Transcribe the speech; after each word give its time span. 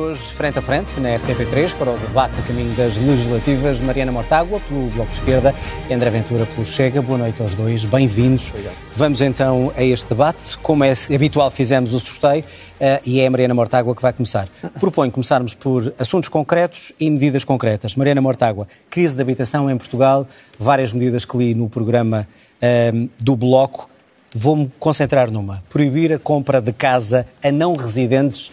Hoje, 0.00 0.22
frente 0.32 0.58
a 0.58 0.62
frente, 0.62 0.98
na 0.98 1.10
RTP3, 1.10 1.74
para 1.76 1.90
o 1.90 1.98
debate 1.98 2.40
a 2.40 2.42
caminho 2.44 2.74
das 2.74 2.96
legislativas, 2.96 3.80
Mariana 3.80 4.10
Mortágua, 4.10 4.58
pelo 4.60 4.88
Bloco 4.88 5.10
de 5.10 5.18
Esquerda, 5.18 5.54
e 5.90 5.92
André 5.92 6.08
Ventura, 6.08 6.46
pelo 6.46 6.64
Chega. 6.64 7.02
Boa 7.02 7.18
noite 7.18 7.42
aos 7.42 7.54
dois, 7.54 7.84
bem-vindos. 7.84 8.50
Vamos 8.94 9.20
então 9.20 9.70
a 9.76 9.84
este 9.84 10.08
debate. 10.08 10.56
Como 10.56 10.84
é 10.84 10.94
habitual, 11.14 11.50
fizemos 11.50 11.92
o 11.92 12.00
sorteio 12.00 12.42
uh, 12.42 13.00
e 13.04 13.20
é 13.20 13.26
a 13.26 13.30
Mariana 13.30 13.52
Mortágua 13.52 13.94
que 13.94 14.00
vai 14.00 14.14
começar. 14.14 14.48
Proponho 14.80 15.12
começarmos 15.12 15.52
por 15.52 15.92
assuntos 15.98 16.30
concretos 16.30 16.94
e 16.98 17.10
medidas 17.10 17.44
concretas. 17.44 17.94
Mariana 17.94 18.22
Mortágua, 18.22 18.66
crise 18.88 19.14
de 19.14 19.20
habitação 19.20 19.70
em 19.70 19.76
Portugal, 19.76 20.26
várias 20.58 20.94
medidas 20.94 21.26
que 21.26 21.36
li 21.36 21.54
no 21.54 21.68
programa 21.68 22.26
uh, 22.62 23.10
do 23.22 23.36
Bloco. 23.36 23.90
Vou-me 24.34 24.72
concentrar 24.78 25.30
numa. 25.30 25.62
Proibir 25.68 26.14
a 26.14 26.18
compra 26.18 26.58
de 26.58 26.72
casa 26.72 27.26
a 27.44 27.52
não 27.52 27.76
residentes 27.76 28.50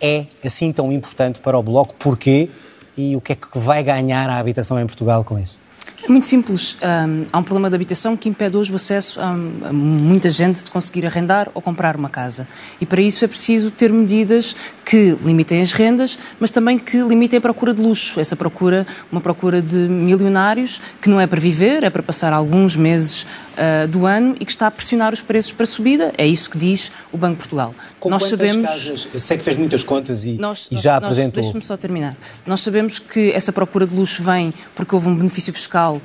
é 0.00 0.26
assim 0.44 0.72
tão 0.72 0.92
importante 0.92 1.40
para 1.40 1.58
o 1.58 1.62
Bloco? 1.62 1.94
Porquê? 1.98 2.48
E 2.96 3.16
o 3.16 3.20
que 3.20 3.32
é 3.32 3.36
que 3.36 3.58
vai 3.58 3.82
ganhar 3.82 4.28
a 4.30 4.38
habitação 4.38 4.78
em 4.78 4.86
Portugal 4.86 5.24
com 5.24 5.38
isso? 5.38 5.58
É 6.06 6.08
muito 6.08 6.26
simples. 6.26 6.76
Um, 6.82 7.24
há 7.32 7.38
um 7.38 7.42
problema 7.42 7.70
de 7.70 7.76
habitação 7.76 8.14
que 8.14 8.28
impede 8.28 8.58
hoje 8.58 8.70
o 8.70 8.76
acesso 8.76 9.18
a, 9.18 9.30
a, 9.30 9.72
muita 9.72 10.28
gente 10.28 10.62
de 10.62 10.70
conseguir 10.70 11.06
arrendar 11.06 11.48
ou 11.54 11.62
comprar 11.62 11.96
uma 11.96 12.10
casa. 12.10 12.46
E 12.78 12.84
para 12.84 13.00
isso 13.00 13.24
é 13.24 13.28
preciso 13.28 13.70
ter 13.70 13.90
medidas 13.90 14.54
que 14.84 15.16
limitem 15.24 15.62
as 15.62 15.72
rendas, 15.72 16.18
mas 16.38 16.50
também 16.50 16.78
que 16.78 16.98
limitem 16.98 17.38
a 17.38 17.40
procura 17.40 17.72
de 17.72 17.80
luxo. 17.80 18.20
Essa 18.20 18.36
procura, 18.36 18.86
uma 19.10 19.20
procura 19.20 19.62
de 19.62 19.76
milionários, 19.76 20.78
que 21.00 21.08
não 21.08 21.18
é 21.18 21.26
para 21.26 21.40
viver, 21.40 21.82
é 21.84 21.88
para 21.88 22.02
passar 22.02 22.34
alguns 22.34 22.76
meses 22.76 23.26
uh, 23.54 23.88
do 23.88 24.06
ano 24.06 24.34
e 24.40 24.44
que 24.44 24.50
está 24.50 24.66
a 24.66 24.70
pressionar 24.70 25.12
os 25.12 25.22
preços 25.22 25.52
para 25.52 25.66
subida. 25.66 26.12
É 26.16 26.26
isso 26.26 26.50
que 26.50 26.58
diz 26.58 26.90
o 27.12 27.16
Banco 27.16 27.34
de 27.34 27.38
Portugal. 27.38 27.74
Com 27.98 28.10
nós 28.10 28.24
sabemos. 28.24 28.68
Casas? 28.68 29.08
Eu 29.12 29.20
sei 29.20 29.38
que 29.38 29.44
fez 29.44 29.56
muitas 29.56 29.82
contas 29.82 30.24
e, 30.24 30.32
nós, 30.32 30.68
e 30.70 30.76
já 30.76 30.96
apresentou. 30.96 31.42
Deixe-me 31.42 31.62
só 31.62 31.76
terminar. 31.76 32.16
Nós 32.46 32.60
sabemos 32.60 32.98
que 32.98 33.32
essa 33.32 33.52
procura 33.52 33.86
de 33.86 33.94
luxo 33.94 34.22
vem 34.22 34.52
porque 34.74 34.94
houve 34.94 35.08
um 35.08 35.16
benefício 35.16 35.52
fiscal 35.52 36.00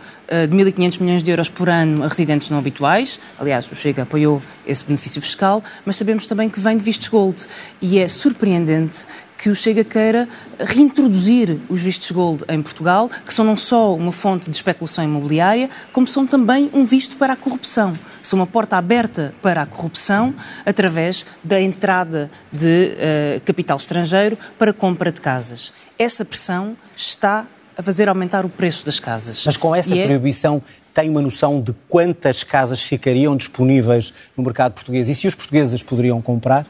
de 0.48 0.56
1.500 0.56 1.02
milhões 1.02 1.24
de 1.24 1.32
euros 1.32 1.50
por 1.50 1.70
ano 1.70 2.04
a 2.04 2.08
residentes 2.08 2.50
não 2.50 2.58
habituais. 2.60 3.20
Aliás, 3.40 3.72
o 3.72 3.76
Chega 3.76 4.04
apoiou 4.04 4.42
esse 4.66 4.84
benefício 4.84 5.22
fiscal, 5.22 5.64
mas 5.86 5.96
sabemos 5.96 6.28
também 6.28 6.50
que 6.50 6.60
vem 6.60 6.78
de 6.78 6.84
vistos 6.84 7.08
gold. 7.08 7.48
E 7.82 7.98
é 7.98 8.08
surpreendente 8.08 9.06
que 9.40 9.50
o 9.50 9.56
Chega 9.56 9.84
queira 9.86 10.28
reintroduzir 10.60 11.58
os 11.70 11.82
vistos 11.82 12.12
gold 12.12 12.44
em 12.50 12.62
Portugal, 12.62 13.10
que 13.26 13.34
são 13.34 13.46
não 13.46 13.56
só 13.56 13.96
uma 13.96 14.12
fonte 14.12 14.50
de 14.50 14.56
especulação 14.56 15.04
imobiliária, 15.04 15.70
como 15.94 16.06
são 16.06 16.28
também 16.28 16.70
um 16.74 16.84
visto 16.84 17.16
para 17.16 17.34
a 17.34 17.36
corrupção. 17.36 17.98
São 18.22 18.40
uma 18.40 18.48
porta 18.48 18.78
aberta 18.78 19.34
para 19.42 19.62
a 19.62 19.66
corrupção 19.66 20.36
através 20.66 21.26
da 21.42 21.60
entrada 21.60 22.30
de 22.52 22.92
uh, 22.92 23.42
capital 23.46 23.78
estrangeiro 23.78 24.38
para 24.58 24.74
compra 24.74 25.12
de 25.12 25.22
casas. 25.22 25.74
Essa 25.98 26.26
pressão 26.26 26.76
está 26.96 27.46
a 27.80 27.82
fazer 27.82 28.10
aumentar 28.10 28.46
o 28.46 28.50
preço 28.50 28.86
das 28.86 29.00
casas. 29.00 29.42
Mas 29.46 29.56
com 29.56 29.74
essa 29.74 29.96
e 29.96 30.00
é- 30.00 30.06
proibição 30.06 30.58
é... 30.58 31.02
tem 31.02 31.10
uma 31.10 31.22
noção 31.22 31.62
de 31.62 31.74
quantas 31.88 32.44
casas 32.44 32.84
ficariam 32.84 33.38
disponíveis 33.38 34.14
no 34.36 34.44
mercado 34.44 34.74
português 34.74 35.08
e 35.08 35.16
se 35.16 35.26
os 35.26 35.34
portugueses 35.34 35.82
poderiam 35.82 36.22
comprar? 36.22 36.68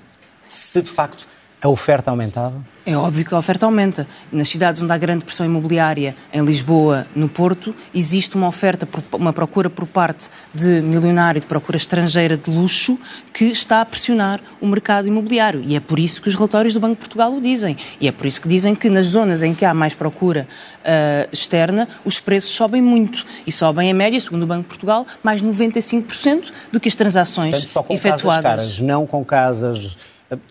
Se 0.48 0.80
de 0.84 0.90
facto 0.90 1.28
a 1.60 1.68
oferta 1.68 2.12
aumentava? 2.12 2.64
É 2.90 2.98
óbvio 2.98 3.24
que 3.24 3.36
a 3.36 3.38
oferta 3.38 3.68
aumenta. 3.68 4.08
Nas 4.32 4.50
cidades 4.50 4.82
onde 4.82 4.92
há 4.92 4.98
grande 4.98 5.24
pressão 5.24 5.46
imobiliária, 5.46 6.16
em 6.34 6.44
Lisboa, 6.44 7.06
no 7.16 7.30
Porto, 7.30 7.76
existe 7.94 8.36
uma 8.36 8.48
oferta, 8.48 8.88
uma 9.14 9.32
procura 9.32 9.70
por 9.70 9.86
parte 9.86 10.28
de 10.56 10.82
milionário, 10.82 11.40
de 11.40 11.46
procura 11.46 11.78
estrangeira 11.78 12.36
de 12.36 12.50
luxo, 12.50 12.98
que 13.32 13.46
está 13.46 13.82
a 13.82 13.86
pressionar 13.86 14.42
o 14.60 14.66
mercado 14.66 15.08
imobiliário. 15.08 15.62
E 15.64 15.76
é 15.76 15.80
por 15.80 16.00
isso 16.00 16.20
que 16.20 16.30
os 16.30 16.34
relatórios 16.34 16.74
do 16.74 16.80
Banco 16.80 16.96
de 16.96 17.02
Portugal 17.02 17.32
o 17.32 17.40
dizem. 17.40 17.78
E 18.02 18.08
é 18.08 18.12
por 18.12 18.26
isso 18.26 18.42
que 18.42 18.48
dizem 18.48 18.74
que 18.74 18.90
nas 18.90 19.06
zonas 19.06 19.44
em 19.44 19.54
que 19.54 19.66
há 19.66 19.74
mais 19.74 19.94
procura 19.94 20.48
uh, 20.80 21.30
externa, 21.32 21.88
os 22.04 22.20
preços 22.20 22.50
sobem 22.50 22.82
muito. 22.82 23.24
E 23.46 23.52
sobem, 23.52 23.92
em 23.92 23.94
média, 23.94 24.20
segundo 24.20 24.42
o 24.42 24.48
Banco 24.48 24.64
de 24.64 24.68
Portugal, 24.70 25.06
mais 25.22 25.44
95% 25.44 26.52
do 26.72 26.80
que 26.80 26.90
as 26.90 26.96
transações 26.96 27.52
Portanto, 27.52 27.70
só 27.70 27.84
com 27.84 27.94
efetuadas. 27.94 28.44
Casas 28.44 28.66
caras, 28.66 28.80
não 28.80 29.06
com 29.06 29.24
casas 29.24 29.96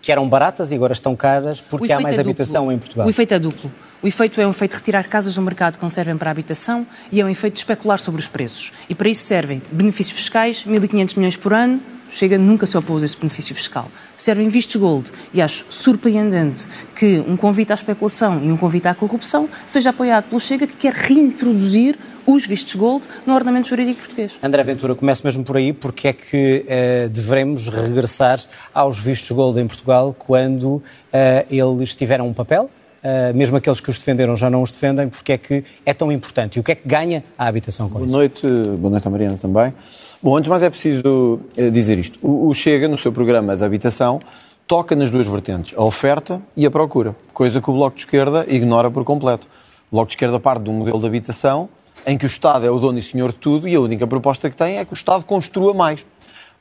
que 0.01 0.11
eram 0.11 0.27
baratas 0.27 0.71
e 0.71 0.75
agora 0.75 0.93
estão 0.93 1.15
caras 1.15 1.61
porque 1.61 1.91
há 1.91 1.99
mais 1.99 2.17
é 2.17 2.21
habitação 2.21 2.71
em 2.71 2.77
Portugal. 2.77 3.07
O 3.07 3.09
efeito 3.09 3.33
é 3.33 3.39
duplo. 3.39 3.71
O 4.01 4.07
efeito 4.07 4.39
é 4.39 4.47
um 4.47 4.51
efeito 4.51 4.71
de 4.71 4.77
retirar 4.77 5.07
casas 5.07 5.35
do 5.35 5.41
mercado 5.41 5.77
que 5.77 5.83
não 5.83 5.89
servem 5.89 6.17
para 6.17 6.29
a 6.29 6.31
habitação 6.31 6.87
e 7.11 7.19
é 7.19 7.25
um 7.25 7.29
efeito 7.29 7.55
de 7.55 7.59
especular 7.59 7.99
sobre 7.99 8.21
os 8.21 8.27
preços. 8.27 8.71
E 8.89 8.95
para 8.95 9.09
isso 9.09 9.23
servem 9.25 9.61
benefícios 9.71 10.17
fiscais, 10.17 10.65
1.500 10.65 11.17
milhões 11.17 11.35
por 11.35 11.53
ano, 11.53 11.81
Chega 12.09 12.39
nunca 12.39 12.65
se 12.65 12.75
opôs 12.75 13.03
a 13.03 13.05
esse 13.05 13.15
benefício 13.15 13.53
fiscal. 13.53 13.89
Servem 14.17 14.49
vistos 14.49 14.75
gold 14.77 15.11
e 15.31 15.41
acho 15.41 15.65
surpreendente 15.69 16.67
que 16.95 17.23
um 17.27 17.37
convite 17.37 17.71
à 17.71 17.75
especulação 17.75 18.43
e 18.43 18.51
um 18.51 18.57
convite 18.57 18.87
à 18.87 18.95
corrupção 18.95 19.47
seja 19.67 19.91
apoiado 19.91 20.25
pelo 20.25 20.39
Chega 20.39 20.65
que 20.65 20.73
quer 20.73 20.93
reintroduzir 20.93 21.95
os 22.25 22.45
vistos 22.45 22.75
gold 22.75 23.07
no 23.25 23.33
ordenamento 23.33 23.67
jurídico 23.67 23.99
português. 23.99 24.39
André 24.41 24.63
Ventura, 24.63 24.95
começo 24.95 25.25
mesmo 25.25 25.43
por 25.43 25.57
aí, 25.57 25.73
porque 25.73 26.09
é 26.09 26.13
que 26.13 26.65
uh, 26.65 27.09
devemos 27.09 27.69
regressar 27.69 28.39
aos 28.73 28.99
vistos 28.99 29.31
gold 29.31 29.59
em 29.59 29.67
Portugal 29.67 30.15
quando 30.17 30.65
uh, 30.75 30.83
eles 31.49 31.95
tiveram 31.95 32.27
um 32.27 32.33
papel? 32.33 32.69
Uh, 33.01 33.35
mesmo 33.35 33.55
aqueles 33.55 33.79
que 33.79 33.89
os 33.89 33.97
defenderam 33.97 34.35
já 34.35 34.49
não 34.49 34.61
os 34.61 34.71
defendem, 34.71 35.07
porque 35.07 35.31
é 35.31 35.37
que 35.37 35.63
é 35.85 35.93
tão 35.93 36.11
importante 36.11 36.57
e 36.57 36.59
o 36.59 36.63
que 36.63 36.73
é 36.73 36.75
que 36.75 36.87
ganha 36.87 37.23
a 37.37 37.47
habitação 37.47 37.87
com 37.87 37.99
boa 37.99 38.05
isso? 38.05 38.11
Boa 38.11 38.19
noite, 38.19 38.77
boa 38.77 38.91
noite 38.91 39.07
à 39.07 39.09
Mariana 39.09 39.37
também. 39.37 39.73
Bom, 40.21 40.35
antes 40.35 40.43
de 40.43 40.49
mais 40.49 40.63
é 40.63 40.69
preciso 40.69 41.39
dizer 41.71 41.97
isto. 41.97 42.19
O, 42.21 42.49
o 42.49 42.53
Chega, 42.53 42.89
no 42.89 42.97
seu 42.97 43.13
programa 43.13 43.55
de 43.55 43.63
habitação, 43.63 44.19
toca 44.67 44.95
nas 44.95 45.09
duas 45.09 45.25
vertentes, 45.25 45.73
a 45.75 45.83
oferta 45.83 46.39
e 46.55 46.63
a 46.63 46.69
procura, 46.69 47.15
coisa 47.33 47.59
que 47.59 47.69
o 47.71 47.73
Bloco 47.73 47.95
de 47.95 48.01
Esquerda 48.01 48.45
ignora 48.47 48.91
por 48.91 49.03
completo. 49.03 49.47
O 49.89 49.95
Bloco 49.95 50.09
de 50.09 50.13
Esquerda 50.13 50.39
parte 50.39 50.63
de 50.63 50.69
um 50.69 50.73
modelo 50.73 50.99
de 50.99 51.07
habitação 51.07 51.67
em 52.05 52.17
que 52.17 52.25
o 52.25 52.27
Estado 52.27 52.65
é 52.65 52.71
o 52.71 52.79
dono 52.79 52.99
e 52.99 53.01
senhor 53.01 53.31
de 53.31 53.37
tudo 53.37 53.67
e 53.67 53.75
a 53.75 53.79
única 53.79 54.05
proposta 54.07 54.49
que 54.49 54.55
tem 54.55 54.77
é 54.77 54.85
que 54.85 54.93
o 54.93 54.95
Estado 54.95 55.25
construa 55.25 55.73
mais. 55.73 56.05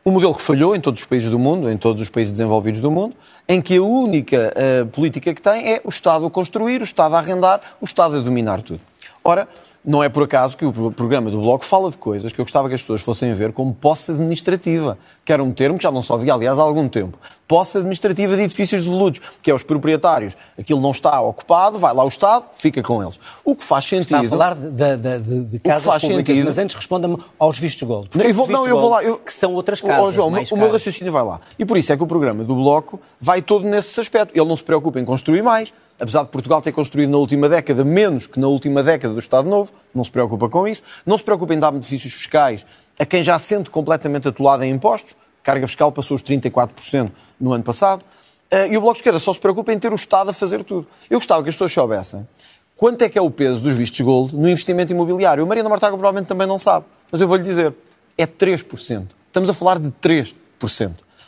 Um 0.04 0.12
modelo 0.12 0.34
que 0.34 0.42
falhou 0.42 0.74
em 0.74 0.80
todos 0.80 1.00
os 1.00 1.06
países 1.06 1.30
do 1.30 1.38
mundo, 1.38 1.70
em 1.70 1.76
todos 1.76 2.00
os 2.00 2.08
países 2.08 2.32
desenvolvidos 2.32 2.80
do 2.80 2.90
mundo, 2.90 3.14
em 3.48 3.60
que 3.60 3.76
a 3.76 3.82
única 3.82 4.54
uh, 4.56 4.86
política 4.86 5.34
que 5.34 5.42
tem 5.42 5.74
é 5.74 5.80
o 5.84 5.88
Estado 5.88 6.24
a 6.24 6.30
construir, 6.30 6.80
o 6.80 6.84
Estado 6.84 7.14
a 7.14 7.18
arrendar, 7.18 7.60
o 7.80 7.84
Estado 7.84 8.16
a 8.16 8.20
dominar 8.20 8.62
tudo. 8.62 8.80
Ora, 9.22 9.46
não 9.84 10.02
é 10.02 10.08
por 10.08 10.22
acaso 10.22 10.56
que 10.56 10.64
o 10.64 10.92
programa 10.92 11.30
do 11.30 11.40
Bloco 11.40 11.64
fala 11.64 11.90
de 11.90 11.98
coisas 11.98 12.32
que 12.32 12.40
eu 12.40 12.44
gostava 12.44 12.68
que 12.68 12.74
as 12.74 12.80
pessoas 12.80 13.00
fossem 13.00 13.32
ver 13.34 13.52
como 13.52 13.74
posse 13.74 14.12
administrativa, 14.12 14.98
que 15.28 15.32
era 15.34 15.44
um 15.44 15.52
termo 15.52 15.76
que 15.76 15.82
já 15.82 15.92
não 15.92 16.00
só 16.00 16.14
havia, 16.14 16.32
aliás, 16.32 16.58
há 16.58 16.62
algum 16.62 16.88
tempo. 16.88 17.18
Posse 17.46 17.76
administrativa 17.76 18.34
de 18.34 18.44
edifícios 18.44 18.80
devolutos, 18.80 19.20
que 19.42 19.50
é 19.50 19.54
os 19.54 19.62
proprietários. 19.62 20.34
Aquilo 20.58 20.80
não 20.80 20.90
está 20.90 21.20
ocupado, 21.20 21.78
vai 21.78 21.92
lá 21.92 22.02
o 22.02 22.08
Estado, 22.08 22.46
fica 22.54 22.82
com 22.82 23.02
eles. 23.02 23.20
O 23.44 23.54
que 23.54 23.62
faz 23.62 23.84
sentido... 23.84 24.14
Está 24.14 24.20
a 24.20 24.24
falar 24.24 24.54
de, 24.54 24.96
de, 24.96 25.18
de, 25.18 25.44
de 25.44 25.58
casas 25.58 26.00
públicas, 26.00 26.34
sentido, 26.34 26.46
mas 26.46 26.56
antes 26.56 26.74
responda-me 26.74 27.18
aos 27.38 27.58
vistos 27.58 27.86
gold. 27.86 28.08
Não, 28.14 28.24
eu 28.24 28.32
vou, 28.32 28.48
não, 28.48 28.66
eu 28.66 28.80
vou 28.80 28.88
lá... 28.88 29.04
Eu, 29.04 29.18
que 29.18 29.30
são 29.30 29.52
outras 29.52 29.82
casas 29.82 30.02
oh, 30.02 30.10
João, 30.10 30.28
o 30.28 30.56
meu 30.56 30.72
raciocínio 30.72 31.12
vai 31.12 31.22
lá. 31.22 31.42
E 31.58 31.66
por 31.66 31.76
isso 31.76 31.92
é 31.92 31.96
que 31.98 32.02
o 32.02 32.06
programa 32.06 32.42
do 32.42 32.54
Bloco 32.54 32.98
vai 33.20 33.42
todo 33.42 33.68
nesse 33.68 34.00
aspecto. 34.00 34.34
Ele 34.34 34.48
não 34.48 34.56
se 34.56 34.64
preocupa 34.64 34.98
em 34.98 35.04
construir 35.04 35.42
mais, 35.42 35.74
apesar 36.00 36.22
de 36.22 36.30
Portugal 36.30 36.62
ter 36.62 36.72
construído 36.72 37.10
na 37.10 37.18
última 37.18 37.50
década 37.50 37.84
menos 37.84 38.26
que 38.26 38.40
na 38.40 38.48
última 38.48 38.82
década 38.82 39.12
do 39.12 39.20
Estado 39.20 39.46
Novo, 39.46 39.72
não 39.94 40.04
se 40.04 40.10
preocupa 40.10 40.48
com 40.48 40.66
isso, 40.66 40.82
não 41.04 41.18
se 41.18 41.24
preocupa 41.24 41.52
em 41.52 41.58
dar 41.58 41.70
benefícios 41.70 42.14
fiscais 42.14 42.64
a 42.98 43.06
quem 43.06 43.22
já 43.22 43.38
sente 43.38 43.70
completamente 43.70 44.28
atolado 44.28 44.64
em 44.64 44.72
impostos, 44.72 45.16
carga 45.42 45.66
fiscal 45.66 45.92
passou 45.92 46.14
os 46.14 46.22
34% 46.22 47.10
no 47.40 47.52
ano 47.52 47.64
passado, 47.64 48.04
eh, 48.50 48.68
e 48.68 48.76
o 48.76 48.80
Bloco 48.80 48.94
de 48.94 49.00
Esquerda 49.00 49.18
só 49.18 49.32
se 49.32 49.40
preocupa 49.40 49.72
em 49.72 49.78
ter 49.78 49.92
o 49.92 49.96
Estado 49.96 50.30
a 50.30 50.32
fazer 50.32 50.64
tudo. 50.64 50.86
Eu 51.08 51.18
gostava 51.18 51.42
que 51.42 51.48
as 51.48 51.54
pessoas 51.54 51.72
soubessem 51.72 52.26
quanto 52.78 53.02
é 53.02 53.08
que 53.08 53.18
é 53.18 53.20
o 53.20 53.28
peso 53.28 53.60
dos 53.60 53.74
vistos 53.74 54.00
gold 54.00 54.36
no 54.36 54.48
investimento 54.48 54.92
imobiliário. 54.92 55.42
A 55.42 55.46
Mariana 55.46 55.68
Martaga 55.68 55.96
provavelmente 55.96 56.28
também 56.28 56.46
não 56.46 56.58
sabe, 56.58 56.86
mas 57.10 57.20
eu 57.20 57.26
vou-lhe 57.26 57.42
dizer, 57.42 57.74
é 58.16 58.24
3%. 58.24 59.08
Estamos 59.26 59.50
a 59.50 59.54
falar 59.54 59.80
de 59.80 59.90
3%. 59.90 60.34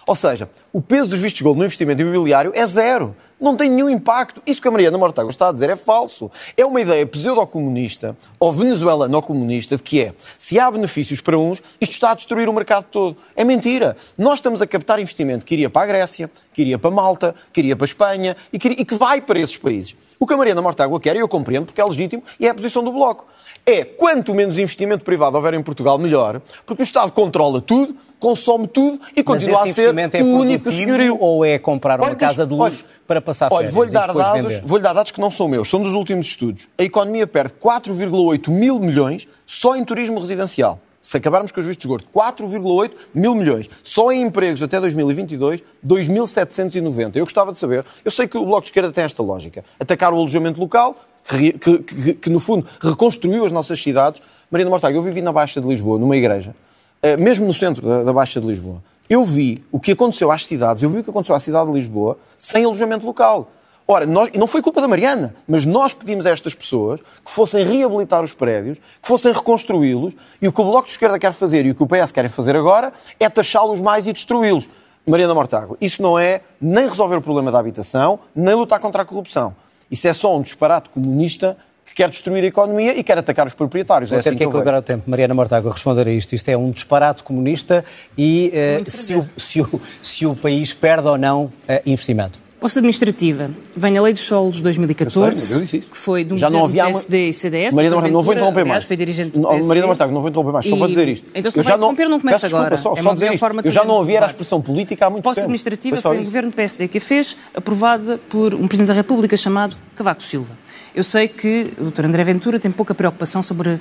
Ou 0.07 0.17
seja, 0.17 0.49
o 0.73 0.81
peso 0.81 1.11
dos 1.11 1.19
vistos 1.19 1.43
gold 1.43 1.59
no 1.59 1.65
investimento 1.65 2.01
imobiliário 2.01 2.53
é 2.55 2.67
zero 2.67 3.17
não 3.41 3.57
tem 3.57 3.71
nenhum 3.71 3.89
impacto. 3.89 4.43
Isso 4.47 4.61
que 4.61 4.69
a 4.69 4.71
Mariana 4.71 4.99
Mortágua 4.99 5.31
está 5.31 5.49
a 5.49 5.53
dizer 5.53 5.71
é 5.71 5.77
falso. 5.77 6.31
É 6.57 6.65
uma 6.65 6.81
ideia 6.81 7.07
pseudo-comunista 7.07 8.17
ou 8.39 8.53
venezuelano-comunista 8.53 9.77
de 9.77 9.83
que 9.83 10.01
é, 10.03 10.15
se 10.39 10.59
há 10.59 10.71
benefícios 10.71 11.21
para 11.21 11.39
uns, 11.39 11.63
isto 11.81 11.93
está 11.93 12.11
a 12.11 12.15
destruir 12.15 12.49
o 12.49 12.53
mercado 12.53 12.85
todo. 12.91 13.17
É 13.35 13.45
mentira. 13.45 13.97
Nós 14.19 14.35
estamos 14.35 14.61
a 14.61 14.67
captar 14.67 14.99
investimento 14.99 15.45
que 15.45 15.55
iria 15.55 15.71
para 15.71 15.83
a 15.83 15.87
Grécia, 15.87 16.31
que 16.53 16.63
iria 16.63 16.79
para 16.79 16.91
Malta, 16.91 17.35
que 17.53 17.61
iria 17.61 17.75
para 17.75 17.85
a 17.85 17.87
Espanha 17.87 18.37
e 18.53 18.59
que, 18.59 18.69
e 18.69 18.85
que 18.85 18.95
vai 18.95 19.21
para 19.21 19.39
esses 19.39 19.57
países. 19.57 19.97
O 20.23 20.27
que 20.27 20.35
a 20.35 20.37
Mariana 20.37 20.61
Mortágua 20.61 21.01
quer, 21.01 21.17
e 21.17 21.19
eu 21.19 21.27
compreendo 21.27 21.65
porque 21.65 21.81
é 21.81 21.85
legítimo, 21.85 22.23
e 22.39 22.47
é 22.47 22.51
a 22.51 22.55
posição 22.55 22.85
do 22.85 22.93
Bloco 22.93 23.27
é 23.67 23.85
quanto 23.85 24.35
menos 24.35 24.59
investimento 24.59 25.05
privado 25.05 25.37
houver 25.37 25.55
em 25.55 25.63
Portugal, 25.63 25.99
melhor, 25.99 26.41
porque 26.67 26.83
o 26.83 26.85
Estado 26.85 27.13
controla 27.13 27.61
tudo, 27.61 27.95
consome 28.19 28.67
tudo 28.67 29.01
e 29.15 29.23
continua 29.23 29.63
a 29.65 29.73
ser 29.73 29.95
é 29.97 30.23
o 30.23 30.27
único 30.27 30.71
senhorio. 30.71 31.17
Ou 31.21 31.45
é 31.45 31.59
comprar 31.59 32.01
uma 32.01 32.09
olha, 32.09 32.17
casa 32.17 32.47
de 32.47 32.55
luz 32.55 32.75
olha, 32.75 32.85
para 33.07 33.21
passar 33.21 33.53
olha, 33.53 33.71
vou-lhe 33.71 33.91
dar, 33.91 34.13
dados, 34.13 34.61
vou 34.65 34.79
dar 34.79 34.93
dados 34.93 35.13
que 35.13 35.21
não 35.21 35.31
são 35.31 35.49
meus, 35.49 35.69
são 35.69 35.83
dos 35.83 35.95
últimos 35.95 36.27
estudos. 36.27 36.69
A 36.79 36.83
economia 36.83 37.27
perde 37.27 37.55
4,8 37.63 38.49
mil 38.51 38.79
milhões 38.79 39.29
só 39.47 39.77
em 39.77 39.85
turismo 39.85 40.19
residencial. 40.19 40.81
Se 41.01 41.17
acabarmos 41.17 41.51
com 41.51 41.61
os 41.61 41.67
vistos 41.67 41.85
esgoto, 41.85 42.05
4,8 42.15 42.93
mil 43.15 43.35
milhões. 43.35 43.71
Só 43.83 44.13
em 44.13 44.23
empregos 44.23 44.63
até 44.63 44.79
2022, 44.79 45.63
2.790. 45.87 47.17
Eu 47.17 47.25
gostava 47.25 47.53
de 47.53 47.59
saber, 47.59 47.85
eu 48.05 48.11
sei 48.11 48.29
que 48.29 48.37
o 48.37 48.45
Bloco 48.45 48.63
de 48.63 48.69
Esquerda 48.69 48.93
tem 48.93 49.05
esta 49.05 49.23
lógica, 49.23 49.65
atacar 49.79 50.13
o 50.13 50.17
alojamento 50.17 50.61
local, 50.61 50.95
que, 51.25 51.53
que, 51.53 51.79
que, 51.79 52.15
que 52.15 52.31
no 52.31 52.41
fundo 52.41 52.67
reconstruiu 52.81 53.45
as 53.45 53.53
nossas 53.53 53.83
cidades. 53.83 54.21
Marina 54.51 54.69
Mortágua, 54.69 54.99
eu 54.99 55.03
vivi 55.03 55.23
na 55.23 55.33
Baixa 55.33 55.61
de 55.61 55.67
Lisboa, 55.67 55.99
numa 55.99 56.17
igreja, 56.17 56.55
eh, 57.03 57.17
mesmo 57.17 57.47
no 57.47 57.55
centro 57.55 57.87
da, 57.87 58.03
da 58.03 58.13
Baixa 58.13 58.41
de 58.41 58.47
Lisboa. 58.47 58.83
Eu 59.09 59.25
vi 59.25 59.65
o 59.73 59.81
que 59.81 59.93
aconteceu 59.93 60.31
às 60.31 60.47
cidades, 60.47 60.83
eu 60.83 60.91
vi 60.91 60.99
o 60.99 61.05
que 61.05 61.11
aconteceu 61.11 61.35
à 61.35 61.41
cidade 61.41 61.69
de 61.69 61.77
Lisboa 61.77 62.19
sem 62.37 62.65
alojamento 62.65 63.07
local. 63.07 63.51
Ora, 63.93 64.07
nós, 64.07 64.31
não 64.37 64.47
foi 64.47 64.63
culpa 64.63 64.81
da 64.81 64.87
Mariana, 64.87 65.35
mas 65.49 65.67
nós 65.67 65.93
pedimos 65.93 66.25
a 66.25 66.31
estas 66.31 66.55
pessoas 66.55 67.01
que 67.25 67.31
fossem 67.31 67.65
reabilitar 67.65 68.23
os 68.23 68.33
prédios, 68.33 68.79
que 68.79 69.09
fossem 69.09 69.33
reconstruí-los, 69.33 70.15
e 70.41 70.47
o 70.47 70.53
que 70.53 70.61
o 70.61 70.65
Bloco 70.65 70.87
de 70.87 70.93
Esquerda 70.93 71.19
quer 71.19 71.33
fazer 71.33 71.67
e 71.67 71.73
o 71.73 71.75
que 71.75 71.83
o 71.83 71.89
PS 71.89 72.13
quer 72.13 72.29
fazer 72.29 72.55
agora 72.55 72.93
é 73.19 73.29
taxá-los 73.29 73.81
mais 73.81 74.07
e 74.07 74.13
destruí-los. 74.13 74.71
Mariana 75.05 75.35
Mortágua, 75.35 75.77
isso 75.81 76.01
não 76.01 76.17
é 76.17 76.43
nem 76.61 76.89
resolver 76.89 77.17
o 77.17 77.21
problema 77.21 77.51
da 77.51 77.59
habitação, 77.59 78.21
nem 78.33 78.55
lutar 78.55 78.79
contra 78.79 79.03
a 79.03 79.05
corrupção. 79.05 79.57
Isso 79.91 80.07
é 80.07 80.13
só 80.13 80.37
um 80.37 80.41
disparate 80.41 80.89
comunista 80.91 81.57
que 81.85 81.93
quer 81.93 82.09
destruir 82.09 82.45
a 82.45 82.47
economia 82.47 82.97
e 82.97 83.03
quer 83.03 83.19
atacar 83.19 83.49
os 83.49 83.55
proprietários. 83.55 84.11
Vou 84.11 84.21
é 84.21 84.23
ter 84.23 84.29
assim 84.29 84.39
que 84.39 84.45
equilibrar 84.45 84.79
o 84.79 84.83
tempo. 84.83 85.11
Mariana 85.11 85.35
Mortágua, 85.35 85.73
responder 85.73 86.07
a 86.07 86.13
isto. 86.13 86.33
Isto 86.33 86.49
é 86.49 86.57
um 86.57 86.71
disparate 86.71 87.25
comunista 87.25 87.85
e 88.17 88.53
uh, 88.87 88.89
se, 88.89 89.17
o, 89.17 89.29
se, 89.37 89.61
o, 89.61 89.81
se 90.01 90.27
o 90.27 90.37
país 90.37 90.73
perde 90.73 91.09
ou 91.09 91.19
não 91.19 91.47
uh, 91.47 91.53
investimento. 91.85 92.40
Posse 92.61 92.79
administrativa. 92.79 93.51
Vem 93.75 93.97
a 93.97 94.03
Lei 94.03 94.13
dos 94.13 94.21
Solos 94.21 94.57
de 94.57 94.63
2014, 94.63 95.67
sei, 95.67 95.81
que 95.81 95.97
foi 95.97 96.25
de 96.25 96.35
um 96.35 96.37
Já 96.37 96.51
não 96.51 96.67
havia 96.67 96.85
PSD 96.85 97.29
e 97.31 97.33
CDS. 97.33 97.75
Maria 97.75 97.91
Marta, 97.91 98.11
não 98.11 98.23
vou 98.23 98.35
interromper 98.35 98.65
mais. 98.67 98.85
Foi 98.85 98.97
dirigente 98.99 99.31
do 99.31 99.49
PSD. 99.49 99.69
Maria 99.69 99.87
Marta, 99.87 100.07
não 100.09 100.21
vou 100.21 100.29
interromper 100.29 100.53
mais, 100.53 100.67
só 100.67 100.77
para 100.77 100.89
dizer 100.89 101.09
isto. 101.09 101.31
Então, 101.35 101.51
se 101.51 101.59
eu 101.59 101.65
não 101.65 101.77
interromper, 101.77 102.09
não 102.11 102.21
começa 102.21 102.47
agora. 102.47 102.77
Só, 102.77 102.93
é 102.95 103.03
só 103.03 103.15
dizer 103.15 103.33
isto. 103.33 103.47
Eu 103.65 103.71
já 103.71 103.83
não 103.83 104.01
havia 104.01 104.23
a 104.23 104.27
expressão 104.27 104.61
política 104.61 105.07
há 105.07 105.11
muito 105.11 105.25
Posse 105.25 105.41
tempo. 105.41 105.51
Posse 105.51 105.63
administrativa 105.67 105.97
foi, 105.97 106.17
foi 106.17 106.21
um 106.21 106.25
governo 106.25 106.51
do 106.51 106.55
PSD 106.55 106.89
que 106.89 106.99
a 106.99 107.01
fez, 107.01 107.35
aprovada 107.55 108.21
por 108.29 108.55
um 108.55 108.69
Presidente 108.69 108.89
da 108.89 108.95
República 108.95 109.37
chamado 109.39 109.75
Cavaco 109.97 110.23
Silva. 110.23 110.53
Eu 110.95 111.05
sei 111.05 111.29
que 111.29 111.73
o 111.79 111.91
Dr. 111.91 112.07
André 112.07 112.25
Ventura 112.25 112.59
tem 112.59 112.71
pouca 112.71 112.95
preocupação 112.95 113.43
sobre 113.43 113.71
uh, 113.71 113.81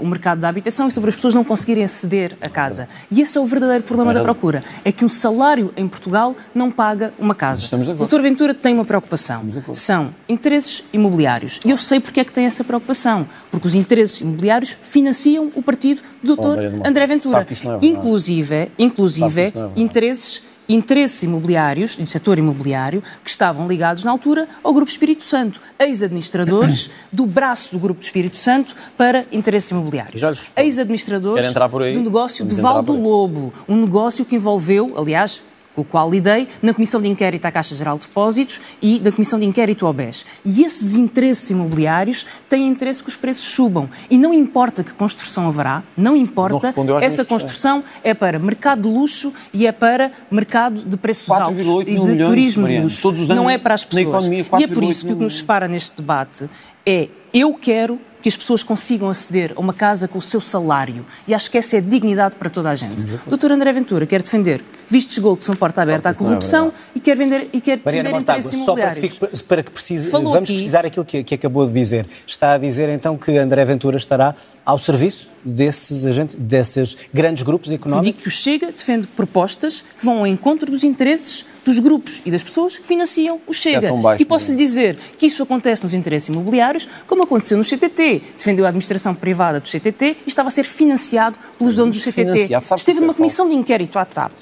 o 0.00 0.06
mercado 0.06 0.40
da 0.40 0.48
habitação 0.48 0.88
e 0.88 0.90
sobre 0.90 1.10
as 1.10 1.16
pessoas 1.16 1.34
não 1.34 1.44
conseguirem 1.44 1.84
aceder 1.84 2.36
à 2.40 2.48
casa. 2.48 2.88
E 3.10 3.20
esse 3.20 3.36
é 3.36 3.40
o 3.40 3.46
verdadeiro 3.46 3.82
problema 3.82 4.14
da 4.14 4.22
procura. 4.22 4.62
É 4.84 4.92
que 4.92 5.04
um 5.04 5.08
salário 5.08 5.72
em 5.76 5.88
Portugal 5.88 6.36
não 6.54 6.70
paga 6.70 7.12
uma 7.18 7.34
casa. 7.34 7.76
O 7.76 8.06
Dr. 8.06 8.20
Ventura 8.20 8.54
tem 8.54 8.74
uma 8.74 8.84
preocupação. 8.84 9.44
São 9.72 10.10
interesses 10.28 10.84
imobiliários. 10.92 11.60
E 11.64 11.70
eu 11.70 11.76
sei 11.76 11.98
porque 11.98 12.20
é 12.20 12.24
que 12.24 12.32
tem 12.32 12.46
essa 12.46 12.62
preocupação. 12.62 13.26
Porque 13.50 13.66
os 13.66 13.74
interesses 13.74 14.20
imobiliários 14.20 14.76
financiam 14.82 15.50
o 15.54 15.62
partido 15.62 16.02
do 16.22 16.36
Dr. 16.36 16.86
André 16.86 17.06
Ventura. 17.06 17.46
É 17.50 17.86
inclusive, 17.86 18.70
inclusive 18.78 19.40
é 19.42 19.52
interesses 19.76 20.42
interesses 20.68 21.22
imobiliários, 21.22 21.96
do 21.96 22.06
setor 22.06 22.38
imobiliário, 22.38 23.02
que 23.22 23.30
estavam 23.30 23.68
ligados 23.68 24.04
na 24.04 24.10
altura 24.10 24.48
ao 24.62 24.72
Grupo 24.72 24.90
Espírito 24.90 25.22
Santo, 25.22 25.60
ex-administradores 25.78 26.90
do 27.12 27.26
braço 27.26 27.72
do 27.72 27.78
Grupo 27.78 28.02
Espírito 28.02 28.36
Santo 28.36 28.74
para 28.96 29.24
interesses 29.30 29.70
imobiliários. 29.70 30.20
Ex-administradores 30.56 31.52
do 31.52 32.00
negócio 32.00 32.44
de 32.44 32.54
Val 32.56 32.82
do 32.82 32.94
Lobo, 32.94 33.52
um 33.68 33.76
negócio 33.76 34.24
que 34.24 34.36
envolveu, 34.36 34.94
aliás, 34.96 35.42
com 35.74 35.82
o 35.82 35.84
qual 35.84 36.10
lidei 36.10 36.48
na 36.62 36.72
Comissão 36.72 37.00
de 37.00 37.08
Inquérito 37.08 37.44
à 37.46 37.50
Caixa 37.50 37.74
Geral 37.74 37.98
de 37.98 38.06
Depósitos 38.06 38.60
e 38.80 39.00
na 39.00 39.10
Comissão 39.10 39.38
de 39.38 39.44
Inquérito 39.44 39.86
ao 39.86 39.92
BES. 39.92 40.24
E 40.44 40.64
esses 40.64 40.94
interesses 40.94 41.50
imobiliários 41.50 42.26
têm 42.48 42.68
interesse 42.68 43.02
que 43.02 43.08
os 43.08 43.16
preços 43.16 43.44
subam. 43.44 43.88
E 44.08 44.16
não 44.16 44.32
importa 44.32 44.84
que 44.84 44.92
construção 44.92 45.48
haverá, 45.48 45.82
não 45.96 46.16
importa, 46.16 46.74
não 46.76 46.98
essa 46.98 47.24
construção 47.24 47.82
é 48.02 48.14
para 48.14 48.38
mercado 48.38 48.82
de 48.82 48.88
luxo 48.88 49.32
e 49.52 49.66
é 49.66 49.72
para 49.72 50.12
mercado 50.30 50.82
de 50.82 50.96
preços 50.96 51.30
altos 51.30 51.66
e 51.86 51.98
de 51.98 52.16
turismo 52.24 52.62
Mariana, 52.62 52.88
de 52.88 53.06
luxo. 53.06 53.34
não 53.34 53.48
é 53.48 53.58
para 53.58 53.74
as 53.74 53.84
pessoas. 53.84 54.24
Economia, 54.24 54.46
e 54.58 54.64
é 54.64 54.66
por 54.66 54.84
isso 54.84 55.06
que 55.06 55.12
o 55.12 55.16
que 55.16 55.24
nos 55.24 55.38
separa 55.38 55.66
neste 55.66 55.96
debate 55.96 56.48
é 56.86 57.08
eu 57.32 57.54
quero 57.54 57.98
que 58.24 58.28
as 58.28 58.36
pessoas 58.38 58.62
consigam 58.62 59.10
aceder 59.10 59.52
a 59.54 59.60
uma 59.60 59.74
casa 59.74 60.08
com 60.08 60.18
o 60.18 60.22
seu 60.22 60.40
salário. 60.40 61.04
E 61.28 61.34
acho 61.34 61.50
que 61.50 61.58
essa 61.58 61.76
é 61.76 61.80
dignidade 61.82 62.36
para 62.36 62.48
toda 62.48 62.70
a 62.70 62.74
gente. 62.74 63.04
Doutor 63.26 63.52
André 63.52 63.70
Ventura 63.70 64.06
quer 64.06 64.22
defender 64.22 64.64
vistos 64.88 65.18
gol 65.18 65.36
que 65.36 65.44
são 65.44 65.54
porta 65.54 65.82
aberta 65.82 66.08
à 66.08 66.12
é 66.12 66.14
corrupção 66.14 66.68
é 66.68 66.98
e 66.98 67.00
quer 67.00 67.16
vender 67.16 67.48
e 67.52 67.60
quer 67.60 67.80
Mariana 67.84 68.10
defender 68.10 68.22
interesses 68.22 68.52
imobiliários. 68.52 69.12
Só 69.12 69.18
para 69.18 69.28
que, 69.28 69.36
fique, 69.36 69.44
para 69.44 69.62
que 69.62 69.70
precise, 69.70 70.10
vamos 70.10 70.34
aqui, 70.34 70.54
precisar 70.54 70.86
aquilo 70.86 71.04
que, 71.04 71.22
que 71.24 71.34
acabou 71.34 71.66
de 71.66 71.72
dizer. 71.72 72.06
Está 72.26 72.54
a 72.54 72.58
dizer 72.58 72.88
então 72.88 73.16
que 73.16 73.36
André 73.36 73.64
Ventura 73.64 73.96
estará 73.96 74.34
ao 74.64 74.78
serviço 74.78 75.28
desses 75.44 76.06
agentes, 76.06 76.36
desses 76.36 76.96
grandes 77.12 77.42
grupos 77.42 77.70
económicos? 77.70 78.06
Digo 78.06 78.22
que 78.22 78.28
o 78.28 78.30
Chega 78.30 78.72
defende 78.72 79.06
propostas 79.08 79.84
que 79.98 80.04
vão 80.04 80.20
ao 80.20 80.26
encontro 80.26 80.70
dos 80.70 80.82
interesses 80.84 81.44
dos 81.64 81.78
grupos 81.78 82.22
e 82.24 82.30
das 82.30 82.42
pessoas 82.42 82.76
que 82.76 82.86
financiam 82.86 83.38
o 83.46 83.52
Chega. 83.52 83.88
É 83.88 83.92
baixo, 83.92 84.22
e 84.22 84.24
posso 84.24 84.50
lhe 84.52 84.56
dizer 84.56 84.98
que 85.18 85.26
isso 85.26 85.42
acontece 85.42 85.82
nos 85.82 85.92
interesses 85.92 86.28
imobiliários, 86.28 86.88
como 87.06 87.22
aconteceu 87.22 87.58
no 87.58 87.64
CTT. 87.64 88.22
Defendeu 88.36 88.64
a 88.64 88.68
administração 88.68 89.14
privada 89.14 89.60
do 89.60 89.68
CTT 89.68 90.16
e 90.24 90.28
estava 90.28 90.48
a 90.48 90.50
ser 90.50 90.64
financiado 90.64 91.36
pelos 91.58 91.76
donos 91.76 91.96
do 91.96 92.02
CTT. 92.02 92.50
Esteve 92.76 93.00
numa 93.00 93.12
é 93.12 93.16
comissão 93.16 93.48
de 93.48 93.54
inquérito 93.54 93.98
à 93.98 94.04
TAP 94.04 94.32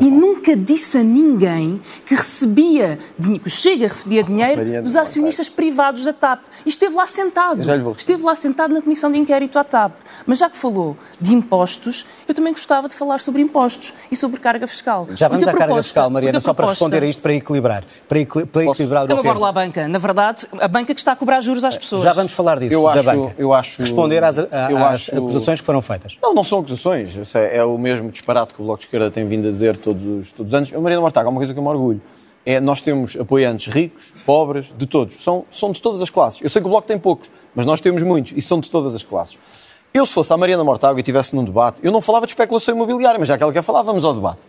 e 0.00 0.10
nunca 0.10 0.56
disse 0.56 0.98
a 0.98 1.02
ninguém 1.02 1.80
que 2.06 2.14
recebia, 2.14 2.98
que 3.44 3.50
Chega 3.62 3.86
recebia 3.86 4.22
dinheiro 4.22 4.82
dos 4.82 4.96
acionistas 4.96 5.48
privados 5.48 6.04
da 6.04 6.12
TAP. 6.12 6.40
E 6.64 6.68
esteve 6.68 6.94
lá 6.94 7.06
sentado. 7.06 7.60
Esteve 7.96 8.22
lá 8.22 8.34
sentado 8.34 8.72
na 8.72 8.80
comissão 8.80 9.10
de 9.10 9.18
inquérito 9.18 9.58
à 9.58 9.64
TAP. 9.64 9.92
Mas 10.26 10.38
já 10.38 10.48
que 10.48 10.56
falou 10.56 10.96
de 11.20 11.34
impostos, 11.34 12.06
eu 12.26 12.34
também 12.34 12.52
gostava 12.52 12.88
de 12.88 12.94
falar 12.94 13.20
sobre 13.20 13.42
impostos 13.42 13.92
e 14.10 14.16
sobre 14.16 14.40
carga 14.40 14.66
fiscal. 14.66 15.06
Já 15.14 15.28
vamos 15.28 15.46
à 15.46 15.52
carga 15.52 15.82
fiscal, 15.82 16.10
Mariana, 16.10 16.40
só 16.40 16.52
para 16.54 16.68
responder 16.68 17.02
a 17.02 17.06
isto, 17.06 17.22
para 17.22 17.34
equilibrar. 17.34 17.84
Para, 18.08 18.18
equil 18.18 18.46
para 18.46 18.64
equilibrar 18.64 19.06
o 19.08 19.12
Eu 19.12 19.38
lá 19.38 19.48
a 19.48 19.52
banca. 19.52 19.88
Na 19.88 19.98
verdade, 19.98 20.46
a 20.60 20.68
banca 20.68 20.94
que 20.94 21.00
está 21.00 21.12
a 21.12 21.16
cobrar 21.16 21.40
juros 21.40 21.64
às 21.64 21.76
pessoas. 21.76 22.02
Já 22.02 22.12
vamos 22.12 22.32
falar 22.32 22.58
disso, 22.58 22.74
eu 22.74 22.82
da 22.84 22.92
acho, 22.92 23.04
banca. 23.04 23.34
Eu 23.38 23.52
acho, 23.52 23.82
responder 23.82 24.24
às, 24.24 24.38
a, 24.38 24.46
eu 24.70 24.78
às 24.78 24.94
acho, 24.94 25.16
acusações 25.16 25.60
que 25.60 25.66
foram 25.66 25.82
feitas. 25.82 26.16
Não, 26.22 26.34
não 26.34 26.44
são 26.44 26.60
acusações. 26.60 26.71
É, 27.52 27.64
o 27.64 27.76
mesmo 27.78 28.10
disparate 28.10 28.54
que 28.54 28.60
o 28.60 28.64
Bloco 28.64 28.80
de 28.80 28.86
Esquerda 28.86 29.10
tem 29.10 29.26
vindo 29.26 29.48
a 29.48 29.50
dizer 29.50 29.78
todos 29.78 30.06
os, 30.06 30.32
todos 30.32 30.52
os 30.52 30.54
anos. 30.54 30.72
Mariana 30.72 31.00
Mortaga, 31.00 31.28
há 31.28 31.30
uma 31.30 31.38
coisa 31.38 31.52
que 31.52 31.58
eu 31.58 31.62
me 31.62 31.68
orgulho. 31.68 32.00
É, 32.44 32.58
nós 32.60 32.80
temos 32.80 33.16
apoiantes 33.16 33.72
ricos, 33.72 34.14
pobres, 34.26 34.72
de 34.76 34.86
todos. 34.86 35.16
São, 35.16 35.44
são 35.50 35.70
de 35.70 35.80
todas 35.80 36.02
as 36.02 36.10
classes. 36.10 36.40
Eu 36.42 36.50
sei 36.50 36.60
que 36.60 36.66
o 36.66 36.70
Bloco 36.70 36.86
tem 36.86 36.98
poucos, 36.98 37.30
mas 37.54 37.64
nós 37.66 37.80
temos 37.80 38.02
muitos 38.02 38.32
e 38.36 38.42
são 38.42 38.60
de 38.60 38.70
todas 38.70 38.94
as 38.94 39.02
classes. 39.02 39.38
Eu, 39.94 40.06
se 40.06 40.12
fosse 40.12 40.32
a 40.32 40.36
Mariana 40.36 40.64
Mortágua 40.64 40.98
e 40.98 41.02
estivesse 41.02 41.36
num 41.36 41.44
debate, 41.44 41.80
eu 41.82 41.92
não 41.92 42.00
falava 42.00 42.26
de 42.26 42.32
especulação 42.32 42.74
imobiliária, 42.74 43.18
mas 43.18 43.28
já 43.28 43.36
que 43.36 43.42
ela 43.42 43.62
falar, 43.62 43.82
vamos 43.82 44.04
ao 44.04 44.14
debate. 44.14 44.40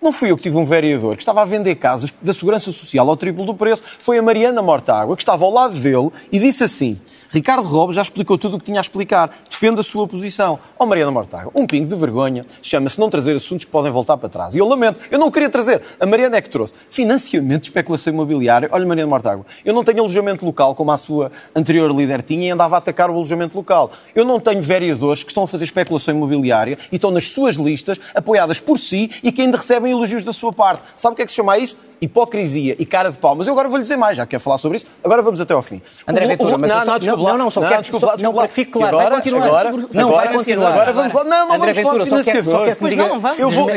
Não 0.00 0.12
fui 0.12 0.30
eu 0.30 0.36
que 0.36 0.44
tive 0.44 0.56
um 0.56 0.64
vereador 0.64 1.16
que 1.16 1.22
estava 1.22 1.42
a 1.42 1.44
vender 1.44 1.74
casas 1.74 2.12
da 2.22 2.32
Segurança 2.32 2.72
Social 2.72 3.08
ao 3.08 3.16
triplo 3.16 3.44
do 3.44 3.54
preço. 3.54 3.82
Foi 3.98 4.16
a 4.16 4.22
Mariana 4.22 4.62
Mortágua 4.62 5.14
que 5.14 5.22
estava 5.22 5.44
ao 5.44 5.50
lado 5.50 5.78
dele 5.78 6.10
e 6.32 6.38
disse 6.38 6.64
assim: 6.64 6.98
Ricardo 7.32 7.62
Robles 7.68 7.94
já 7.94 8.02
explicou 8.02 8.36
tudo 8.36 8.56
o 8.56 8.58
que 8.58 8.64
tinha 8.64 8.80
a 8.80 8.82
explicar. 8.82 9.30
Defende 9.48 9.78
a 9.78 9.82
sua 9.84 10.06
posição. 10.06 10.58
Ó 10.76 10.84
oh, 10.84 10.86
Mariana 10.86 11.12
Mortágua, 11.12 11.52
um 11.54 11.64
pingo 11.64 11.86
de 11.86 11.94
vergonha 11.94 12.44
chama-se 12.60 12.98
não 12.98 13.08
trazer 13.08 13.36
assuntos 13.36 13.64
que 13.64 13.70
podem 13.70 13.92
voltar 13.92 14.16
para 14.16 14.28
trás. 14.28 14.54
E 14.56 14.58
eu 14.58 14.66
lamento, 14.66 14.98
eu 15.12 15.18
não 15.18 15.30
queria 15.30 15.48
trazer. 15.48 15.80
A 16.00 16.06
Mariana 16.06 16.38
é 16.38 16.40
que 16.40 16.50
trouxe. 16.50 16.74
Financiamento 16.88 17.62
de 17.62 17.68
especulação 17.68 18.12
imobiliária. 18.12 18.68
Olha, 18.72 18.84
Mariana 18.84 19.08
Mortágua, 19.08 19.46
eu 19.64 19.72
não 19.72 19.84
tenho 19.84 20.00
alojamento 20.00 20.44
local 20.44 20.74
como 20.74 20.90
a 20.90 20.98
sua 20.98 21.30
anterior 21.54 21.94
líder 21.94 22.22
tinha 22.22 22.48
e 22.48 22.50
andava 22.50 22.74
a 22.74 22.78
atacar 22.78 23.08
o 23.10 23.14
alojamento 23.14 23.56
local. 23.56 23.92
Eu 24.12 24.24
não 24.24 24.40
tenho 24.40 24.60
vereadores 24.60 25.22
que 25.22 25.30
estão 25.30 25.44
a 25.44 25.48
fazer 25.48 25.64
especulação 25.64 26.12
imobiliária 26.16 26.76
e 26.90 26.96
estão 26.96 27.12
nas 27.12 27.28
suas 27.28 27.54
listas, 27.54 28.00
apoiadas 28.12 28.58
por 28.58 28.76
si 28.76 29.08
e 29.22 29.30
que 29.30 29.42
ainda 29.42 29.56
recebem 29.56 29.92
elogios 29.92 30.24
da 30.24 30.32
sua 30.32 30.52
parte. 30.52 30.82
Sabe 30.96 31.12
o 31.12 31.16
que 31.16 31.22
é 31.22 31.26
que 31.26 31.30
se 31.30 31.36
chama 31.36 31.56
isso? 31.58 31.76
Hipocrisia 32.00 32.74
e 32.78 32.86
cara 32.86 33.10
de 33.10 33.18
pau. 33.18 33.34
Mas 33.34 33.46
eu 33.46 33.52
agora 33.52 33.68
vou-lhe 33.68 33.82
dizer 33.82 33.96
mais, 33.96 34.16
já 34.16 34.26
quer 34.26 34.38
falar 34.38 34.58
sobre 34.58 34.78
isso, 34.78 34.86
agora 35.04 35.20
vamos 35.22 35.40
até 35.40 35.52
ao 35.52 35.62
fim. 35.62 35.82
André 36.06 36.26
Ventura, 36.26 36.56
mas 36.56 36.70
não, 36.70 36.84
não, 36.84 36.98
desculpa, 36.98 37.30
não, 37.30 37.38
não, 37.38 37.50
só 37.50 37.60
quero, 37.68 37.82
desculpa, 37.82 38.16
não, 38.20 38.32
para 38.32 38.48
que 38.48 38.54
fique 38.54 38.70
claro, 38.70 38.98
agora, 38.98 39.10
vai 39.10 39.22
continuar. 39.22 39.46
Agora, 39.46 39.88
não, 39.92 40.12
vai 40.12 40.32
continuar. 40.32 40.72
Agora 40.72 40.92
vamos 40.92 41.12
falar, 41.12 41.24
não, 41.24 41.48
não 41.48 41.54
André 41.54 41.72
Ventura, 41.72 42.04
financiadores. 42.06 42.24
Só 42.24 42.32
quero, 42.32 42.58
só 42.58 42.64
quero 42.64 42.76
que 42.76 42.84
me 42.84 42.90
diga, 42.90 43.08
não, 43.08 43.20
vamos, 43.20 43.38
eu 43.38 43.50
vou, 43.50 43.68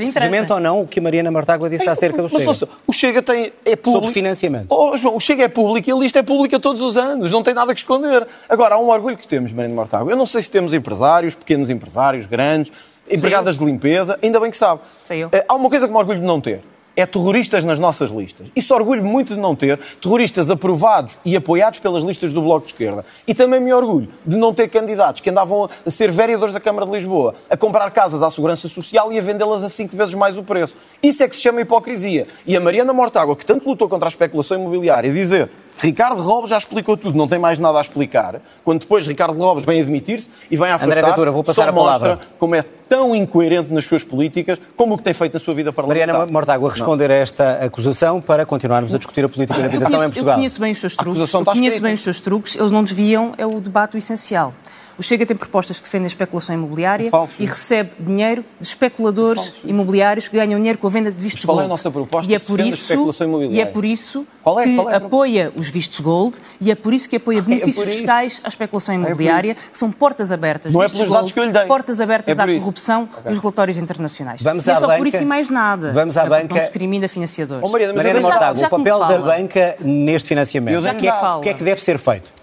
ou 0.54 0.60
não 0.60 0.82
o 0.82 0.88
que 0.88 1.00
a 1.00 1.02
Mariana 1.02 1.32
Martágua 1.32 1.70
disse 1.70 1.90
acerca 1.90 2.22
do 2.22 2.30
Chega. 2.30 2.40
Mas 2.40 2.48
ouça, 2.48 2.70
o 2.88 2.94
Chega 2.94 3.22
tem, 3.22 3.52
é 3.66 3.76
público. 3.76 3.92
Sobre 3.92 4.14
financiamento. 4.14 4.68
Oh, 4.70 4.96
João, 4.96 5.16
o 5.16 5.20
Chega 5.20 5.44
é 5.44 5.48
público 5.48 5.90
e 5.90 5.92
a 5.92 5.96
lista 5.96 6.20
é 6.20 6.24
pública 6.24 6.60
todos 6.60 6.82
os 6.82 6.98
anos, 6.98 7.32
não 7.32 7.44
tem 7.44 7.54
nada 7.54 7.74
que 7.74 7.80
esconder. 7.80 8.26
Agora, 8.48 8.76
há 8.76 8.80
um 8.80 8.90
orgulho 8.90 9.18
que 9.18 9.28
temos, 9.28 9.52
Mariana 9.52 9.76
Martágua. 9.76 10.12
Eu 10.12 10.18
não 10.18 10.26
sei 10.26 10.42
se 10.42 10.50
temos 10.50 10.74
empresários, 10.74 11.36
pequenos 11.36 11.70
empresários, 11.70 12.26
grandes, 12.26 12.72
empregadas 13.10 13.58
de 13.58 13.66
limpeza, 13.66 14.18
ainda 14.24 14.40
bem 14.40 14.50
que 14.50 14.58
sabe. 14.58 14.82
Eh, 15.10 15.46
há 15.48 15.54
uma 15.56 15.70
coisa 15.70 15.88
que 15.88 15.94
me 15.94 16.00
orgulho 16.00 16.20
de 16.20 16.26
não 16.26 16.40
ter 16.40 16.64
é 16.96 17.06
terroristas 17.06 17.64
nas 17.64 17.80
nossas 17.80 18.12
listas. 18.12 18.48
Isso 18.56 18.74
orgulho 18.74 19.04
muito 19.04 19.34
de 19.34 19.40
não 19.40 19.56
ter 19.56 19.80
terroristas 20.02 20.50
aprovados 20.50 21.18
e 21.26 21.36
apoiados 21.36 21.80
pelas 21.80 22.04
listas 22.04 22.32
do 22.32 22.42
Bloco 22.42 22.66
de 22.66 22.72
Esquerda. 22.72 23.06
E 23.28 23.34
também 23.34 23.60
me 23.60 23.74
orgulho 23.74 24.08
de 24.26 24.36
não 24.36 24.54
ter 24.54 24.68
candidatos 24.68 25.22
que 25.22 25.30
andavam 25.30 25.70
a 25.86 25.90
ser 25.90 26.12
vereadores 26.12 26.54
da 26.54 26.60
Câmara 26.60 26.86
de 26.86 26.92
Lisboa, 26.92 27.36
a 27.50 27.58
comprar 27.58 27.90
casas 27.92 28.22
à 28.22 28.30
Segurança 28.30 28.68
Social 28.68 29.12
e 29.12 29.18
a 29.18 29.22
vendê-las 29.22 29.64
a 29.64 29.70
cinco 29.70 29.96
vezes 29.96 30.14
mais 30.14 30.38
o 30.38 30.44
preço. 30.44 30.76
Isso 31.02 31.24
é 31.24 31.28
que 31.28 31.36
se 31.36 31.42
chama 31.42 31.62
hipocrisia. 31.62 32.28
E 32.46 32.56
a 32.56 32.60
Mariana 32.60 32.94
Mortágua, 32.94 33.36
que 33.36 33.46
tanto 33.46 33.68
lutou 33.68 33.90
contra 33.90 34.08
a 34.08 34.12
especulação 34.12 34.60
imobiliária, 34.60 35.12
dizer 35.12 35.50
Ricardo 35.80 36.22
Robles 36.22 36.50
já 36.50 36.58
explicou 36.58 36.96
tudo, 36.96 37.18
não 37.18 37.28
tem 37.28 37.40
mais 37.40 37.60
nada 37.60 37.78
a 37.78 37.82
explicar. 37.82 38.42
Quando 38.64 38.82
depois 38.82 39.06
Ricardo 39.08 39.38
Robles 39.38 39.66
vem 39.66 39.82
admitir-se 39.82 40.30
e 40.50 40.56
vem 40.56 40.70
a 40.70 40.76
André 40.76 40.92
afastar, 40.92 41.10
Ventura, 41.10 41.32
vou 41.32 41.44
passar 41.44 41.64
só 41.64 41.70
a 41.70 41.74
palavra. 41.74 42.10
mostra 42.10 42.28
como 42.38 42.56
é 42.56 42.64
tão 42.88 43.16
incoerente 43.16 43.74
nas 43.74 43.86
suas 43.86 44.04
políticas 44.04 44.60
como 44.78 44.94
o 44.94 44.98
que 44.98 45.04
tem 45.04 45.14
feito 45.14 45.34
na 45.34 45.40
sua 45.40 45.54
vida 45.54 45.74
parlamentar. 45.74 46.08
Mariana 46.08 46.32
Mortágua, 46.32 46.70
responder 46.70 47.10
a 47.12 47.16
esta 47.16 47.66
acusação 47.66 48.22
para 48.22 48.46
continuarmos 48.46 48.94
a 48.94 48.98
discutir 48.98 49.26
a 49.26 49.30
política 49.30 49.56
de 49.56 49.66
Eu 49.66 49.70
habitação 49.70 49.96
em 49.96 49.98
conheço, 49.98 50.04
eu 50.04 50.14
Portugal. 50.14 50.36
conheço 50.36 50.62
bem 50.62 50.72
os 50.72 50.80
seus 50.80 50.96
truques. 50.96 51.34
Eu 51.34 51.46
conheço 51.46 51.82
bem 51.82 51.94
os 51.94 52.02
seus 52.02 52.20
truques. 52.20 52.56
Eles 52.56 52.72
não 52.72 52.84
desviam, 52.84 53.34
é 53.38 53.46
o 53.46 53.60
debate 53.60 53.98
essencial. 53.98 54.54
O 54.98 55.04
Chega 55.04 55.26
tem 55.26 55.36
propostas 55.36 55.80
que 55.80 55.86
defendem 55.86 56.06
a 56.06 56.08
especulação 56.08 56.54
imobiliária 56.56 57.08
É 57.08 57.10
falso. 57.10 57.34
e 57.40 57.46
recebe 57.46 57.90
dinheiro 58.00 58.44
de 58.60 58.68
especuladores 58.68 59.54
imobiliários 59.64 60.28
que 60.28 60.38
ganham 60.38 60.60
dinheiro 60.60 60.78
com 60.78 60.88
a 60.88 60.90
venda 60.90 61.12
de 61.12 61.18
vistos 61.22 61.44
Mas 61.44 61.46
qual 61.46 61.58
é 61.58 61.60
a 61.62 61.68
gold. 61.68 61.70
nossa 61.70 61.92
proposta 61.92 62.32
e 62.32 62.36
é 62.36 62.40
que 62.40 62.46
por 62.46 62.60
isso 62.60 62.84
especulação 62.94 63.28
imobiliária? 63.28 63.58
E 63.58 63.62
é 63.62 63.66
por 63.66 63.84
isso 63.86 64.26
Qual 64.44 64.60
é- 64.60 64.64
que 64.66 64.76
qual 64.76 64.90
é 64.90 64.96
apoia 64.96 65.54
os 65.56 65.70
vistos 65.70 66.00
gold 66.00 66.38
e 66.62 66.70
é 66.72 66.76
por 66.76 66.94
isso 66.94 67.10
que 67.10 67.16
apoia 67.16 67.42
benefícios 67.44 67.76
por 67.76 67.88
isso. 67.88 67.98
fiscais 67.98 68.42
à 68.44 68.48
especulação 68.48 68.96
por 69.00 69.06
imobiliária, 69.08 69.56
que 69.56 69.78
são 69.78 69.92
portas 69.92 70.32
abertas. 70.32 70.72
Não 70.74 70.82
é 70.84 70.86
pelos 70.88 71.00
gold, 71.02 71.14
dados 71.14 71.32
que 71.32 71.40
eu 71.40 71.46
lhe 71.46 71.52
dei. 71.52 71.66
Portas 71.66 72.00
abertas 72.00 72.38
É 72.40 72.46
por 72.46 72.52
à 72.52 72.60
corrupção 72.60 73.10
e 73.28 73.32
os 73.34 73.40
relatórios 73.40 73.78
internacionais. 73.78 74.42
Vamos 74.42 74.68
e 74.68 74.70
é 74.70 74.74
à 74.74 74.80
só 74.80 74.88
banca. 74.88 74.98
por 75.00 75.08
isso 75.08 75.18
e 75.18 75.26
mais 75.26 75.50
nada. 75.50 75.92
Vamos 75.92 76.18
à 76.18 76.24
É 76.24 76.30
banca. 76.30 76.54
Não 76.54 76.62
discrimina 76.62 77.08
financiadores. 77.08 77.64
Oh, 77.68 77.72
Mariana, 77.72 77.94
mas 77.94 78.04
Mariana 78.06 78.22
Mortágua, 78.22 78.68
o 78.68 78.70
papel 78.70 79.00
da 79.00 79.18
banca 79.20 79.76
neste 79.82 80.28
financiamento. 80.30 80.86
É, 80.88 80.92
o 81.38 81.42
que 81.42 81.50
é 81.50 81.54
que 81.54 81.64
deve 81.64 81.82
ser 81.82 81.98
feito? 81.98 82.43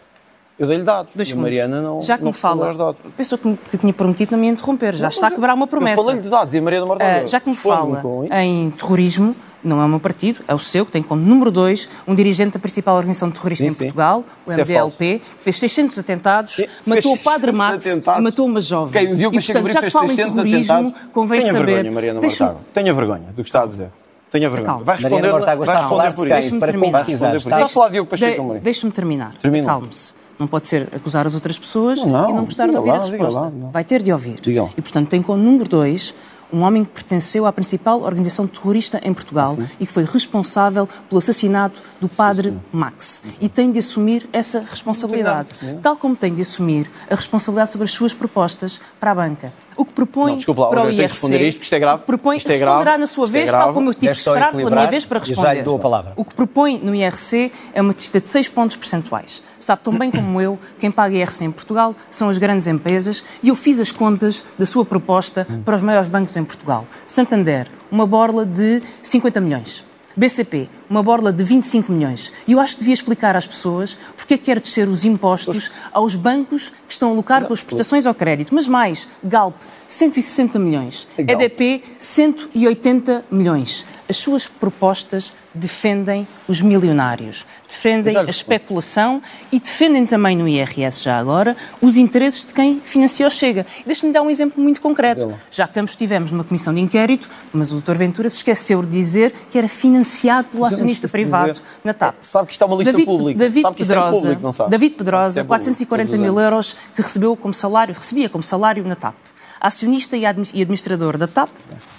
Eu 0.60 0.66
dei-lhe 0.66 0.84
dados. 0.84 1.14
Dois 1.16 1.30
e 1.30 1.32
a. 1.32 1.36
Mariana 1.36 1.80
não 1.80 2.02
Já 2.02 2.18
que 2.18 2.22
não 2.22 2.32
me 2.32 2.36
fala, 2.36 2.72
dados. 2.74 3.00
pensou 3.16 3.38
que, 3.38 3.48
me- 3.48 3.58
que 3.70 3.78
tinha 3.78 3.92
prometido 3.94 4.32
não 4.32 4.38
me 4.38 4.46
interromper. 4.46 4.94
Já 4.94 5.04
Não, 5.04 5.08
está 5.08 5.28
a 5.28 5.30
quebrar 5.30 5.54
uma 5.54 5.66
promessa. 5.66 5.98
Eu 6.00 6.04
falei-lhe 6.04 6.22
de 6.22 6.28
dados 6.28 6.52
e 6.52 6.58
a 6.58 6.62
Mariana 6.62 6.84
Mortágua 6.86 7.22
Ah, 7.22 7.26
já 7.26 7.40
que 7.40 7.48
me 7.48 7.56
fala 7.56 7.98
isso. 7.98 8.34
em 8.34 8.70
terrorismo, 8.72 9.34
não 9.64 9.80
é 9.80 9.84
o 9.86 9.88
meu 9.88 9.98
partido, 9.98 10.40
é 10.46 10.54
o 10.54 10.58
seu, 10.58 10.84
que 10.84 10.92
tem 10.92 11.02
como 11.02 11.22
número 11.22 11.50
dois 11.50 11.88
um 12.06 12.14
dirigente 12.14 12.52
da 12.52 12.58
principal 12.60 12.94
organização 12.96 13.30
terrorista 13.30 13.64
Sim, 13.64 13.68
em 13.68 13.72
sim. 13.72 13.78
Portugal, 13.84 14.18
o 14.46 14.50
Isso 14.50 14.60
é 14.60 14.64
MDLP, 14.64 15.18
que 15.38 15.42
fez 15.44 15.58
600 15.58 15.98
atentados, 15.98 16.52
Sim, 16.56 16.66
matou 16.86 17.14
o 17.14 17.18
padre 17.18 17.50
600 17.52 17.54
Max 17.58 17.86
e 17.86 17.90
atentados. 17.90 18.22
matou 18.22 18.46
uma 18.46 18.60
jovem. 18.60 19.02
Quem? 19.04 19.12
O 19.14 19.16
Diogo 19.16 19.34
e, 19.34 19.38
Pacheco 19.38 19.60
portanto, 19.60 19.72
já 19.72 19.80
que 19.80 19.84
fez 19.84 19.92
fala 19.94 20.04
em 20.04 20.08
600 20.16 20.34
terrorismo, 20.34 20.74
atentados. 20.74 21.08
convém 21.12 21.40
Tenha 21.40 21.52
saber... 21.52 21.66
vergonha, 21.66 21.92
Mariana 21.92 22.20
Deixa-me- 22.20 22.50
Mortágua. 22.50 22.70
Tenha 22.74 22.94
vergonha 22.94 23.26
do 23.34 23.42
que 23.42 23.48
está 23.48 23.62
a 23.62 23.66
dizer. 23.66 23.88
Tenha 24.30 24.48
vergonha. 24.48 24.66
Calma. 24.74 24.84
Vai 24.84 24.94
Mariana 24.96 25.16
responder, 25.16 25.32
Mortágua 25.38 25.66
vai 25.66 25.74
está 25.74 25.86
a 25.86 25.88
falar 25.88 26.04
responder 26.04 26.16
por 26.16 26.26
isso. 26.38 26.40
Deixa-me 26.40 26.60
Para 26.60 26.70
terminar. 26.72 26.98
concretizar. 27.00 27.34
Está 27.34 27.64
a 27.64 27.68
falar 27.68 27.86
de 27.88 27.92
Diogo 27.94 28.10
Pacheco 28.10 28.34
De- 28.34 28.40
Amorim. 28.40 28.60
Deixe-me 28.60 28.92
terminar. 28.92 29.34
Termina. 29.34 29.66
Calme-se. 29.66 30.14
Não 30.40 30.46
pode 30.48 30.66
ser 30.68 30.88
acusar 30.94 31.26
as 31.26 31.34
outras 31.34 31.58
pessoas 31.58 32.02
Não, 32.02 32.30
e 32.30 32.32
não 32.32 32.44
gostar 32.44 32.66
de 32.66 32.76
ouvir 32.76 32.88
lá, 32.88 32.96
a 32.96 33.00
resposta. 33.00 33.40
lá. 33.40 33.52
Vai 33.72 33.84
ter 33.84 34.02
de 34.02 34.12
ouvir. 34.12 34.36
E, 34.76 34.82
portanto, 34.82 35.08
tem 35.08 35.22
como 35.22 35.42
número 35.42 35.68
dois 35.68 36.14
um 36.52 36.62
homem 36.62 36.84
que 36.84 36.90
pertenceu 36.90 37.46
à 37.46 37.52
principal 37.52 38.02
organização 38.02 38.46
terrorista 38.46 39.00
em 39.04 39.14
Portugal 39.14 39.56
e 39.78 39.86
que 39.86 39.92
foi 39.92 40.04
responsável 40.04 40.88
pelo 41.08 41.18
assassinato 41.18 41.80
do 42.00 42.08
padre 42.08 42.56
Max. 42.72 43.22
E 43.40 43.48
tem 43.48 43.70
de 43.70 43.78
assumir 43.78 44.26
essa 44.32 44.60
responsabilidade. 44.60 45.52
Tal 45.82 45.96
como 45.96 46.16
tem 46.16 46.34
de 46.34 46.42
assumir 46.42 46.90
a 47.10 47.14
responsabilidade 47.14 47.70
sobre 47.72 47.84
as 47.84 47.90
suas 47.90 48.14
propostas 48.14 48.80
para 48.98 49.10
a 49.10 49.14
banca. 49.14 49.52
O 49.76 49.84
que 49.84 49.92
propõe 49.92 50.32
Não, 50.32 50.36
desculpa 50.36 50.62
lá, 50.62 50.68
para 50.70 50.82
o 50.82 50.86
que 50.88 50.92
IRC... 50.92 51.06
responder 51.06 51.40
isto, 51.40 51.56
porque 51.58 51.64
isto 51.64 51.74
é 51.74 51.78
grave. 51.78 52.00
que 52.00 52.06
propõe, 52.06 52.36
Isto 52.36 52.48
é 52.48 52.52
responderá 52.52 52.80
grave, 52.82 52.98
na 52.98 53.06
sua 53.06 53.26
é 53.26 53.30
vez, 53.30 53.50
grave. 53.50 53.64
tal 53.64 53.74
como 53.74 53.88
eu 53.88 53.94
tive 53.94 54.00
que 54.00 54.06
Deixe 54.08 54.20
só 54.22 54.32
esperar 54.34 54.52
pela 54.54 54.70
minha 54.70 54.86
vez 54.86 55.06
para 55.06 55.18
e 55.18 55.20
já 55.20 55.26
lhe 55.26 55.34
responder. 55.40 55.62
dou 55.62 55.76
a 55.76 55.78
palavra. 55.78 56.12
O 56.16 56.24
que 56.24 56.34
propõe 56.34 56.78
no 56.82 56.94
IRC 56.94 57.50
é 57.72 57.80
uma 57.80 57.94
descida 57.94 58.20
de 58.20 58.28
6 58.28 58.48
pontos 58.48 58.76
percentuais. 58.76 59.42
Sabe 59.58 59.82
tão 59.82 59.96
bem 59.96 60.10
como 60.10 60.38
eu, 60.40 60.58
quem 60.78 60.90
paga 60.90 61.14
IRC 61.14 61.44
em 61.44 61.50
Portugal 61.52 61.94
são 62.10 62.28
as 62.28 62.36
grandes 62.36 62.66
empresas 62.66 63.24
e 63.42 63.48
eu 63.48 63.54
fiz 63.54 63.80
as 63.80 63.90
contas 63.90 64.44
da 64.58 64.66
sua 64.66 64.84
proposta 64.84 65.46
para 65.64 65.76
os 65.76 65.82
maiores 65.82 66.08
bancos 66.08 66.36
em 66.36 66.44
Portugal. 66.44 66.86
Santander, 67.06 67.66
uma 67.90 68.06
borla 68.06 68.44
de 68.44 68.82
50 69.02 69.40
milhões. 69.40 69.84
BCP, 70.16 70.68
uma 70.88 71.02
borla 71.02 71.32
de 71.32 71.42
25 71.44 71.92
milhões. 71.92 72.32
E 72.46 72.52
eu 72.52 72.60
acho 72.60 72.74
que 72.74 72.80
devia 72.80 72.94
explicar 72.94 73.36
às 73.36 73.46
pessoas 73.46 73.96
porque 74.16 74.34
é 74.34 74.38
que 74.38 74.44
quer 74.44 74.60
descer 74.60 74.88
os 74.88 75.04
impostos 75.04 75.70
aos 75.92 76.14
bancos 76.14 76.70
que 76.86 76.92
estão 76.92 77.10
a 77.10 77.14
lucrar 77.14 77.44
com 77.46 77.52
as 77.52 77.60
prestações 77.60 78.06
ao 78.06 78.14
crédito. 78.14 78.54
Mas 78.54 78.66
mais, 78.66 79.06
Galp, 79.22 79.54
160 79.90 80.56
milhões. 80.60 81.08
Galp. 81.18 81.42
EDP, 81.42 81.82
180 81.98 83.24
milhões. 83.28 83.84
As 84.08 84.16
suas 84.18 84.46
propostas 84.46 85.32
defendem 85.52 86.28
os 86.46 86.60
milionários, 86.60 87.44
defendem 87.68 88.16
a 88.16 88.24
especulação 88.24 89.20
e 89.50 89.58
defendem 89.58 90.06
também 90.06 90.36
no 90.36 90.46
IRS, 90.46 91.02
já 91.02 91.18
agora, 91.18 91.56
os 91.80 91.96
interesses 91.96 92.44
de 92.44 92.54
quem 92.54 92.80
financia 92.80 93.26
o 93.26 93.30
Chega. 93.30 93.66
Deixe-me 93.84 94.12
dar 94.12 94.22
um 94.22 94.30
exemplo 94.30 94.62
muito 94.62 94.80
concreto. 94.80 95.34
Já 95.50 95.66
que 95.66 95.78
ambos 95.80 95.92
estivemos 95.92 96.30
numa 96.30 96.44
comissão 96.44 96.72
de 96.72 96.80
inquérito, 96.80 97.28
mas 97.52 97.72
o 97.72 97.80
Dr. 97.80 97.96
Ventura 97.96 98.28
se 98.28 98.36
esqueceu 98.36 98.82
de 98.82 98.90
dizer 98.90 99.34
que 99.50 99.58
era 99.58 99.68
financiado 99.68 100.48
pelo 100.48 100.64
acionista 100.64 101.08
privado 101.08 101.52
dizer. 101.52 101.64
na 101.82 101.92
TAP. 101.92 102.14
É, 102.14 102.22
sabe 102.22 102.46
que 102.46 102.52
isto 102.52 102.62
é 102.62 102.66
uma 102.66 102.76
lista 102.76 102.92
David, 102.92 103.06
pública. 103.06 103.38
David 103.38 103.62
Sabe 103.62 103.74
é 103.74 103.78
Pedrosa, 103.86 104.20
público, 104.20 104.42
não 104.42 104.52
sabe? 104.52 104.70
David 104.70 104.94
Pedrosa, 104.94 105.40
é 105.40 105.42
público, 105.42 105.64
440 105.64 106.10
todos 106.10 106.20
os 106.20 106.24
mil 106.24 106.40
euros 106.40 106.76
que 106.94 107.02
recebeu 107.02 107.36
como 107.36 107.52
salário, 107.52 107.92
recebia 107.92 108.28
como 108.28 108.44
salário 108.44 108.84
na 108.84 108.94
TAP. 108.94 109.14
Acionista 109.60 110.16
e 110.16 110.24
admi- 110.24 110.48
administrador 110.54 111.18
da 111.18 111.26
TAP, 111.26 111.50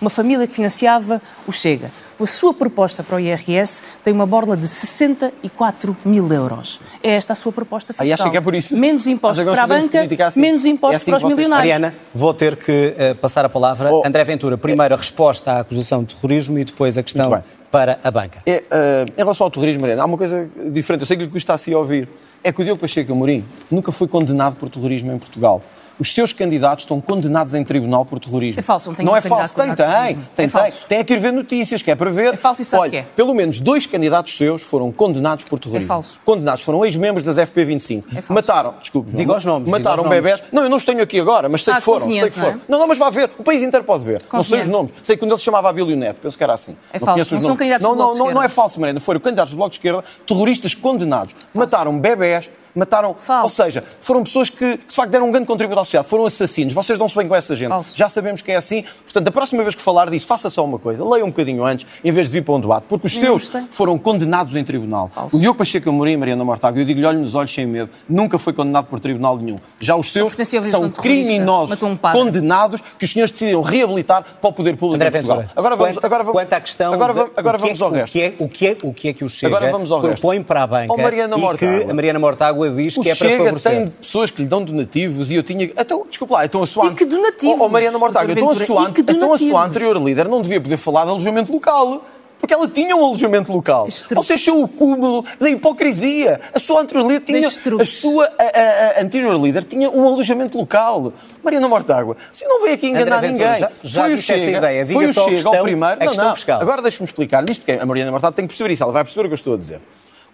uma 0.02 0.10
família 0.10 0.48
que 0.48 0.54
financiava 0.54 1.22
o 1.48 1.52
Chega. 1.52 1.92
A 2.20 2.28
sua 2.28 2.54
proposta 2.54 3.02
para 3.04 3.16
o 3.16 3.20
IRS 3.20 3.82
tem 4.04 4.14
uma 4.14 4.28
borla 4.28 4.56
de 4.56 4.68
64 4.68 5.98
mil 6.06 6.32
euros. 6.32 6.80
É 7.02 7.12
esta 7.12 7.34
a 7.34 7.36
sua 7.36 7.52
proposta 7.52 7.94
fiscal. 7.94 8.06
e 8.08 8.14
acha 8.14 8.30
que 8.30 8.38
é 8.38 8.42
por 8.42 8.54
isso? 8.54 8.78
Menos 8.78 9.08
impostos 9.08 9.44
para 9.46 9.64
a 9.64 9.68
banca, 9.68 9.98
política 10.00 10.28
assim? 10.28 10.40
menos 10.40 10.66
impostos 10.66 10.94
É 10.94 10.98
assim 10.98 11.12
para 11.12 11.18
os 11.18 11.24
vocês 11.24 11.36
milionários. 11.36 11.74
Mariana, 11.74 11.96
vou 12.14 12.34
ter 12.34 12.56
que 12.58 12.94
eh, 12.98 13.14
passar 13.16 13.44
a 13.44 13.50
palavra. 13.50 13.92
Oh. 13.92 14.06
André 14.06 14.24
Ventura, 14.24 14.56
primeiro 14.58 14.94
a 14.94 14.98
resposta 14.98 15.54
à 15.54 15.60
acusação 15.62 16.04
de 16.04 16.14
terrorismo 16.16 16.60
e 16.60 16.64
depois 16.64 16.96
a 16.98 17.04
questão 17.04 17.42
para 17.72 18.00
a 18.04 18.12
banca. 18.12 18.40
É, 18.46 18.64
eh, 18.70 19.06
em 19.16 19.18
relação 19.18 19.46
ao 19.46 19.52
terrorismo, 19.52 19.82
Mariana, 19.82 20.04
há 20.04 20.06
uma 20.06 20.18
coisa 20.18 20.48
diferente. 20.72 21.02
Eu 21.02 21.08
sei 21.08 21.18
que 21.18 21.24
lhe 21.24 21.30
custa 21.30 21.54
assim 21.56 21.74
a 21.74 21.78
ouvir. 21.80 22.08
É 22.44 22.52
que 22.52 22.62
o 22.62 22.64
Diogo 22.64 22.80
Pacheco 22.82 23.12
Amorim 23.14 23.44
nunca 23.70 23.92
foi 23.92 24.08
condenado 24.08 24.56
por 24.58 24.70
terrorismo 24.70 25.12
em 25.12 25.18
Portugal. 25.18 25.62
Os 26.02 26.16
seus 26.16 26.34
candidatos 26.34 26.84
estão 26.84 27.00
condenados 27.00 27.54
em 27.54 27.64
tribunal 27.64 28.04
por 28.04 28.20
terrorismo. 28.20 28.50
Isso 28.50 28.60
é 28.60 28.64
falso, 28.64 28.90
não 28.90 28.96
tem 28.96 29.06
Não 29.06 29.16
é 29.16 29.22
falso, 29.22 29.54
tem, 29.56 29.68
tem. 29.68 29.76
terrorismo. 29.76 30.16
Tem, 30.16 30.18
É 30.18 30.36
tem. 30.36 30.48
falso. 30.48 30.86
Tem 30.88 31.04
que 31.06 31.14
ir 31.14 31.20
ver 31.20 31.32
notícias, 31.32 31.84
que 31.84 31.92
é 31.92 31.96
para 31.96 32.10
ver. 32.10 32.34
É 32.34 32.38
falso 32.38 32.60
e 32.64 32.66
sabe 32.66 32.82
Olha, 32.82 32.90
que 32.90 32.98
é. 32.98 33.04
pelo 33.16 33.36
menos 33.36 33.60
dois 33.60 33.86
candidatos 33.86 34.36
seus 34.36 34.64
foram 34.64 34.92
condenados 34.92 35.44
por 35.46 35.60
terrorismo. 35.60 35.86
É 35.86 35.88
falso. 35.88 36.20
Condenados, 36.26 36.64
foram 36.64 36.84
ex-membros 36.84 37.24
das 37.24 37.38
FP25. 37.38 38.04
É 38.10 38.16
falso. 38.16 38.34
Mataram, 38.34 38.74
desculpe, 38.82 39.12
Diga 39.16 39.38
os 39.38 39.46
nomes, 39.46 39.70
Mataram 39.70 40.10
bebés. 40.10 40.42
Não, 40.52 40.64
eu 40.64 40.70
não 40.72 40.78
os 40.78 40.84
tenho 40.84 41.04
aqui 41.04 41.20
agora, 41.20 41.48
mas 41.48 41.64
sei 41.64 41.74
Ah, 41.74 41.78
que 41.78 41.84
foram. 41.84 42.10
Sei 42.12 42.30
que 42.32 42.36
foram. 42.36 42.54
não 42.54 42.58
é? 42.58 42.62
Não, 42.68 42.80
não, 42.80 42.88
mas 42.88 42.98
vá 42.98 43.12
ver. 43.12 43.30
O 43.38 43.44
país 43.44 43.62
inteiro 43.62 43.86
pode 43.86 44.04
ver. 44.04 44.24
Não 44.34 44.44
sei 44.44 44.62
os 44.62 44.68
nomes. 44.68 44.92
Sei 45.04 45.16
que 45.16 45.24
um 45.24 45.28
deles 45.28 45.42
se 45.42 45.46
chamava 45.46 45.70
Abílio 45.70 45.96
Neto. 45.96 46.18
Penso 46.20 46.36
que 46.36 46.44
era 46.44 46.54
assim. 46.54 46.76
É 46.92 46.98
não 46.98 47.06
falso. 47.06 47.34
Não 47.36 47.42
são 47.42 47.56
candidatos 47.56 47.84
não, 47.88 47.92
do 47.92 47.98
Bloco 47.98 48.10
não, 48.10 48.14
de 48.14 48.20
não, 48.20 48.26
não 48.34 48.42
é 48.42 48.46
Esquerda. 48.48 48.56
falso, 48.56 48.80
Mariana. 48.80 49.00
Foram 49.00 49.20
candidatos 49.20 49.52
do 49.54 49.58
Bloco 49.58 49.70
de 49.70 49.76
Esquerda, 49.76 50.04
terroristas 50.26 50.74
condenados. 50.74 51.36
Mataram 51.54 52.00
bebés, 52.00 52.50
mataram. 52.76 53.16
Falso. 53.20 53.44
Ou 53.44 53.50
seja, 53.50 53.84
foram 54.00 54.24
pessoas 54.24 54.50
que 54.50 54.78
de 54.78 54.96
facto 54.96 55.10
deram 55.12 55.28
um 55.28 55.32
grande 55.32 55.48
contributo 55.48 55.80
à 55.80 55.86
sociedade, 55.86 56.08
foram 56.10 56.26
assassinos. 56.26 56.74
Vocês 56.74 56.98
dão-se 56.98 57.16
bem 57.16 57.28
com 57.28 57.36
essa 57.36 57.56
gente. 57.56 57.70
Falso. 57.70 57.98
Já 57.98 58.08
sabemos 58.10 58.42
que 58.42 58.52
é 58.52 58.56
assim. 58.56 58.84
Portanto, 59.04 59.28
a 59.28 59.32
próxima 59.32 59.64
vez 59.64 59.76
que 59.76 59.82
falar 59.82 60.10
disso, 60.10 60.26
faça 60.28 60.50
só 60.50 60.64
uma 60.64 60.80
coisa. 60.80 61.04
Leia 61.08 61.24
um 61.26 61.30
bocadinho 61.30 61.64
antes, 61.64 61.86
em 62.04 62.12
vez 62.12 62.28
de 62.28 62.34
vir 62.34 62.44
para 62.44 62.54
um 62.56 62.60
debate, 62.60 62.86
porque 62.88 63.08
os 63.08 63.14
Eu 63.16 63.20
seus 63.20 63.30
não 63.52 63.60
gostei. 63.62 63.64
foram 63.72 63.98
condenados 63.98 64.56
em 64.56 64.64
tribunal. 64.64 65.10
Falso. 65.14 65.38
O 65.38 65.40
Diogo 65.40 65.58
Pacheco 65.58 65.90
Amorim 65.90 66.12
e 66.14 66.18
Mariana 66.18 66.44
Mortágua, 66.44 66.82
eu 66.82 66.86
digo-lhe, 66.86 67.06
olho 67.06 67.20
nos 67.20 67.36
olhos 67.36 67.54
sem 67.54 67.66
medo, 67.66 67.90
nunca 68.08 68.38
foi 68.38 68.54
condenado 68.54 68.86
por 68.86 69.00
tribunal 69.00 69.38
nenhum. 69.38 69.58
Já 69.80 69.96
os 69.96 70.12
seus 70.12 70.34
são 70.70 70.90
criminosos, 70.90 71.82
um 71.84 71.96
condenados, 71.98 72.82
que 72.98 73.06
os 73.06 73.12
senhores 73.12 73.32
decidiram 73.32 73.62
reabilitar 73.62 74.24
para 74.42 74.50
o 74.50 74.54
poder 74.54 74.76
público 74.78 74.96
André 75.04 75.08
em 75.10 75.12
Portugal. 75.12 75.38
Ventura, 75.38 75.54
Agora 75.56 75.76
vamos, 75.76 75.94
quanto, 75.96 76.06
agora 76.06 76.24
vamos, 76.24 76.40
quanto 76.42 76.54
à 76.54 76.62
questão 76.62 76.94
agora 76.94 77.14
de- 77.14 77.20
vamos, 77.20 77.34
agora 77.38 77.58
o 77.58 77.60
que 77.60 77.66
é- 77.66 77.68
vamos 77.68 77.82
ao 77.82 77.90
o 77.90 77.94
resto. 77.94 78.12
que 78.14 78.22
é- 78.22 78.34
O 78.40 78.48
que 78.50 78.68
é 78.68 78.78
o 78.84 78.94
que 78.94 79.08
é 79.10 79.14
que 79.14 79.26
o 79.26 79.30
Chega 79.30 79.56
Agora 79.56 79.72
vamos 79.72 79.92
ao 79.92 80.00
resto. 80.02 80.14
propõe 80.20 80.42
para 80.44 80.64
a 80.64 80.68
banca 80.68 80.94
Oh, 80.94 80.98
Mariana 80.98 81.34
e 81.36 81.40
que 81.40 81.42
Mortágua. 81.46 81.92
a 81.92 81.94
Mariana 81.94 82.20
Mortágua 82.20 82.61
diz 82.70 82.98
O 82.98 83.02
que 83.02 83.10
é 83.10 83.16
para 83.16 83.28
Chega 83.28 83.44
favorecer. 83.44 83.72
tem 83.72 83.88
pessoas 83.88 84.32
que 84.32 84.42
lhe 84.42 84.48
dão 84.48 84.64
donativos 84.64 85.32
e 85.32 85.36
eu 85.36 85.44
tinha. 85.44 85.66
Então, 85.66 86.06
desculpa 86.08 86.36
lá, 86.36 86.46
então 86.46 86.62
a 86.64 86.68
sua. 86.68 86.88
E 86.88 86.96
que 86.96 87.06
donativos, 87.06 87.60
Oh, 87.60 87.66
oh, 87.66 87.70
Mariana 87.70 87.98
Mortágua, 87.98 88.34
Dr. 88.34 88.38
então 88.40 88.50
a, 88.52 88.56
sua, 88.66 88.94
então 88.98 89.34
a 89.34 89.38
sua 89.38 89.66
anterior 89.66 89.98
líder 90.02 90.28
não 90.28 90.42
devia 90.42 90.62
poder 90.62 90.78
falar 90.78 91.04
de 91.06 91.10
alojamento 91.12 91.52
local. 91.52 92.06
Porque 92.40 92.56
ela 92.56 92.68
tinha 92.68 92.96
um 92.96 93.06
alojamento 93.06 93.54
local. 93.54 93.88
Ou 94.16 94.24
seja, 94.24 94.52
o 94.52 94.68
cúmulo 94.68 95.24
da 95.40 95.48
hipocrisia. 95.48 96.42
A 96.52 96.60
sua 96.60 96.82
anterior 96.82 97.06
líder 97.08 97.22
tinha. 97.24 97.48
A 97.48 97.86
sua 97.86 98.26
a, 98.26 98.44
a- 98.44 99.00
a 99.00 99.04
anterior 99.04 99.40
líder 99.40 99.64
tinha 99.64 99.88
um 99.92 100.08
alojamento 100.08 100.58
local. 100.58 101.14
Mariana 101.44 101.68
Mortágua, 101.68 102.18
você 102.34 102.44
não 102.48 102.64
veio 102.64 102.74
aqui 102.74 102.88
enganar 102.88 103.18
André 103.18 103.28
Ventura, 103.28 103.46
ninguém. 103.48 103.60
já- 103.62 103.72
já 103.84 104.02
foi 104.04 104.14
o 104.14 104.16
disse 104.16 104.34
essa 104.34 104.44
Chega, 104.44 104.58
ideia. 104.58 104.86
Diga 104.86 104.94
foi 105.00 105.06
o 105.06 105.14
Chega 105.14 105.30
questão- 105.30 105.54
ao 105.56 105.62
primeiro. 105.64 106.04
Não, 106.04 106.14
não. 106.16 106.34
fiscal. 106.34 106.60
Agora 106.62 106.82
deixe-me 106.82 107.06
explicar 107.06 107.48
isto, 107.48 107.64
porque 107.64 107.80
a 107.80 107.86
Mariana 107.86 108.10
Mortágua 108.10 108.34
tem 108.36 108.46
que 108.48 108.50
perceber 108.50 108.74
isso. 108.74 108.82
Ela 108.82 108.92
vai 108.92 109.04
perceber 109.04 109.22
o 109.26 109.30
que 109.30 109.34
eu 109.34 109.36
estou 109.36 109.54
a 109.54 109.58
dizer. 109.58 109.80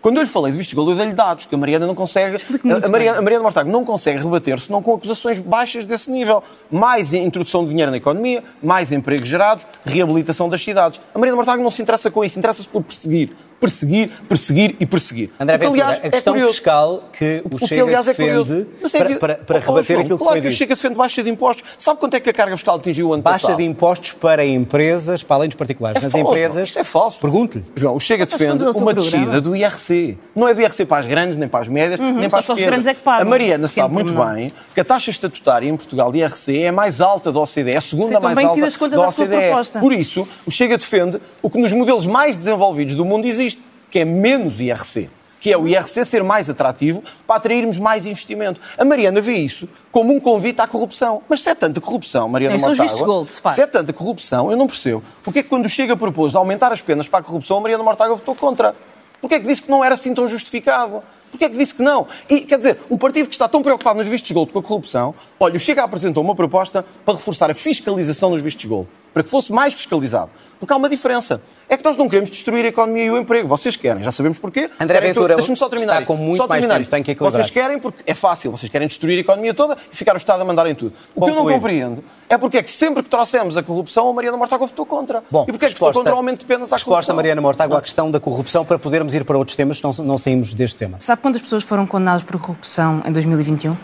Quando 0.07 0.19
eu 0.19 0.23
lhe 0.23 0.29
falei 0.29 0.53
de 0.53 0.57
vistos 0.57 0.73
de 0.73 0.89
eu 0.89 0.95
dei-lhe 0.95 1.11
dados, 1.11 1.47
que 1.47 1.53
a 1.53 1.57
Mariana 1.57 1.85
não 1.85 1.93
consegue. 1.93 2.37
A, 2.81 2.87
Mariana, 2.87 3.19
a 3.19 3.21
Mariana 3.21 3.43
Mortágua 3.43 3.69
não 3.69 3.83
consegue 3.83 4.23
rebater-se 4.23 4.71
não 4.71 4.81
com 4.81 4.93
acusações 4.93 5.37
baixas 5.37 5.85
desse 5.85 6.09
nível. 6.09 6.41
Mais 6.71 7.11
introdução 7.11 7.65
de 7.65 7.71
dinheiro 7.71 7.91
na 7.91 7.97
economia, 7.97 8.41
mais 8.63 8.93
empregos 8.93 9.27
gerados, 9.27 9.67
reabilitação 9.85 10.47
das 10.47 10.63
cidades. 10.63 11.01
A 11.13 11.19
Mariana 11.19 11.35
Mortágua 11.35 11.61
não 11.61 11.69
se 11.69 11.81
interessa 11.81 12.09
com 12.09 12.23
isso, 12.23 12.39
interessa-se 12.39 12.69
por 12.69 12.83
perseguir. 12.83 13.35
Perseguir, 13.59 14.09
perseguir 14.29 14.75
e 14.79 14.85
perseguir. 14.85 15.29
André 15.39 15.55
O 15.55 15.59
que, 15.59 15.65
Ventura, 15.65 15.83
aliás, 15.85 16.05
a 16.05 16.09
questão 16.09 16.35
é 16.35 16.45
fiscal 16.47 17.03
que 17.11 17.41
o, 17.43 17.55
O 17.55 17.59
que, 17.59 17.67
Chega 17.67 17.83
aliás, 17.83 18.07
é 18.07 18.13
defende. 18.13 18.67
Mas 18.81 18.93
é 18.93 18.97
para, 18.97 19.05
evidente- 19.05 19.19
para, 19.19 19.35
para 19.35 19.55
Oh, 19.57 19.59
rebater 19.59 19.83
João, 19.85 19.99
aquilo 20.01 20.17
que 20.17 20.23
claro 20.23 20.33
foi 20.33 20.41
que 20.41 20.47
o. 20.47 20.51
Chega 20.51 20.75
defende 20.75 20.95
baixa 20.95 21.23
de 21.23 21.29
impostos. 21.29 21.63
Sabe 21.77 21.99
quanto 21.99 22.13
é 22.15 22.19
que 22.19 22.29
a 22.29 22.33
carga 22.33 22.55
fiscal 22.55 22.75
atingiu 22.75 23.07
o 23.09 23.13
ano 23.13 23.23
Baixa 23.23 23.47
passado? 23.47 23.57
de 23.57 23.63
impostos 23.65 24.11
para 24.13 24.45
empresas, 24.45 25.23
para 25.23 25.35
além 25.37 25.49
dos 25.49 25.55
particulares. 25.55 25.97
É 26.01 26.03
Nas 26.03 26.11
falso, 26.11 26.27
empresas. 26.27 26.63
Isto 26.69 26.79
é 26.79 26.83
falso. 26.83 27.19
Pergunte-lhe. 27.19 27.63
João, 27.75 27.95
o 27.95 27.99
Chega 27.99 28.25
defende 28.25 28.63
uma 28.65 28.93
descida 28.93 29.41
do 29.41 29.55
IRC. 29.55 30.17
Não 30.35 30.47
é 30.47 30.53
do 30.53 30.61
IRC 30.61 30.85
para 30.85 30.97
as 31.01 31.05
grandes, 31.07 31.37
nem 31.37 31.47
para 31.47 31.61
as 31.61 31.67
médias, 31.67 31.99
nem 31.99 32.23
só 32.23 32.29
para 32.29 32.39
as 32.39 32.45
pequenas. 32.47 32.69
grandes 32.69 32.87
é 32.87 32.93
que 32.93 33.01
pagam. 33.01 33.27
A 33.27 33.29
Mariana 33.29 33.67
sabe 33.67 33.93
muito 33.93 34.13
pormenor. 34.13 34.35
bem 34.35 34.53
que 34.73 34.79
a 34.79 34.85
taxa 34.85 35.09
estatutária 35.09 35.67
em 35.67 35.75
Portugal 35.75 36.11
de 36.11 36.19
IRC 36.19 36.59
é 36.63 36.67
a 36.67 36.71
mais 36.71 37.01
alta 37.01 37.31
da 37.31 37.39
OCDE, 37.39 37.71
é 37.71 37.77
a 37.77 37.81
segunda 37.81 38.07
Sim, 38.07 38.13
estão 38.13 38.21
mais 38.23 38.35
bem 38.37 38.45
alta 38.45 38.87
da 38.89 39.07
OCDE. 39.07 39.27
proposta. 39.27 39.79
Por 39.79 39.93
isso, 39.93 40.27
o 40.45 40.51
Chega 40.51 40.77
defende 40.77 41.19
o 41.41 41.49
que 41.49 41.57
nos 41.57 41.71
modelos 41.73 42.05
mais 42.05 42.37
desenvolvidos 42.37 42.95
do 42.95 43.05
mundo 43.05 43.25
existe, 43.25 43.46
que 43.89 43.99
é 43.99 44.05
menos 44.05 44.59
IRC. 44.59 45.09
Que 45.39 45.53
é 45.53 45.57
o 45.57 45.67
IRC 45.67 46.03
ser 46.03 46.23
mais 46.23 46.49
atrativo 46.49 47.03
para 47.25 47.35
atrairmos 47.35 47.77
mais 47.77 48.05
investimento. 48.05 48.59
A 48.77 48.83
Mariana 48.83 49.21
vê 49.21 49.33
isso 49.33 49.69
como 49.91 50.13
um 50.13 50.19
convite 50.19 50.59
à 50.59 50.67
corrupção. 50.67 51.21
Mas 51.29 51.41
se 51.41 51.49
é 51.49 51.55
tanta 51.55 51.79
corrupção, 51.79 52.27
Mariana 52.27 52.53
Tem, 52.53 52.59
são 52.59 52.69
Mortágua, 52.69 52.91
vistos 52.91 53.07
gold, 53.07 53.31
se 53.31 53.41
se 53.53 53.61
é 53.61 53.67
tanta 53.67 53.93
corrupção, 53.93 54.51
eu 54.51 54.57
não 54.57 54.67
percebo. 54.67 55.03
Porque 55.23 55.39
é 55.39 55.43
que 55.43 55.49
quando 55.49 55.69
Chega 55.69 55.95
propôs 55.95 56.35
aumentar 56.35 56.71
as 56.71 56.81
penas 56.81 57.07
para 57.07 57.19
a 57.19 57.23
corrupção, 57.23 57.57
a 57.57 57.61
Mariana 57.61 57.83
Mortágua 57.83 58.15
votou 58.15 58.35
contra? 58.35 58.75
Porque 59.21 59.35
é 59.35 59.39
que 59.39 59.47
disse 59.47 59.61
que 59.61 59.69
não 59.69 59.83
era 59.83 59.95
assim 59.95 60.13
tão 60.13 60.27
justificado? 60.27 61.01
Porque 61.31 61.45
é 61.45 61.49
que 61.49 61.57
disse 61.57 61.73
que 61.73 61.83
não? 61.83 62.07
E, 62.29 62.41
quer 62.41 62.57
dizer, 62.57 62.79
um 62.89 62.97
partido 62.97 63.27
que 63.27 63.35
está 63.35 63.47
tão 63.47 63.61
preocupado 63.61 63.97
nos 63.97 64.07
vistos 64.07 64.31
gold 64.31 64.51
com 64.51 64.59
a 64.59 64.63
corrupção, 64.63 65.13
olha, 65.39 65.55
o 65.55 65.59
Chega 65.59 65.83
apresentou 65.83 66.23
uma 66.23 66.35
proposta 66.35 66.85
para 67.05 67.15
reforçar 67.15 67.51
a 67.51 67.55
fiscalização 67.55 68.31
dos 68.31 68.41
vistos 68.41 68.65
gold, 68.65 68.87
para 69.13 69.23
que 69.23 69.29
fosse 69.29 69.51
mais 69.51 69.73
fiscalizado. 69.73 70.31
Porque 70.59 70.73
há 70.73 70.75
uma 70.75 70.89
diferença. 70.89 71.41
É 71.69 71.77
que 71.77 71.83
nós 71.83 71.95
não 71.95 72.09
queremos 72.09 72.29
destruir 72.29 72.65
a 72.65 72.67
economia 72.69 73.05
e 73.05 73.11
o 73.11 73.17
emprego. 73.17 73.47
Vocês 73.47 73.75
querem, 73.75 74.03
já 74.03 74.11
sabemos 74.11 74.39
porquê. 74.39 74.69
André 74.79 74.99
Ventura 75.01 75.35
Deixa-me 75.35 75.57
só 75.57 75.69
terminar 75.69 76.01
está 76.01 76.05
com 76.05 76.15
muito 76.17 76.37
só 76.37 76.47
mais 76.47 76.61
terminar 76.61 76.75
tempo, 76.75 76.81
isto. 76.83 76.91
tem 76.91 77.03
que 77.03 77.11
equilibrar. 77.11 77.41
Vocês 77.41 77.51
querem 77.51 77.79
porque 77.79 78.03
é 78.05 78.13
fácil, 78.13 78.51
vocês 78.51 78.71
querem 78.71 78.87
destruir 78.87 79.17
a 79.17 79.21
economia 79.21 79.53
toda 79.53 79.77
e 79.91 79.95
ficar 79.95 80.15
o 80.15 80.17
Estado 80.17 80.41
a 80.41 80.45
mandar 80.45 80.65
em 80.67 80.75
tudo. 80.75 80.93
O 81.15 81.23
que 81.23 81.31
eu 81.31 81.35
não 81.35 81.45
compreendo 81.45 82.03
é 82.29 82.37
porque 82.37 82.57
é 82.57 82.63
que 82.63 82.71
sempre 82.71 83.03
que 83.03 83.09
trouxemos 83.09 83.55
a 83.55 83.63
corrupção, 83.63 84.09
a 84.09 84.13
Mariana 84.13 84.37
Mortágua 84.37 84.67
votou 84.67 84.85
contra. 84.85 85.23
Bom, 85.29 85.45
e 85.47 85.51
porque 85.51 85.65
é 85.65 85.69
que 85.69 85.75
votou 85.75 85.93
contra 85.93 86.13
o 86.13 86.17
aumento 86.17 86.39
de 86.39 86.45
penas 86.45 86.71
à 86.71 86.75
resposta 86.75 86.85
corrupção? 86.85 87.15
Mariana 87.15 87.41
Mortágua 87.41 87.77
à 87.77 87.81
questão 87.81 88.09
da 88.09 88.19
corrupção 88.19 88.65
para 88.65 88.79
podermos 88.79 89.13
ir 89.13 89.23
para 89.23 89.37
outros 89.37 89.55
temas, 89.55 89.81
não, 89.81 89.91
não 89.99 90.17
saímos 90.17 90.53
deste 90.53 90.77
tema. 90.77 90.97
Sabe 90.99 91.21
quantas 91.21 91.41
pessoas 91.41 91.63
foram 91.63 91.85
condenadas 91.85 92.23
por 92.23 92.39
corrupção 92.39 93.01
em 93.05 93.11
2021? 93.11 93.75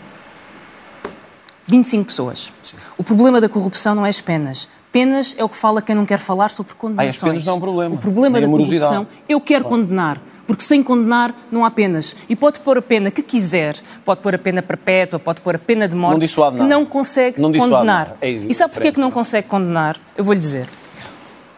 25 1.66 2.04
pessoas. 2.04 2.52
O 2.98 3.04
problema 3.04 3.40
da 3.40 3.48
corrupção 3.48 3.94
não 3.94 4.04
é 4.04 4.10
as 4.10 4.20
penas. 4.20 4.68
Penas 4.94 5.34
é 5.36 5.42
o 5.42 5.48
que 5.48 5.56
fala 5.56 5.82
quem 5.82 5.96
não 5.96 6.06
quer 6.06 6.20
falar 6.20 6.50
sobre 6.50 6.72
condenações. 6.74 7.08
Ah, 7.20 7.26
as 7.26 7.32
penas 7.32 7.44
não 7.44 7.54
é 7.54 7.56
um 7.56 7.60
problema. 7.60 7.94
O 7.96 7.98
problema 7.98 8.40
da 8.40 8.46
corrupção, 8.46 9.04
eu 9.28 9.40
quero 9.40 9.64
condenar. 9.64 10.20
Porque 10.46 10.62
sem 10.62 10.84
condenar 10.84 11.34
não 11.50 11.64
há 11.64 11.70
penas. 11.70 12.14
E 12.28 12.36
pode 12.36 12.60
pôr 12.60 12.78
a 12.78 12.82
pena 12.82 13.10
que 13.10 13.20
quiser, 13.20 13.74
pode 14.04 14.20
pôr 14.20 14.36
a 14.36 14.38
pena 14.38 14.62
perpétua, 14.62 15.18
pode 15.18 15.40
pôr 15.40 15.56
a 15.56 15.58
pena 15.58 15.88
de 15.88 15.96
morte, 15.96 16.12
Não 16.12 16.18
dissuade 16.20 16.56
nada. 16.58 16.68
não 16.68 16.86
consegue 16.86 17.40
Não 17.40 17.50
condenar. 17.52 17.84
nada. 17.84 18.16
É 18.20 18.30
e 18.30 18.54
sabe 18.54 18.72
porquê 18.72 18.92
que 18.92 19.00
não 19.00 19.10
consegue 19.10 19.48
condenar? 19.48 19.96
Eu 20.16 20.22
vou-lhe 20.22 20.38
dizer. 20.38 20.68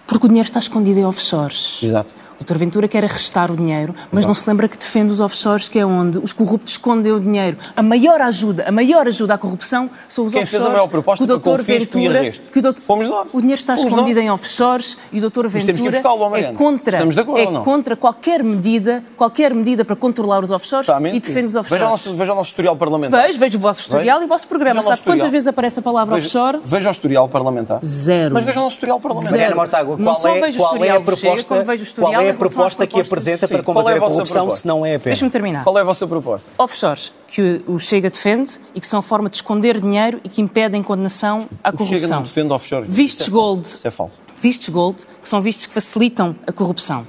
Porque 0.06 0.24
o 0.24 0.28
dinheiro 0.28 0.48
está 0.48 0.58
escondido 0.60 0.98
em 0.98 1.04
offshores. 1.04 1.82
Exato. 1.82 2.14
O 2.40 2.44
Dr. 2.44 2.56
Ventura 2.58 2.86
quer 2.88 3.02
arrestar 3.04 3.50
o 3.50 3.56
dinheiro, 3.56 3.94
mas 4.12 4.26
não 4.26 4.34
se 4.34 4.48
lembra 4.48 4.68
que 4.68 4.76
defende 4.76 5.12
os 5.12 5.20
offshores, 5.20 5.68
que 5.68 5.78
é 5.78 5.86
onde 5.86 6.18
os 6.18 6.32
corruptos 6.32 6.74
escondem 6.74 7.10
o 7.12 7.18
dinheiro. 7.20 7.56
A 7.74 7.82
maior 7.82 8.20
ajuda, 8.20 8.64
a 8.68 8.72
maior 8.72 9.06
ajuda 9.08 9.34
à 9.34 9.38
corrupção 9.38 9.88
são 10.08 10.26
os 10.26 10.32
Quem 10.32 10.42
fez 10.44 10.54
offshores. 10.54 10.66
a 10.66 10.76
maior 10.76 10.88
proposta 10.88 11.24
que 11.26 11.32
o 11.32 11.40
para 11.40 11.52
Dr. 11.56 11.60
e 11.60 11.78
Ventura, 11.78 12.18
arresto? 12.18 12.50
que 12.52 12.58
o 12.58 12.62
doutor- 12.62 12.82
Fomos 12.82 13.08
nós. 13.08 13.28
O 13.32 13.40
dinheiro 13.40 13.58
está 13.60 13.76
Fomos 13.76 13.90
escondido 13.92 14.16
nós. 14.20 14.26
em 14.26 14.30
offshores 14.30 14.96
e 15.12 15.18
o 15.18 15.30
Dr. 15.30 15.46
Ir 15.46 15.48
Ventura 15.48 15.96
é 16.38 16.52
contra, 16.52 16.98
é 16.98 17.50
não? 17.50 17.64
contra 17.64 17.96
qualquer 17.96 18.42
medida, 18.44 19.02
qualquer 19.16 19.54
medida 19.54 19.84
para 19.84 19.96
controlar 19.96 20.44
os 20.44 20.50
offshores 20.50 20.88
e 20.88 21.20
defende 21.20 21.46
os 21.46 21.52
Veja 21.52 21.56
o 21.56 21.60
offshores. 21.60 21.82
nosso, 21.88 22.14
veja 22.14 22.32
o 22.32 22.36
nosso 22.36 22.50
historial 22.50 22.76
parlamentar. 22.76 23.26
Vejo, 23.26 23.38
vejo 23.38 23.58
o 23.58 23.60
vosso 23.60 23.80
historial 23.80 24.18
Veja. 24.18 24.24
e 24.24 24.26
o 24.26 24.28
vosso 24.28 24.46
programa. 24.46 24.82
Sabe 24.82 24.96
quantas 24.96 24.98
historial. 25.00 25.30
vezes 25.30 25.48
aparece 25.48 25.78
a 25.78 25.82
palavra 25.82 26.14
Veja, 26.16 26.26
offshore? 26.26 26.58
veja 26.64 26.88
o 26.88 26.92
historial 26.92 27.28
parlamentar. 27.28 27.80
Zero. 27.84 28.34
Mas 28.34 28.44
veja 28.44 28.60
o 28.60 28.62
nosso 28.64 28.76
historial 28.76 29.00
parlamentar. 29.00 29.30
Zero. 29.30 29.40
Mariana 29.42 29.56
Mortágua, 29.56 29.96
Não 29.96 30.04
qual 30.04 30.16
só 30.16 30.28
é, 30.28 30.40
vejo 30.40 30.58
o 30.58 30.62
qual 30.62 30.70
é 30.72 30.74
a 30.74 30.76
historial 30.76 31.02
proposta, 31.02 31.44
como 31.48 31.64
vejo 31.64 31.82
o 31.82 31.86
historial 31.86 32.12
qual 32.12 32.25
é 32.26 32.30
a 32.30 32.34
proposta 32.34 32.86
que 32.86 33.00
apresenta 33.00 33.46
para 33.48 33.58
Sim, 33.58 33.64
qual 33.64 33.76
é 33.76 33.80
a 33.80 33.82
combater 33.82 33.96
a 33.96 34.00
vossa 34.00 34.12
corrupção 34.14 34.36
proposta? 34.44 34.60
se 34.62 34.66
não 34.66 34.84
é 34.86 34.90
a 34.94 34.98
pena? 34.98 35.04
Deixa-me 35.04 35.30
terminar. 35.30 35.64
Qual 35.64 35.76
é 35.78 35.80
a 35.80 35.84
vossa 35.84 36.06
proposta? 36.06 36.48
offshores 36.58 37.12
que 37.28 37.62
o 37.66 37.78
Chega 37.78 38.10
defende 38.10 38.58
e 38.74 38.80
que 38.80 38.86
são 38.88 39.00
forma 39.02 39.28
de 39.30 39.36
esconder 39.36 39.80
dinheiro 39.80 40.20
e 40.24 40.28
que 40.28 40.40
impedem 40.40 40.82
condenação 40.82 41.38
à 41.62 41.70
O 41.70 41.72
Chega 41.72 41.76
corrupção. 41.78 42.16
não 42.16 42.22
defende 42.22 42.52
offshore. 42.52 42.86
Vistos 42.88 43.22
Isso 43.26 43.30
é 43.30 43.32
gold. 43.32 43.66
Isso 43.66 43.86
é 43.88 43.90
falso. 43.90 44.14
Vistos 44.38 44.68
gold, 44.68 44.98
que 45.22 45.28
são 45.28 45.40
vistos 45.40 45.66
que 45.66 45.72
facilitam 45.74 46.36
a 46.46 46.52
corrupção. 46.52 47.06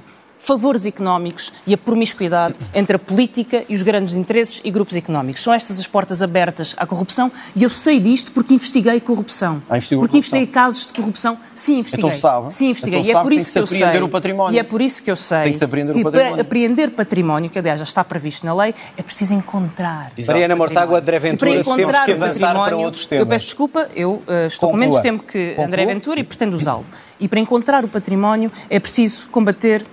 Favores 0.48 0.86
económicos 0.86 1.52
e 1.66 1.74
a 1.74 1.76
promiscuidade 1.76 2.58
entre 2.74 2.96
a 2.96 2.98
política 2.98 3.64
e 3.68 3.74
os 3.74 3.82
grandes 3.82 4.14
interesses 4.14 4.62
e 4.64 4.70
grupos 4.70 4.96
económicos. 4.96 5.42
São 5.42 5.52
estas 5.52 5.78
as 5.78 5.86
portas 5.86 6.22
abertas 6.22 6.74
à 6.78 6.86
corrupção 6.86 7.30
e 7.54 7.64
eu 7.64 7.68
sei 7.68 8.00
disto 8.00 8.32
porque 8.32 8.54
investiguei 8.54 8.98
corrupção. 8.98 9.60
Ah, 9.68 9.74
porque 9.74 9.94
corrupção. 9.94 10.18
investiguei 10.18 10.46
casos 10.46 10.86
de 10.86 10.94
corrupção. 10.94 11.38
Sim, 11.54 11.80
investiguei. 11.80 12.08
Então 12.08 12.18
sabe. 12.18 12.54
Sim, 12.54 12.70
investiguei. 12.70 13.00
Então 13.00 13.08
e 13.08 13.10
é 13.10 13.12
sabe 13.12 13.24
por 13.24 13.32
isso 13.34 13.52
tem 13.52 13.62
que 13.62 13.68
que 13.68 13.74
eu 13.74 13.92
sei. 13.92 14.02
o 14.02 14.08
património. 14.08 14.56
E 14.56 14.58
é 14.58 14.62
por 14.62 14.80
isso 14.80 15.02
que 15.02 15.10
eu 15.10 15.16
sei 15.16 15.42
Tem 15.42 15.52
que 15.52 15.58
se 15.58 15.64
apreender 15.64 15.94
o 15.94 15.98
que 15.98 16.02
património. 16.02 16.32
para 16.32 16.40
apreender 16.40 16.90
património, 16.92 17.50
que 17.50 17.58
aliás 17.58 17.80
já 17.80 17.84
está 17.84 18.02
previsto 18.02 18.46
na 18.46 18.54
lei, 18.54 18.74
é 18.96 19.02
preciso 19.02 19.34
encontrar. 19.34 20.12
Mariana 20.26 20.56
Mortágua, 20.56 20.98
André 20.98 21.18
Ventura, 21.18 21.62
temos 21.62 21.64
que 22.06 22.10
o 22.10 22.14
avançar 22.14 22.54
para 22.54 22.74
outros 22.74 23.04
temas. 23.04 23.20
Eu 23.20 23.26
peço 23.26 23.44
desculpa, 23.44 23.86
eu 23.94 24.22
eh, 24.26 24.46
estou 24.46 24.70
Conclua. 24.70 24.70
com 24.70 24.76
menos 24.78 25.00
tempo 25.00 25.24
que 25.24 25.50
André 25.58 25.82
Conclua. 25.82 25.86
Ventura 25.86 26.20
e 26.20 26.24
pretendo 26.24 26.56
usá-lo. 26.56 26.86
E 27.20 27.26
para 27.26 27.40
encontrar 27.40 27.84
o 27.84 27.88
património 27.88 28.50
é 28.70 28.78
preciso 28.78 29.26
combater 29.26 29.84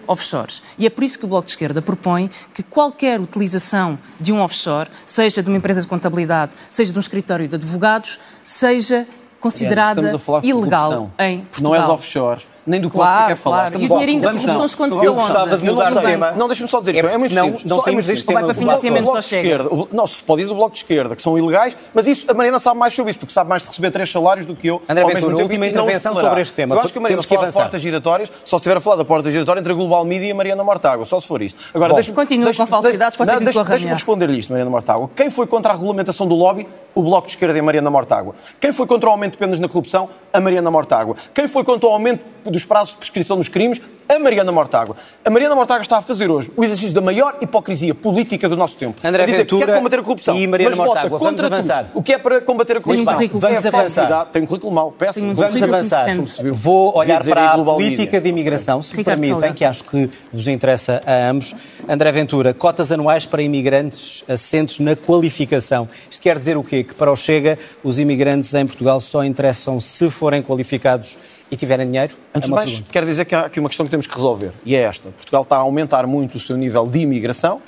offshores. 0.46 0.64
E 0.78 0.86
é 0.86 0.90
por 0.90 1.04
isso 1.04 1.20
que 1.20 1.26
o 1.26 1.28
Bloco 1.28 1.46
de 1.46 1.52
Esquerda 1.52 1.82
propõe 1.82 2.30
que 2.54 2.64
qualquer 2.64 3.20
utilização 3.20 3.98
de 4.20 4.32
um 4.32 4.40
offshore, 4.40 4.90
seja 5.06 5.42
de 5.42 5.50
uma 5.50 5.58
empresa 5.58 5.82
de 5.82 5.88
contabilidade, 5.88 6.56
seja 6.70 6.92
de 6.92 6.98
um 6.98 7.02
escritório 7.02 7.48
de 7.48 7.56
advogados, 7.56 8.20
seja 8.44 9.08
considerada 9.40 10.02
ilegal 10.44 11.12
em 11.20 11.42
Portugal. 11.42 11.62
Não 11.62 11.76
é 11.76 11.86
de 11.86 11.92
offshore, 11.92 12.42
nem 12.66 12.82
do 12.82 12.90
que 12.90 12.96
Claro, 12.96 13.22
você 13.22 13.28
quer 13.28 13.36
falar. 13.36 13.56
claro. 13.58 13.68
Estamos 13.68 13.84
E 13.84 13.92
o 13.92 13.94
dinheirinho 13.94 14.22
da 14.22 14.32
corrupção 14.32 14.66
esconde-se 14.66 15.06
Eu 15.06 15.14
gostava 15.14 15.58
de 15.58 15.66
mudar 15.66 15.92
não 15.92 16.02
sei. 16.02 16.12
tema. 16.12 16.32
Não, 16.32 16.48
deixa-me 16.48 16.70
só 16.70 16.80
dizer 16.80 16.96
É 16.96 17.00
isto. 17.00 17.08
É, 17.08 17.18
muito 17.18 17.30
senão 17.30 17.46
simples. 17.46 17.64
não 17.66 17.78
Só- 17.78 17.84
saímos 17.84 18.06
deste 18.08 18.26
tema. 18.26 18.40
Vai 18.42 18.54
para 18.54 18.64
O 18.64 18.66
o 18.66 19.10
ao 19.12 19.20
de 19.20 19.26
Chega. 19.26 19.42
esquerda, 19.48 19.74
o- 19.74 19.88
Não, 19.92 20.08
se 20.08 20.24
pode 20.24 20.42
ir 20.42 20.46
do 20.46 20.56
Bloco 20.56 20.72
de 20.72 20.78
Esquerda, 20.78 21.16
que 21.16 21.22
são 21.22 21.38
ilegais, 21.38 21.78
mas 21.94 22.08
isso 22.08 22.26
a 22.30 22.34
Mariana 22.34 22.60
sabe 22.60 22.80
mais 22.80 22.94
sobre 22.94 23.12
isso, 23.12 23.20
porque 23.20 23.34
sabe 23.34 23.50
mais 23.50 23.62
de 23.64 23.70
receber 23.70 23.92
três 23.92 24.10
salários 24.12 24.46
do 24.46 24.56
que 24.56 24.68
eu. 24.68 24.82
André 24.90 25.06
Ventura, 25.06 25.36
última 25.38 25.66
não 25.66 25.72
intervenção 25.72 26.16
sobre 26.16 26.42
este 26.42 26.54
tema, 26.54 26.76
Eu 26.76 26.82
acho 26.82 26.92
que 26.92 26.98
a 26.98 27.02
Mariana 27.02 27.22
fala 27.24 27.48
de 27.48 27.54
portas 27.54 27.82
giratórias, 27.82 28.32
só 28.44 28.58
se 28.58 28.62
estiver 28.62 28.78
a 28.78 28.82
falar 28.82 28.96
da 28.98 29.06
porta 29.06 29.30
giratória 29.32 29.60
entre 29.60 29.72
a 29.72 29.76
Global 29.76 30.04
Media 30.04 30.28
e 30.28 30.32
a 30.32 30.36
Mariana 30.36 30.64
Mortágua, 30.64 31.06
só 31.06 31.20
se 31.20 31.28
for 31.28 31.42
isto. 31.42 31.60
Agora, 31.74 31.94
deixa-me- 31.94 32.16
continua 32.16 32.54
com 32.54 32.66
falsidades, 32.66 33.18
pode 33.18 33.30
ser 33.30 33.36
não, 33.36 33.40
que 33.64 33.70
Deixa-me 33.70 33.94
responder-lhe 33.94 34.40
isto, 34.40 34.50
Mariana 34.50 34.72
Mortágua. 34.72 35.10
Quem 35.16 35.30
foi 35.30 35.46
contra 35.48 35.72
a 35.72 35.76
regulamentação 35.76 36.28
do 36.28 36.36
lobby? 36.36 36.68
O 36.96 37.04
Bloco 37.04 37.28
de 37.28 37.34
Esquerda 37.34 37.58
e 37.58 37.60
a 37.60 37.64
Mariana 37.64 37.90
Mortágua. 37.90 38.34
Quem 38.60 38.72
foi 38.72 38.88
contra 38.88 39.10
o 39.10 39.12
aumento 39.12 39.34
de 39.34 39.38
penas 39.38 39.60
na 39.60 39.68
corrupção? 39.68 40.08
A 40.32 40.40
Mariana 40.40 40.72
Mortágua. 40.72 41.16
Quem 41.34 41.46
foi 41.48 41.62
contra 41.64 41.90
o 41.90 41.92
aumento 41.92 42.24
dos 42.56 42.66
prazos 42.66 42.94
de 42.94 42.98
prescrição 43.00 43.38
dos 43.38 43.48
crimes? 43.50 43.82
A 44.08 44.20
Mariana 44.20 44.52
Mortágua. 44.52 44.96
A 45.26 45.30
Mariana 45.32 45.56
Mortágua 45.56 45.82
está 45.82 45.98
a 45.98 46.02
fazer 46.02 46.30
hoje 46.30 46.52
o 46.56 46.64
exercício 46.64 46.94
da 46.94 47.02
maior 47.02 47.38
hipocrisia 47.42 47.96
política 47.96 48.48
do 48.48 48.56
nosso 48.56 48.76
tempo. 48.76 48.96
André 49.04 49.24
a 49.24 49.26
dizer 49.26 49.46
que 49.46 49.56
Ventura 49.56 49.66
quer 49.66 49.78
combater 49.78 50.00
a 50.00 50.04
corrupção, 50.04 50.38
e 50.38 50.46
Mariana 50.46 50.76
mas 50.76 50.78
vota 50.78 50.94
Mortágua. 50.94 51.20
Vamos 51.20 51.32
contra 51.32 51.48
tudo. 51.48 51.54
avançar. 51.56 51.88
O 51.94 52.04
que 52.04 52.14
é 52.14 52.18
para 52.20 52.40
combater 52.40 52.76
a 52.78 52.80
um 52.80 52.84
corrupção? 52.84 53.14
currículo. 53.16 53.40
Vamos 53.40 53.66
É 53.66 53.68
avançar. 53.68 54.26
Tem 54.28 54.44
um 54.44 54.46
currículo 54.46 54.72
mau, 54.72 54.92
péssimo. 54.92 55.32
Um 55.32 55.34
Vamos 55.34 55.54
currículo 55.54 55.74
avançar. 55.74 56.08
Vou 56.52 56.96
olhar 56.96 57.24
para 57.24 57.54
a 57.54 57.58
política 57.58 58.22
de 58.22 58.30
imigração, 58.30 58.80
se 58.82 58.96
me 58.96 59.04
permitem, 59.04 59.54
que 59.54 59.66
acho 59.66 59.84
que 59.84 60.08
vos 60.32 60.48
interessa 60.48 61.02
a 61.06 61.30
ambos. 61.32 61.56
André 61.90 62.12
Ventura, 62.12 62.54
cotas 62.54 62.92
anuais 62.92 63.26
para 63.26 63.42
imigrantes 63.42 64.24
assentes 64.28 64.80
na 64.80 64.96
qualificação. 64.96 65.90
Isto 66.10 66.22
quer 66.22 66.38
dizer 66.38 66.58
o 66.58 66.64
quê? 66.64 66.84
Que 66.84 66.94
para 66.94 67.12
o 67.12 67.16
Chega, 67.16 67.58
os 67.84 67.98
imigrantes 67.98 68.54
em 68.54 68.68
Portugal 68.68 69.02
só 69.02 69.24
interessam 69.26 69.82
se 69.82 70.12
forem 70.12 70.44
qualificados 70.44 71.18
e 71.52 71.56
tiverem 71.56 71.86
dinheiro? 71.88 72.14
Antes 72.34 72.36
É 72.36 72.40
de 72.42 72.48
uma 72.48 72.58
mais, 72.58 72.70
pergunta. 72.72 72.92
quero 72.92 73.06
dizer 73.06 73.26
que 73.26 73.36
há 73.36 73.42
aqui 73.42 73.60
uma 73.60 73.70
questão 73.70 73.86
que 73.86 73.90
temos 73.92 74.08
que 74.08 74.16
resolver, 74.16 74.52
e 74.66 74.76
é 74.76 74.82
esta. 74.82 75.10
Portugal 75.10 75.44
está 75.44 75.56
a 75.58 75.60
aumentar 75.60 76.06
muito 76.08 76.36
o 76.36 76.40
seu 76.40 76.58
nível 76.58 76.86
de 76.88 77.00
imigração, 77.00 77.62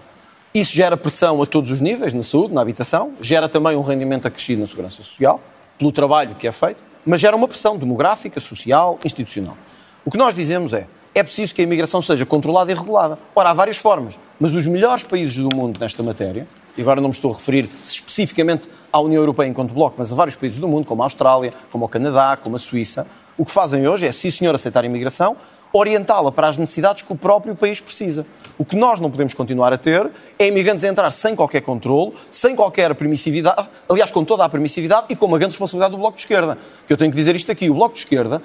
isso 0.53 0.73
gera 0.73 0.97
pressão 0.97 1.41
a 1.41 1.45
todos 1.45 1.69
os 1.69 1.79
níveis, 1.79 2.13
na 2.13 2.23
saúde, 2.23 2.53
na 2.53 2.61
habitação, 2.61 3.11
gera 3.21 3.47
também 3.47 3.75
um 3.75 3.81
rendimento 3.81 4.27
acrescido 4.27 4.61
na 4.61 4.67
segurança 4.67 4.97
social, 4.97 5.39
pelo 5.77 5.91
trabalho 5.91 6.33
que 6.35 6.47
é 6.47 6.51
feito, 6.51 6.81
mas 7.05 7.21
gera 7.21 7.35
uma 7.35 7.47
pressão 7.47 7.77
demográfica, 7.77 8.39
social, 8.39 8.99
institucional. 9.05 9.55
O 10.03 10.09
que 10.09 10.17
nós 10.17 10.33
dizemos 10.33 10.73
é, 10.73 10.87
é 11.13 11.21
preciso 11.23 11.53
que 11.53 11.61
a 11.61 11.63
imigração 11.63 12.01
seja 12.01 12.25
controlada 12.25 12.71
e 12.71 12.75
regulada. 12.75 13.19
Ora, 13.35 13.51
há 13.51 13.53
várias 13.53 13.77
formas, 13.77 14.17
mas 14.39 14.55
os 14.55 14.65
melhores 14.65 15.03
países 15.03 15.35
do 15.37 15.55
mundo 15.55 15.79
nesta 15.79 16.01
matéria, 16.01 16.47
e 16.77 16.81
agora 16.81 16.99
não 17.01 17.09
me 17.09 17.13
estou 17.15 17.31
a 17.31 17.35
referir 17.35 17.69
especificamente 17.83 18.67
à 18.91 18.99
União 18.99 19.21
Europeia 19.21 19.47
enquanto 19.47 19.73
bloco, 19.73 19.95
mas 19.97 20.11
a 20.11 20.15
vários 20.15 20.35
países 20.35 20.57
do 20.59 20.67
mundo, 20.67 20.85
como 20.85 21.01
a 21.01 21.05
Austrália, 21.05 21.51
como 21.71 21.85
o 21.85 21.87
Canadá, 21.87 22.37
como 22.41 22.55
a 22.55 22.59
Suíça, 22.59 23.05
o 23.37 23.45
que 23.45 23.51
fazem 23.51 23.87
hoje 23.87 24.07
é, 24.07 24.11
se 24.11 24.27
o 24.27 24.31
senhor 24.31 24.55
aceitar 24.55 24.83
a 24.83 24.87
imigração, 24.87 25.37
orientá-la 25.71 26.31
para 26.31 26.47
as 26.47 26.57
necessidades 26.57 27.03
que 27.03 27.11
o 27.11 27.15
próprio 27.15 27.55
país 27.55 27.79
precisa. 27.79 28.25
O 28.57 28.65
que 28.65 28.75
nós 28.75 28.99
não 28.99 29.11
podemos 29.11 29.33
continuar 29.33 29.71
a 29.73 29.77
ter 29.77 30.09
é 30.39 30.47
imigrantes 30.47 30.83
a 30.83 30.87
entrar 30.87 31.11
sem 31.11 31.35
qualquer 31.35 31.61
controle, 31.61 32.13
sem 32.31 32.55
qualquer 32.55 32.93
permissividade, 32.95 33.67
aliás, 33.87 34.09
com 34.09 34.23
toda 34.23 34.43
a 34.43 34.49
permissividade 34.49 35.07
e 35.09 35.15
com 35.15 35.25
uma 35.25 35.37
grande 35.37 35.51
responsabilidade 35.51 35.91
do 35.91 35.97
Bloco 35.97 36.15
de 36.15 36.21
Esquerda. 36.21 36.57
Que 36.85 36.93
eu 36.93 36.97
tenho 36.97 37.11
que 37.11 37.17
dizer 37.17 37.35
isto 37.35 37.51
aqui, 37.51 37.69
o 37.69 37.73
Bloco 37.73 37.93
de 37.93 37.99
Esquerda 37.99 38.41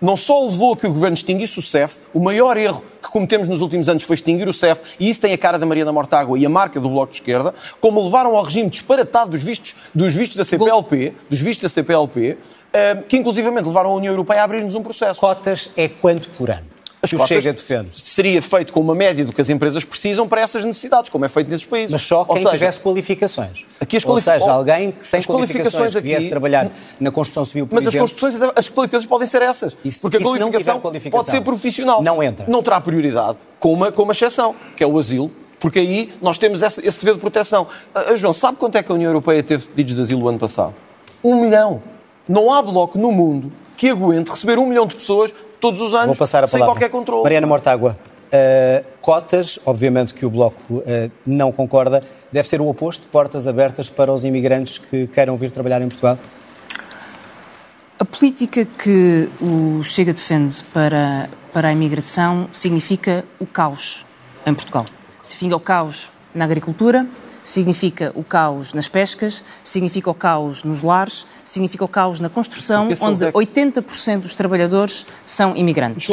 não 0.00 0.16
só 0.18 0.44
levou 0.44 0.74
a 0.74 0.76
que 0.76 0.86
o 0.86 0.90
governo 0.90 1.14
extinguisse 1.14 1.58
o 1.58 1.62
CEF, 1.62 1.98
o 2.12 2.20
maior 2.20 2.58
erro 2.58 2.84
que 3.00 3.08
cometemos 3.08 3.48
nos 3.48 3.62
últimos 3.62 3.88
anos 3.88 4.02
foi 4.02 4.14
extinguir 4.14 4.46
o 4.46 4.52
CEF, 4.52 4.82
e 5.00 5.08
isso 5.08 5.20
tem 5.20 5.32
a 5.32 5.38
cara 5.38 5.58
da 5.58 5.64
Mariana 5.64 5.92
Mortágua 5.92 6.38
e 6.38 6.44
a 6.44 6.48
marca 6.48 6.78
do 6.78 6.90
Bloco 6.90 7.10
de 7.10 7.20
Esquerda, 7.20 7.54
como 7.80 8.02
levaram 8.04 8.36
ao 8.36 8.42
regime 8.42 8.68
disparatado 8.68 9.30
dos 9.30 9.42
vistos, 9.42 9.74
dos 9.94 10.14
vistos 10.14 10.36
da 10.36 10.44
CPLP, 10.44 11.14
dos 11.30 11.40
vistos 11.40 11.62
da 11.62 11.68
CPLP, 11.70 12.36
que 13.08 13.16
inclusivamente 13.16 13.66
levaram 13.66 13.90
a 13.90 13.94
União 13.94 14.12
Europeia 14.12 14.40
a 14.40 14.44
abrir-nos 14.44 14.74
um 14.74 14.82
processo. 14.82 15.20
Cotas 15.20 15.70
é 15.76 15.88
quanto 15.88 16.28
por 16.30 16.50
ano? 16.50 16.74
As 17.02 17.10
que 17.10 17.16
o 17.16 17.26
Chega 17.26 17.52
defende. 17.52 17.90
seria 18.00 18.40
feito 18.40 18.72
com 18.72 18.80
uma 18.80 18.94
média 18.94 19.26
do 19.26 19.32
que 19.32 19.38
as 19.38 19.50
empresas 19.50 19.84
precisam 19.84 20.26
para 20.26 20.40
essas 20.40 20.64
necessidades, 20.64 21.10
como 21.10 21.22
é 21.26 21.28
feito 21.28 21.50
nesses 21.50 21.66
países. 21.66 21.90
Mas 21.92 22.00
só 22.00 22.24
quem 22.24 22.36
seja, 22.38 22.50
tivesse 22.52 22.80
qualificações. 22.80 23.62
Aqui 23.78 23.98
as 23.98 24.06
Ou 24.06 24.16
seja, 24.16 24.50
alguém 24.50 24.90
que 24.92 25.06
sem 25.06 25.20
as 25.20 25.26
qualificações, 25.26 25.74
qualificações 25.74 25.94
que 25.94 26.00
viesse 26.00 26.20
aqui- 26.20 26.30
trabalhar 26.30 26.70
na 26.98 27.10
construção 27.10 27.44
civil, 27.44 27.66
por 27.66 27.74
Mas 27.74 27.86
as 27.86 27.94
exemplo, 27.94 28.08
construções, 28.10 28.52
as 28.56 28.68
qualificações 28.70 29.06
podem 29.06 29.28
ser 29.28 29.42
essas. 29.42 29.76
Isso- 29.84 30.00
porque 30.00 30.16
a 30.16 30.20
qualificação, 30.20 30.80
qualificação? 30.80 31.20
pode 31.20 31.30
ser 31.30 31.42
profissional. 31.42 32.02
Não 32.02 32.22
entra. 32.22 32.46
Não 32.48 32.62
terá 32.62 32.80
prioridade, 32.80 33.36
com 33.60 33.74
uma, 33.74 33.92
com 33.92 34.02
uma 34.02 34.12
exceção, 34.14 34.54
que 34.74 34.82
é 34.82 34.86
o 34.86 34.98
asilo. 34.98 35.30
Porque 35.60 35.80
aí 35.80 36.10
nós 36.22 36.38
temos 36.38 36.62
esse, 36.62 36.80
esse 36.86 36.98
dever 36.98 37.14
de 37.16 37.20
proteção. 37.20 37.66
Ah, 37.94 38.16
João, 38.16 38.32
sabe 38.32 38.56
quanto 38.56 38.76
é 38.76 38.82
que 38.82 38.90
a 38.90 38.94
União 38.94 39.10
Europeia 39.10 39.42
teve 39.42 39.66
pedidos 39.66 39.96
de 39.96 40.00
asilo 40.14 40.24
o 40.24 40.28
ano 40.30 40.38
passado? 40.38 40.74
Um 41.22 41.42
milhão. 41.42 41.82
Não 42.28 42.52
há 42.52 42.62
bloco 42.62 42.98
no 42.98 43.12
mundo 43.12 43.52
que 43.76 43.90
aguente 43.90 44.30
receber 44.30 44.58
um 44.58 44.66
milhão 44.66 44.86
de 44.86 44.94
pessoas 44.94 45.34
todos 45.60 45.80
os 45.80 45.94
anos 45.94 46.08
Vou 46.08 46.16
passar 46.16 46.44
a 46.44 46.46
sem 46.46 46.60
palavra. 46.60 46.74
qualquer 46.74 46.90
controle. 46.90 47.22
Mariana 47.22 47.46
Mortágua, 47.46 47.98
uh, 48.26 48.84
cotas, 49.00 49.58
obviamente 49.64 50.14
que 50.14 50.24
o 50.24 50.30
Bloco 50.30 50.60
uh, 50.74 50.82
não 51.26 51.50
concorda, 51.50 52.02
deve 52.30 52.48
ser 52.48 52.60
o 52.60 52.68
oposto, 52.68 53.08
portas 53.08 53.46
abertas 53.46 53.88
para 53.88 54.12
os 54.12 54.24
imigrantes 54.24 54.78
que 54.78 55.06
queiram 55.06 55.36
vir 55.36 55.50
trabalhar 55.50 55.80
em 55.82 55.88
Portugal? 55.88 56.18
A 57.98 58.04
política 58.04 58.64
que 58.64 59.28
o 59.40 59.82
Chega 59.82 60.12
defende 60.12 60.62
para, 60.64 61.28
para 61.52 61.68
a 61.68 61.72
imigração 61.72 62.48
significa 62.52 63.24
o 63.38 63.46
caos 63.46 64.04
em 64.44 64.52
Portugal. 64.52 64.84
Significa 65.22 65.56
o 65.56 65.60
caos 65.60 66.10
na 66.34 66.44
agricultura, 66.44 67.06
significa 67.44 68.10
o 68.14 68.24
caos 68.24 68.72
nas 68.72 68.88
pescas, 68.88 69.44
significa 69.62 70.10
o 70.10 70.14
caos 70.14 70.64
nos 70.64 70.82
lares, 70.82 71.26
significa 71.44 71.84
o 71.84 71.88
caos 71.88 72.18
na 72.18 72.28
construção, 72.30 72.88
onde 73.00 73.24
é- 73.26 73.30
80% 73.32 74.22
dos 74.22 74.34
trabalhadores 74.34 75.04
são 75.24 75.54
imigrantes. 75.54 76.08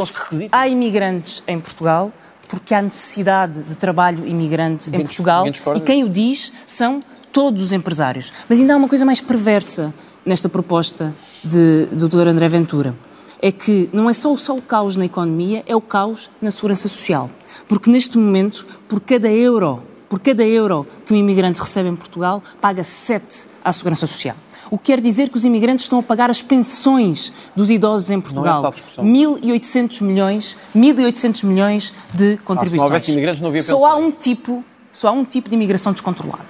Há 0.51 0.67
imigrantes 0.67 1.41
em 1.47 1.59
Portugal 1.59 2.11
porque 2.49 2.75
há 2.75 2.81
necessidade 2.81 3.63
de 3.63 3.75
trabalho 3.75 4.27
imigrante 4.27 4.89
em 4.89 4.99
Portugal 4.99 5.45
e 5.47 5.79
quem 5.79 6.03
o 6.03 6.09
diz 6.09 6.51
são 6.67 6.99
todos 7.31 7.63
os 7.63 7.71
empresários. 7.71 8.33
Mas 8.49 8.59
ainda 8.59 8.73
há 8.73 8.77
uma 8.77 8.89
coisa 8.89 9.05
mais 9.05 9.21
perversa 9.21 9.93
nesta 10.25 10.49
proposta 10.49 11.13
de, 11.43 11.85
do 11.85 12.09
Dr. 12.09 12.27
André 12.27 12.49
Ventura. 12.49 12.93
É 13.41 13.51
que 13.51 13.89
não 13.93 14.09
é 14.09 14.13
só, 14.13 14.35
só 14.37 14.55
o 14.55 14.61
caos 14.61 14.97
na 14.97 15.05
economia, 15.05 15.63
é 15.65 15.75
o 15.75 15.81
caos 15.81 16.29
na 16.41 16.51
segurança 16.51 16.87
social. 16.89 17.29
Porque 17.67 17.89
neste 17.89 18.17
momento, 18.17 18.67
por 18.87 18.99
cada 18.99 19.29
euro, 19.31 19.81
por 20.11 20.19
cada 20.19 20.43
euro 20.43 20.85
que 21.05 21.13
um 21.13 21.15
imigrante 21.15 21.61
recebe 21.61 21.87
em 21.87 21.95
Portugal, 21.95 22.43
paga 22.59 22.83
7 22.83 23.47
à 23.63 23.71
segurança 23.71 24.05
social. 24.05 24.35
O 24.69 24.77
que 24.77 24.91
quer 24.91 24.99
dizer 24.99 25.29
que 25.29 25.37
os 25.37 25.45
imigrantes 25.45 25.85
estão 25.85 25.99
a 25.99 26.03
pagar 26.03 26.29
as 26.29 26.41
pensões 26.41 27.31
dos 27.55 27.69
idosos 27.69 28.11
em 28.11 28.19
Portugal. 28.19 28.65
a 28.65 28.71
discussão. 28.71 29.05
1.800 29.05 30.03
milhões, 30.03 30.57
1.800 30.75 31.45
milhões 31.45 31.93
de 32.13 32.35
contribuições. 32.43 32.91
houvesse 32.91 33.11
imigrantes, 33.13 33.39
não 33.39 33.47
havia 33.47 33.61
Só 33.61 33.85
há 33.85 33.95
pensões. 33.95 34.05
um 34.05 34.11
tipo, 34.11 34.65
só 34.91 35.07
há 35.07 35.11
um 35.11 35.23
tipo 35.23 35.47
de 35.47 35.55
imigração 35.55 35.93
descontrolada. 35.93 36.43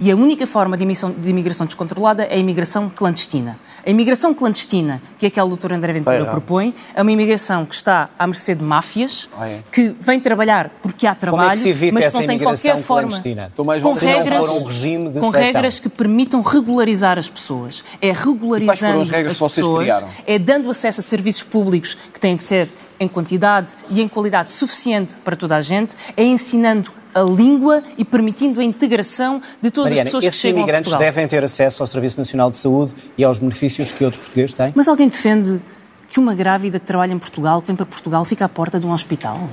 E 0.00 0.10
a 0.10 0.16
única 0.16 0.46
forma 0.46 0.74
de 0.74 0.84
imigração, 0.84 1.12
de 1.12 1.28
imigração 1.28 1.66
descontrolada 1.66 2.24
é 2.24 2.36
a 2.36 2.38
imigração 2.38 2.88
clandestina. 2.88 3.58
A 3.86 3.90
imigração 3.90 4.32
clandestina, 4.32 5.00
que 5.18 5.26
é 5.26 5.28
aquela 5.28 5.48
que 5.48 5.54
o 5.54 5.56
Dr. 5.68 5.74
André 5.74 5.92
Ventura 5.92 6.24
propõe, 6.26 6.74
é 6.94 7.02
uma 7.02 7.12
imigração 7.12 7.66
que 7.66 7.74
está 7.74 8.08
à 8.18 8.26
mercê 8.26 8.54
de 8.54 8.64
máfias, 8.64 9.28
é? 9.40 9.58
que 9.70 9.94
vem 10.00 10.18
trabalhar 10.18 10.70
porque 10.82 11.06
há 11.06 11.14
trabalho, 11.14 11.60
é 11.60 11.72
que 11.72 11.92
mas 11.92 12.06
que 12.06 12.14
não 12.14 12.26
tem 12.26 12.38
qualquer 12.38 12.78
forma 12.80 13.22
mais 13.64 13.82
com 13.82 13.92
regras, 13.92 14.48
um 14.48 14.64
regime 14.64 15.10
de 15.10 15.20
com 15.20 15.30
regras 15.30 15.78
que 15.78 15.88
permitam 15.88 16.40
regularizar 16.40 17.18
as 17.18 17.28
pessoas. 17.28 17.84
É 18.00 18.12
regularizando 18.12 19.02
as 19.02 19.12
as 19.12 19.38
pessoas, 19.38 19.88
é 20.26 20.38
dando 20.38 20.70
acesso 20.70 21.00
a 21.00 21.02
serviços 21.02 21.42
públicos 21.42 21.94
que 22.12 22.18
têm 22.18 22.36
que 22.36 22.44
ser 22.44 22.70
em 22.98 23.08
quantidade 23.08 23.74
e 23.90 24.00
em 24.00 24.08
qualidade 24.08 24.52
suficiente 24.52 25.14
para 25.24 25.36
toda 25.36 25.56
a 25.56 25.60
gente, 25.60 25.94
é 26.16 26.22
ensinando 26.22 26.90
a 27.14 27.22
língua 27.22 27.82
e 27.96 28.04
permitindo 28.04 28.60
a 28.60 28.64
integração 28.64 29.40
de 29.62 29.70
todas 29.70 29.90
Mariana, 29.90 30.08
as 30.08 30.12
pessoas 30.12 30.34
que 30.34 30.40
chegam 30.40 30.58
a 30.58 30.60
imigrantes 30.62 30.90
Portugal. 30.90 31.12
devem 31.12 31.28
ter 31.28 31.44
acesso 31.44 31.82
ao 31.82 31.86
Serviço 31.86 32.18
Nacional 32.18 32.50
de 32.50 32.58
Saúde 32.58 32.94
e 33.16 33.24
aos 33.24 33.38
benefícios 33.38 33.92
que 33.92 34.04
outros 34.04 34.20
portugueses 34.20 34.52
têm? 34.52 34.72
Mas 34.74 34.88
alguém 34.88 35.08
defende 35.08 35.60
que 36.10 36.18
uma 36.18 36.34
grávida 36.34 36.78
que 36.78 36.86
trabalha 36.86 37.12
em 37.12 37.18
Portugal, 37.18 37.60
que 37.60 37.68
vem 37.68 37.76
para 37.76 37.86
Portugal, 37.86 38.24
fica 38.24 38.44
à 38.44 38.48
porta 38.48 38.78
de 38.78 38.86
um 38.86 38.92
hospital? 38.92 39.48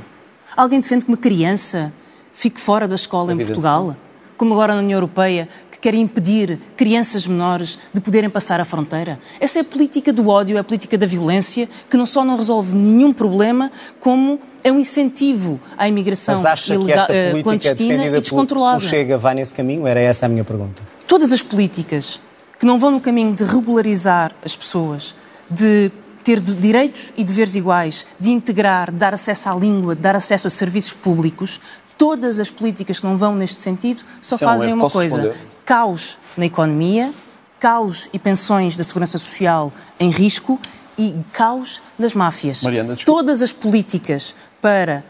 Alguém 0.56 0.80
defende 0.80 1.06
que 1.06 1.12
uma 1.12 1.18
criança 1.18 1.94
fique 2.34 2.60
fora 2.60 2.88
da 2.88 2.96
escola 2.96 3.34
em. 3.34 3.38
Portugal? 3.38 3.96
Como 4.38 4.54
agora 4.54 4.74
na 4.74 4.80
União 4.80 4.98
Europeia, 4.98 5.48
quer 5.82 5.96
impedir 5.96 6.60
crianças 6.78 7.26
menores 7.26 7.78
de 7.94 8.00
poderem 8.00 8.30
passar 8.30 8.62
a 8.62 8.66
fronteira? 8.66 9.20
Essa 9.40 9.60
é 9.60 9.62
a 9.62 9.66
política 9.66 10.14
do 10.14 10.30
ódio, 10.30 10.56
é 10.56 10.60
a 10.60 10.64
política 10.64 10.98
da 10.98 11.06
violência, 11.08 11.68
que 11.90 11.98
não 11.98 12.06
só 12.06 12.24
não 12.24 12.36
resolve 12.38 12.76
nenhum 12.76 13.12
problema, 13.12 13.72
como 14.00 14.40
é 14.64 14.72
um 14.72 14.80
incentivo 14.80 15.60
à 15.78 15.88
imigração 15.88 16.36
Mas 16.36 16.46
acha 16.46 16.68
que 16.76 16.80
ilegal- 16.82 16.98
esta 17.00 17.14
eh, 17.14 17.30
política 17.32 17.44
clandestina 17.76 18.06
e 18.06 18.22
descontrolada. 18.22 18.78
pelo 18.80 18.90
Chega 18.90 19.18
vai 19.18 19.34
nesse 19.36 19.54
caminho? 19.54 19.88
Era 19.88 20.00
essa 20.00 20.28
a 20.28 20.30
minha 20.30 20.44
pergunta. 20.44 20.82
todas 21.08 21.32
as 21.34 21.42
políticas 21.42 22.20
que 22.60 22.66
não 22.66 22.78
vão 22.78 22.92
no 22.92 23.02
caminho 23.02 23.34
de 23.34 23.44
regularizar 23.44 24.32
as 24.46 24.56
pessoas, 24.56 25.16
de 25.50 25.92
ter 26.24 26.40
de- 26.40 26.54
direitos 26.54 27.12
e 27.18 27.24
deveres 27.24 27.56
iguais, 27.56 28.06
de 28.20 28.30
integrar, 28.30 28.92
de 28.92 28.98
dar 28.98 29.12
acesso 29.16 29.50
à 29.50 29.56
língua, 29.56 29.96
de 29.96 30.02
dar 30.02 30.16
acesso 30.16 30.46
a 30.46 30.50
serviços 30.52 30.94
públicos, 30.94 31.60
todas 31.98 32.40
as 32.40 32.52
políticas 32.52 33.00
que 33.00 33.06
não 33.06 33.18
vão 33.18 33.36
neste 33.36 33.60
sentido 33.60 34.04
só 34.22 34.36
Isso 34.36 34.44
é 34.44 34.48
um 34.48 34.50
fazem 34.52 34.74
uma 34.74 34.90
coisa: 34.90 35.22
responder? 35.22 35.51
Caos 35.72 36.20
na 36.36 36.46
economia, 36.46 37.14
caos 37.58 38.10
e 38.12 38.20
pensões 38.20 38.76
da 38.76 38.84
segurança 38.84 39.18
social 39.18 39.72
em 39.98 40.10
risco 40.10 40.60
e 40.98 41.16
caos 41.32 41.82
das 41.98 42.14
máfias. 42.14 42.62
Mariana. 42.62 42.98
Todas 43.06 43.42
as 43.42 43.54
políticas 43.54 44.36
para 44.62 45.02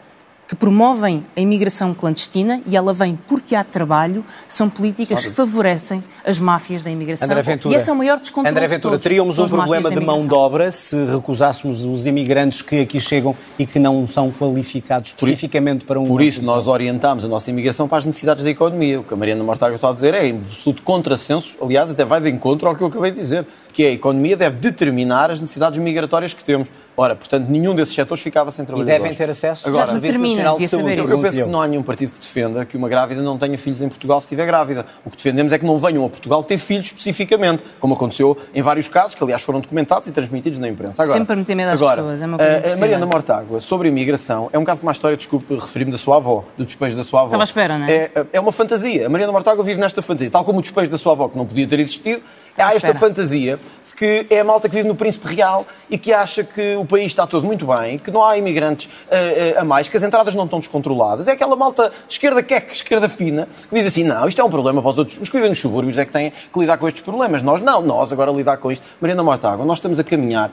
que 0.52 0.56
promovem 0.56 1.24
a 1.34 1.40
imigração 1.40 1.94
clandestina 1.94 2.60
e 2.66 2.76
ela 2.76 2.92
vem 2.92 3.18
porque 3.26 3.54
há 3.54 3.64
trabalho, 3.64 4.22
são 4.46 4.68
políticas 4.68 5.24
que 5.24 5.30
favorecem 5.30 6.04
as 6.26 6.38
máfias 6.38 6.82
da 6.82 6.90
imigração. 6.90 7.24
André 7.24 7.40
Ventura, 7.40 7.74
e 7.74 7.78
esse 7.78 7.88
é 7.88 7.92
o 7.92 7.96
maior 7.96 8.20
descontrole 8.20 8.50
André 8.54 8.66
de 8.66 8.74
Ventura, 8.74 8.92
todos, 8.96 9.02
teríamos 9.02 9.38
um 9.38 9.48
problema 9.48 9.90
de 9.90 10.00
mão 10.00 10.18
de 10.18 10.34
obra 10.34 10.70
se 10.70 11.06
recusássemos 11.06 11.86
os 11.86 12.06
imigrantes 12.06 12.60
que 12.60 12.80
aqui 12.80 13.00
chegam 13.00 13.34
e 13.58 13.64
que 13.64 13.78
não 13.78 14.06
são 14.06 14.30
qualificados 14.30 15.14
especificamente 15.18 15.86
para 15.86 15.98
um 15.98 16.04
Por 16.04 16.20
isso, 16.20 16.42
nós 16.42 16.66
orientámos 16.66 17.24
a 17.24 17.28
nossa 17.28 17.48
imigração 17.48 17.88
para 17.88 17.96
as 17.96 18.04
necessidades 18.04 18.44
da 18.44 18.50
economia. 18.50 19.00
O 19.00 19.04
que 19.04 19.14
a 19.14 19.16
Mariana 19.16 19.42
Mortágua 19.42 19.76
está 19.76 19.88
a 19.88 19.94
dizer 19.94 20.12
é 20.12 20.26
em 20.26 20.36
absoluto 20.36 20.82
contrassenso, 20.82 21.56
aliás, 21.62 21.88
até 21.88 22.04
vai 22.04 22.20
de 22.20 22.28
encontro 22.28 22.68
ao 22.68 22.76
que 22.76 22.82
eu 22.82 22.88
acabei 22.88 23.10
de 23.10 23.18
dizer, 23.18 23.46
que 23.72 23.84
é 23.84 23.88
a 23.88 23.92
economia 23.92 24.36
deve 24.36 24.56
determinar 24.56 25.30
as 25.30 25.40
necessidades 25.40 25.78
migratórias 25.78 26.34
que 26.34 26.44
temos. 26.44 26.68
Ora, 26.94 27.16
portanto, 27.16 27.48
nenhum 27.48 27.74
desses 27.74 27.94
setores 27.94 28.22
ficava 28.22 28.50
sem 28.52 28.64
E 28.64 28.66
trabalhadores. 28.66 29.02
devem 29.02 29.16
ter 29.16 29.30
acesso 29.30 29.66
Agora, 29.66 29.86
Serviço 29.86 30.02
determina, 30.02 30.34
Nacional 30.36 30.54
de 30.54 30.62
devia 30.62 30.68
Saúde. 30.68 30.84
saber 30.84 30.98
Eu, 30.98 31.04
isso. 31.04 31.12
eu 31.14 31.20
penso 31.22 31.42
que 31.44 31.48
não 31.48 31.62
há 31.62 31.66
nenhum 31.66 31.82
partido 31.82 32.12
que 32.12 32.20
defenda 32.20 32.64
que 32.66 32.76
uma 32.76 32.88
grávida 32.88 33.22
não 33.22 33.38
tenha 33.38 33.56
filhos 33.56 33.80
em 33.80 33.88
Portugal 33.88 34.20
se 34.20 34.26
estiver 34.26 34.44
grávida. 34.46 34.84
O 35.04 35.08
que 35.10 35.16
defendemos 35.16 35.52
é 35.52 35.58
que 35.58 35.64
não 35.64 35.78
venham 35.78 36.04
a 36.04 36.08
Portugal 36.10 36.42
ter 36.42 36.58
filhos 36.58 36.86
especificamente, 36.86 37.62
como 37.80 37.94
aconteceu 37.94 38.36
em 38.54 38.60
vários 38.60 38.88
casos, 38.88 39.14
que 39.14 39.24
aliás 39.24 39.40
foram 39.42 39.60
documentados 39.60 40.06
e 40.08 40.12
transmitidos 40.12 40.58
na 40.58 40.68
imprensa. 40.68 41.02
Agora, 41.02 41.18
Sempre 41.18 41.36
meter 41.36 41.54
medo 41.54 41.68
às 41.70 41.80
agora, 41.80 41.96
pessoas, 42.02 42.22
é 42.22 42.26
uma 42.26 42.36
coisa 42.38 42.52
a- 42.52 42.74
a 42.74 42.76
Mariana. 42.76 43.06
Mortágua, 43.06 43.60
sobre 43.60 43.88
a 43.88 43.90
imigração, 43.90 44.50
é 44.52 44.58
um 44.58 44.62
bocado 44.62 44.80
como 44.80 44.90
a 44.90 44.92
história, 44.92 45.16
desculpe, 45.16 45.54
referi-me 45.54 45.90
da 45.92 45.98
sua 45.98 46.16
avó, 46.16 46.44
do 46.58 46.64
despejo 46.64 46.94
da 46.96 47.04
sua 47.04 47.20
avó. 47.20 47.28
Estava 47.28 47.42
à 47.42 47.44
espera, 47.44 47.78
não 47.78 47.86
é? 47.86 47.92
É, 47.92 48.12
é 48.34 48.40
uma 48.40 48.52
fantasia. 48.52 49.06
A 49.06 49.08
Mariana 49.08 49.32
Mortágua 49.32 49.64
vive 49.64 49.80
nesta 49.80 50.02
fantasia, 50.02 50.30
tal 50.30 50.44
como 50.44 50.58
o 50.58 50.62
despejo 50.62 50.90
da 50.90 50.98
sua 50.98 51.12
avó, 51.12 51.28
que 51.28 51.38
não 51.38 51.46
podia 51.46 51.66
ter 51.66 51.80
existido. 51.80 52.20
Há 52.58 52.74
esta 52.74 52.88
espera. 52.90 52.94
fantasia 52.94 53.58
de 53.86 53.94
que 53.94 54.26
é 54.28 54.40
a 54.40 54.44
malta 54.44 54.68
que 54.68 54.74
vive 54.74 54.86
no 54.86 54.94
Príncipe 54.94 55.34
Real 55.34 55.66
e 55.88 55.96
que 55.96 56.12
acha 56.12 56.44
que 56.44 56.76
o 56.76 56.84
país 56.84 57.06
está 57.06 57.26
todo 57.26 57.46
muito 57.46 57.66
bem, 57.66 57.98
que 57.98 58.10
não 58.10 58.24
há 58.24 58.36
imigrantes 58.36 58.88
eh, 59.10 59.54
eh, 59.56 59.60
a 59.60 59.64
mais, 59.64 59.88
que 59.88 59.96
as 59.96 60.02
entradas 60.02 60.34
não 60.34 60.44
estão 60.44 60.58
descontroladas. 60.58 61.28
É 61.28 61.32
aquela 61.32 61.56
malta 61.56 61.92
esquerda 62.08 62.42
queque, 62.42 62.72
esquerda 62.72 63.08
fina, 63.08 63.48
que 63.68 63.74
diz 63.74 63.86
assim: 63.86 64.04
não, 64.04 64.28
isto 64.28 64.40
é 64.40 64.44
um 64.44 64.50
problema 64.50 64.82
para 64.82 64.90
os 64.90 64.98
outros. 64.98 65.18
Os 65.18 65.28
que 65.28 65.36
vivem 65.36 65.50
nos 65.50 65.58
subúrbios 65.58 65.96
é 65.98 66.04
que 66.04 66.12
têm 66.12 66.30
que 66.30 66.58
lidar 66.58 66.78
com 66.78 66.86
estes 66.86 67.02
problemas. 67.02 67.42
Nós 67.42 67.62
não, 67.62 67.82
nós 67.82 68.12
agora 68.12 68.30
lidar 68.30 68.56
com 68.58 68.70
isto. 68.70 68.84
Mariana 69.00 69.22
Mortágua, 69.22 69.64
nós 69.64 69.78
estamos 69.78 69.98
a 69.98 70.04
caminhar 70.04 70.50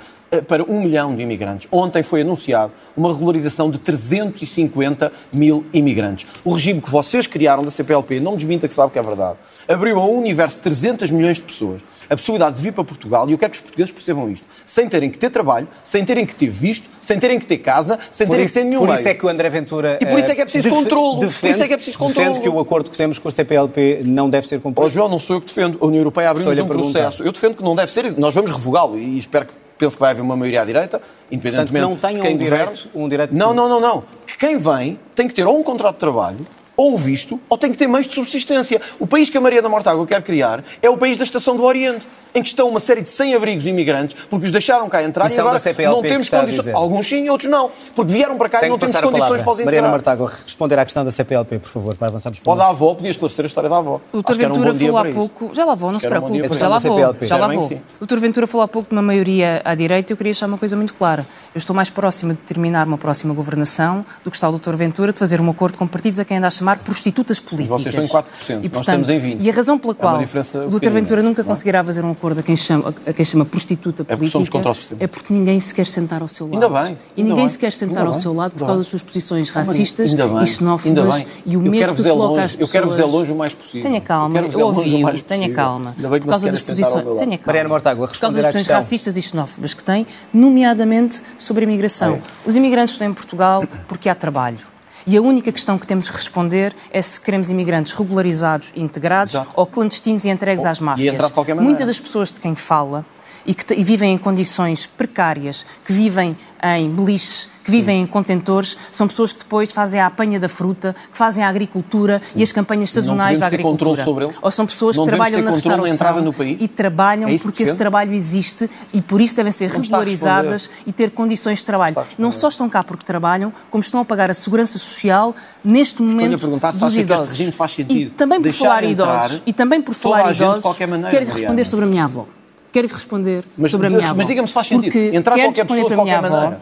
para 0.48 0.64
um 0.64 0.82
milhão 0.82 1.16
de 1.16 1.22
imigrantes. 1.24 1.68
Ontem 1.72 2.04
foi 2.04 2.22
anunciado 2.22 2.72
uma 2.96 3.12
regularização 3.12 3.70
de 3.72 3.80
350 3.80 5.12
mil 5.34 5.66
imigrantes. 5.74 6.28
O 6.44 6.54
regime 6.54 6.82
que 6.82 6.90
vocês 6.90 7.26
criaram 7.28 7.64
da 7.64 7.72
CPLP, 7.72 8.20
não 8.20 8.36
desminta 8.36 8.68
que 8.68 8.74
sabe 8.74 8.92
que 8.94 9.00
é 9.00 9.02
verdade, 9.02 9.38
abriu 9.68 10.00
a 10.00 10.06
um 10.06 10.18
universo 10.18 10.58
de 10.58 10.64
300 10.64 11.12
milhões 11.12 11.38
de 11.38 11.44
pessoas 11.44 11.82
a 12.10 12.16
possibilidade 12.16 12.56
de 12.56 12.64
vir 12.64 12.74
para 12.74 12.84
Portugal 12.84 13.30
e 13.30 13.34
eu 13.34 13.38
quero 13.38 13.52
que 13.52 13.58
os 13.58 13.62
portugueses 13.62 13.92
percebam 13.92 14.32
isto, 14.32 14.48
sem 14.66 14.88
terem 14.90 15.12
que 15.12 15.18
ter 15.20 15.30
trabalho, 15.30 15.68
sem 15.84 16.04
terem 16.04 16.26
que 16.26 16.36
ter 16.36 16.50
visto, 16.50 16.88
sem 17.00 17.20
terem 17.20 17.38
que 17.38 17.46
ter 17.46 17.60
casa, 17.60 18.00
sem 18.12 18.26
Por 18.26 18.32
terem 18.34 18.46
isso, 18.46 18.54
que 18.56 18.60
ter 18.62 18.66
nenhum 18.66 18.80
por 18.80 18.88
meio. 18.88 19.00
isso 19.00 19.08
é 19.10 19.14
que 19.14 19.26
o 19.26 19.30
André 19.30 19.48
Ventura 19.50 20.00
E 20.02 20.06
por 20.08 20.18
isso 20.18 20.32
é 20.32 20.34
que 20.36 20.42
é 20.42 20.44
eh, 20.44 20.46
preciso 20.46 20.64
defe- 20.70 20.76
controlo. 20.76 21.18
Por 21.20 21.26
Defende, 21.28 21.54
isso 21.54 21.64
é 21.64 21.68
que 21.68 21.74
é 21.74 21.78
preciso 21.78 21.98
defende 22.00 22.16
controlo. 22.18 22.42
que 22.42 22.50
o 22.50 22.60
acordo 22.60 22.90
que 22.90 22.98
temos 22.98 23.20
com 23.20 23.28
a 23.28 23.32
CPLP 23.32 24.02
não 24.06 24.28
deve 24.28 24.48
ser 24.48 24.60
cumprido. 24.60 24.90
João, 24.90 25.08
não 25.08 25.20
sou 25.20 25.36
eu 25.36 25.40
que 25.42 25.48
defendo. 25.48 25.78
A 25.80 25.86
União 25.86 26.00
Europeia 26.00 26.32
abriu-nos 26.32 26.58
um 26.60 26.66
processo. 26.68 27.22
Eu 27.22 27.32
defendo 27.32 27.56
que 27.56 27.64
não 27.64 27.76
deve 27.76 27.92
ser. 27.92 28.18
Nós 28.18 28.34
vamos 28.34 28.50
revogá-lo 28.50 28.98
e 28.98 29.20
espero 29.20 29.46
que 29.46 29.54
penso 29.80 29.96
que 29.96 30.00
vai 30.02 30.12
haver 30.12 30.22
uma 30.22 30.36
maioria 30.36 30.62
à 30.62 30.66
direita, 30.66 31.02
independentemente 31.32 31.86
Portanto, 31.88 32.12
não 32.14 32.20
de 32.20 32.22
quem 32.22 32.36
um 32.36 32.38
direito- 32.38 32.90
um 32.94 33.10
direito 33.10 33.34
Não, 33.36 33.54
não, 33.54 33.68
não, 33.68 33.80
não. 33.80 34.04
Que 34.28 34.38
quem 34.38 34.58
vem 34.58 35.00
tem 35.16 35.28
que 35.28 35.34
ter 35.34 35.48
ou 35.48 35.60
um 35.60 35.64
contrato 35.64 35.96
de 35.96 36.00
trabalho, 36.00 36.46
ou 36.78 36.98
visto, 36.98 37.40
ou 37.50 37.58
tem 37.58 37.72
que 37.72 37.78
ter 37.78 37.88
meios 37.88 38.08
de 38.08 38.14
subsistência. 38.14 38.82
O 39.00 39.08
país 39.08 39.30
que 39.30 39.38
a 39.38 39.42
Maria 39.42 39.62
da 39.62 39.68
Mortágua 39.68 40.06
quer 40.06 40.22
criar 40.22 40.64
é 40.82 40.90
o 40.90 40.96
país 40.98 41.18
da 41.18 41.24
Estação 41.24 41.58
do 41.58 41.64
Oriente, 41.64 42.08
em 42.34 42.42
que 42.42 42.50
estão 42.50 42.68
uma 42.70 42.80
série 42.80 43.02
de 43.02 43.10
sem-abrigos 43.10 43.66
imigrantes, 43.66 44.16
porque 44.30 44.46
os 44.46 44.52
deixaram 44.52 44.88
cá 44.90 45.04
entrar 45.04 45.26
E 45.26 45.28
e 45.28 45.32
são 45.32 45.42
agora 45.46 45.56
da 45.56 45.64
CPLP 45.64 45.96
não 45.96 46.02
temos 46.02 46.30
condições. 46.30 46.76
Alguns 46.76 47.08
sim, 47.08 47.30
outros 47.30 47.50
não. 47.50 47.72
Porque 47.96 48.14
vieram 48.14 48.38
para 48.38 48.50
cá 48.50 48.66
e 48.66 48.70
não 48.70 48.78
temos 48.78 48.96
condições 48.96 49.20
palavra. 49.20 49.44
para 49.44 49.52
os 49.52 49.58
Mariana 49.60 49.72
integrar. 49.72 49.92
Mortágua, 49.92 50.34
responder 50.44 50.80
à 50.80 50.86
questão 50.86 51.04
da 51.04 51.12
CPLP, 51.12 51.60
por 51.60 51.70
favor, 51.70 51.96
para 51.96 52.08
avançarmos 52.08 52.40
para 52.40 52.46
Pode 52.46 52.62
a 52.62 52.68
avó, 52.68 52.94
podia 52.94 53.12
esclarecer 53.12 53.46
a 53.46 53.48
história 53.48 53.70
da 53.70 53.78
avó. 53.78 54.00
O 54.14 54.22
Dr. 54.22 54.32
Um 54.32 54.36
Ventura 54.36 54.74
dia 54.74 54.88
falou 54.88 54.98
há 55.00 55.14
pouco. 55.14 55.50
Já 55.54 55.66
lá 55.66 55.76
vou, 55.76 55.92
não 55.92 56.00
se 56.00 56.08
um 56.08 56.10
preocupe. 56.10 56.48
para 56.48 56.58
Já 56.58 56.68
lá 56.68 56.78
isso. 56.78 56.88
vou. 56.88 57.16
Já 57.22 57.38
lá 57.38 57.48
vou. 57.48 57.82
O 58.00 58.06
Dr. 58.06 58.18
Ventura 58.18 58.48
falou 58.48 58.64
há 58.64 58.68
pouco 58.68 58.90
de 58.90 58.96
uma 58.96 59.02
maioria 59.02 59.62
à 59.66 59.76
direita. 59.76 60.14
Eu 60.14 60.18
queria 60.18 60.32
deixar 60.32 60.46
uma 60.46 60.58
coisa 60.58 60.76
muito 60.76 60.94
clara. 60.94 61.26
Eu 61.54 61.60
estou 61.60 61.76
mais 61.76 61.90
próxima 61.90 62.34
de 62.34 62.40
terminar 62.42 62.86
uma 62.88 62.98
próxima 62.98 63.34
governação 63.34 64.06
do 64.24 64.30
que 64.30 64.38
está 64.38 64.48
o 64.50 64.58
Dr. 64.58 64.76
Ventura 64.76 65.12
de 65.14 65.20
fazer 65.20 65.42
um 65.42 65.50
acordo 65.50 65.78
com 65.78 65.88
partidos 65.88 66.20
a 66.20 66.26
quem 66.26 66.38
anda 66.38 66.48
a 66.48 66.52
chamar 66.52 66.78
prostitutas 66.80 67.40
políticas. 67.40 67.82
vocês 67.82 67.96
estão 67.96 68.22
em 68.22 68.24
4%, 68.24 68.66
E, 68.66 68.70
nós 68.70 68.80
estamos 68.82 69.10
em 69.10 69.20
20%. 69.20 69.38
E 69.42 69.50
a 69.50 69.54
razão 69.54 69.80
pela 69.80 69.94
É 69.94 69.96
qual 69.96 70.18
diferença 70.18 70.66
o 70.66 70.70
Dr. 70.70 70.90
Ventura 70.90 71.24
nunca 71.24 71.42
não 71.44 71.50
é? 71.50 71.54
conseguirá 71.54 71.84
fazer 71.84 72.04
um 72.06 72.12
acordo 72.20 72.40
a 72.40 72.44
quem 72.44 72.56
chama, 72.56 72.94
a 73.08 73.14
quem 73.14 73.24
chama 73.26 73.46
prostituta 73.46 74.04
porque 74.04 74.18
política 74.18 74.32
somos 74.34 74.50
contra 74.50 74.72
o 74.72 74.76
sistema. 74.76 75.02
é 75.04 75.08
porque 75.08 75.34
ninguém 75.34 75.60
se 75.60 75.74
quer 75.74 75.88
sentar 75.88 76.22
ao 76.22 76.28
seu 76.28 76.46
lado. 76.48 76.64
Ainda 76.66 76.82
bem, 76.84 76.98
E 77.16 77.24
ninguém 77.24 77.38
bem, 77.46 77.50
se 77.50 77.58
quer 77.58 77.72
sentar 77.72 78.06
ao 78.06 78.12
bem, 78.12 78.22
seu 78.22 78.34
lado 78.34 78.52
por 78.52 78.60
causa 78.66 78.78
das 78.78 78.88
suas 78.88 79.02
posições 79.02 79.50
racistas 79.50 80.14
bem, 80.14 80.20
e 80.20 80.22
ainda 80.30 80.46
xenófobas 80.46 81.16
bem. 81.16 81.28
e 81.46 81.58
o 81.58 81.66
Eu 81.66 81.72
medo 81.72 81.94
que 81.96 82.02
é 82.02 82.12
coloca 82.12 82.30
longe, 82.34 82.42
às 82.44 82.52
eu 82.54 82.58
pessoas. 82.60 82.72
quero 82.72 82.90
vos 82.90 83.00
é 83.00 83.06
longe 83.06 83.32
o 83.32 83.36
mais 83.36 83.54
possível. 83.54 83.84
Tenha 83.84 83.98
Eu 83.98 84.02
calma, 84.02 84.40
eu, 84.40 84.46
é 84.60 84.64
o 84.64 84.68
ouvi, 84.68 85.22
tenha 85.26 85.54
calma. 85.54 85.96
Por 86.00 86.20
causa 86.28 86.52
das 86.52 86.62
posições, 86.62 87.04
tenha 87.04 87.16
calma. 87.38 87.40
Mariana 87.48 87.70
Mortágua, 87.70 88.08
por 88.08 88.20
causa 88.20 88.42
das 88.42 88.52
posições 88.52 88.76
racistas 88.76 89.18
e 89.18 89.22
xenófobas 89.22 89.74
que 89.74 89.84
tem, 89.84 90.06
nomeadamente 90.34 91.22
sobre 91.38 91.64
a 91.64 91.68
imigração. 91.68 92.16
É. 92.16 92.22
Os 92.46 92.56
imigrantes 92.56 92.94
estão 92.96 93.08
em 93.08 93.14
Portugal 93.14 93.64
porque 93.88 94.10
há 94.10 94.16
trabalho. 94.16 94.58
E 95.06 95.18
a 95.18 95.22
única 95.22 95.52
questão 95.52 95.78
que 95.78 95.88
temos 95.88 96.06
de 96.06 96.12
responder 96.12 96.76
é 96.92 97.02
se 97.02 97.20
queremos 97.20 97.50
imigrantes 97.50 97.94
regularizados 97.94 98.72
e 98.76 98.82
integrados 98.82 99.34
Exato. 99.36 99.52
ou 99.56 99.66
clandestinos 99.66 100.26
e 100.26 100.30
entregues 100.30 100.66
às 100.66 100.80
máfias. 100.80 101.14
entrar 101.14 101.28
de 101.28 101.34
qualquer 101.34 101.56
maneira. 101.56 101.70
Muitas 101.70 101.88
das 101.88 102.00
pessoas 102.00 102.32
de 102.32 102.40
quem 102.40 102.56
fala 102.56 103.06
e 103.50 103.54
que 103.56 103.74
e 103.74 103.84
vivem 103.84 104.14
em 104.14 104.18
condições 104.18 104.86
precárias, 104.86 105.66
que 105.84 105.92
vivem 105.92 106.38
em 106.78 106.88
beliches, 106.90 107.48
que 107.64 107.72
vivem 107.72 108.04
em 108.04 108.06
contentores, 108.06 108.78
são 108.92 109.08
pessoas 109.08 109.32
que 109.34 109.40
depois 109.40 109.72
fazem 109.72 110.00
a 110.00 110.06
apanha 110.06 110.40
da 110.40 110.48
fruta, 110.50 110.96
que 111.12 111.18
fazem 111.18 111.44
a 111.44 111.48
agricultura 111.50 112.22
e 112.36 112.44
as 112.44 112.52
campanhas 112.52 112.92
sazonais 112.92 113.40
da 113.40 113.50
ter 113.50 113.56
agricultura. 113.56 113.90
controle 113.92 114.06
sobre 114.06 114.26
eles? 114.26 114.36
Ou 114.40 114.52
são 114.52 114.66
pessoas 114.68 114.96
Não 114.98 115.06
que 115.06 115.10
trabalham 115.10 115.38
ter 115.40 115.44
na 115.46 115.50
na 115.50 115.56
restauração 115.56 115.94
entrada 115.96 116.22
no 116.22 116.32
país? 116.32 116.58
e 116.62 116.68
trabalham 116.68 117.28
É 117.30 117.38
porque 117.40 117.64
esse 117.64 117.76
trabalho 117.76 118.14
existe 118.14 118.70
e 118.94 119.02
por 119.02 119.20
isso 119.20 119.36
devem 119.36 119.52
ser 119.52 119.72
Não 119.74 119.82
regularizadas 119.82 120.70
e 120.86 120.92
ter 120.92 121.10
condições 121.12 121.60
de 121.60 121.66
trabalho. 121.66 121.96
Não 122.20 122.32
só 122.32 122.50
estão 122.50 122.70
cá 122.70 122.84
porque 122.84 123.04
trabalham, 123.06 123.52
como 123.72 123.82
estão 123.82 124.00
a 124.00 124.06
pagar 124.06 124.30
a 124.30 124.34
segurança 124.36 124.78
social 124.78 125.36
neste 125.64 126.02
momento 126.04 126.36
a 126.36 126.38
perguntar 126.40 126.74
se 126.74 126.84
acha 126.84 126.94
que 126.94 127.02
este 127.02 127.14
idosos. 127.14 127.30
regime 127.30 127.52
faz 127.52 127.72
E 127.72 127.76
sentido. 127.76 128.12
também 128.16 128.42
por 128.42 128.52
falar 128.54 128.84
idosos 128.84 129.42
e 129.46 129.54
também 129.54 129.82
por 129.82 129.96
falar 129.96 130.32
idosos, 130.36 130.78
quero 130.78 131.26
responder 131.26 131.66
sobre 131.66 131.86
a 131.86 131.88
minha 131.88 132.04
avó. 132.04 132.28
Quero 132.72 132.88
responder 132.88 133.44
Mas- 133.58 133.72
sobre 133.72 133.88
a 133.88 133.90
mas- 133.90 134.00
minha 134.00 134.10
avó. 134.12 134.18
mas 134.18 134.28
diga-me 134.28 134.48
se 134.48 134.54
faz 134.54 134.68
sentido. 134.68 134.92
Porque 134.92 135.12
Entrar 135.18 135.36
quero 135.36 135.48
qualquer 135.48 135.62
responder 135.62 135.82
pessoa 135.84 135.90
de 135.90 135.96
qualquer 135.96 136.26
avó. 136.26 136.36
maneira. 136.36 136.62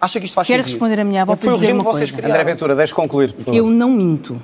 Acha 0.00 0.18
que 0.20 0.26
isto 0.26 0.34
faz 0.34 0.46
Quero 0.46 0.62
sentido? 0.62 0.72
responder 0.74 1.00
a 1.00 1.04
minha 1.04 1.22
avó 1.22 1.32
Porque 1.32 1.44
foi 1.46 1.52
para 1.52 1.56
o 1.56 1.60
dizer 1.60 1.72
uma 1.72 1.82
vocês 1.84 2.10
coisa. 2.10 2.16
criaram. 2.16 2.34
André 2.40 2.52
Ventura, 2.52 2.74
deixe 2.76 2.94
concluir, 2.94 3.32
por 3.32 3.44
favor. 3.44 3.56
Eu 3.56 3.66
não 3.70 3.90
minto. 3.90 4.40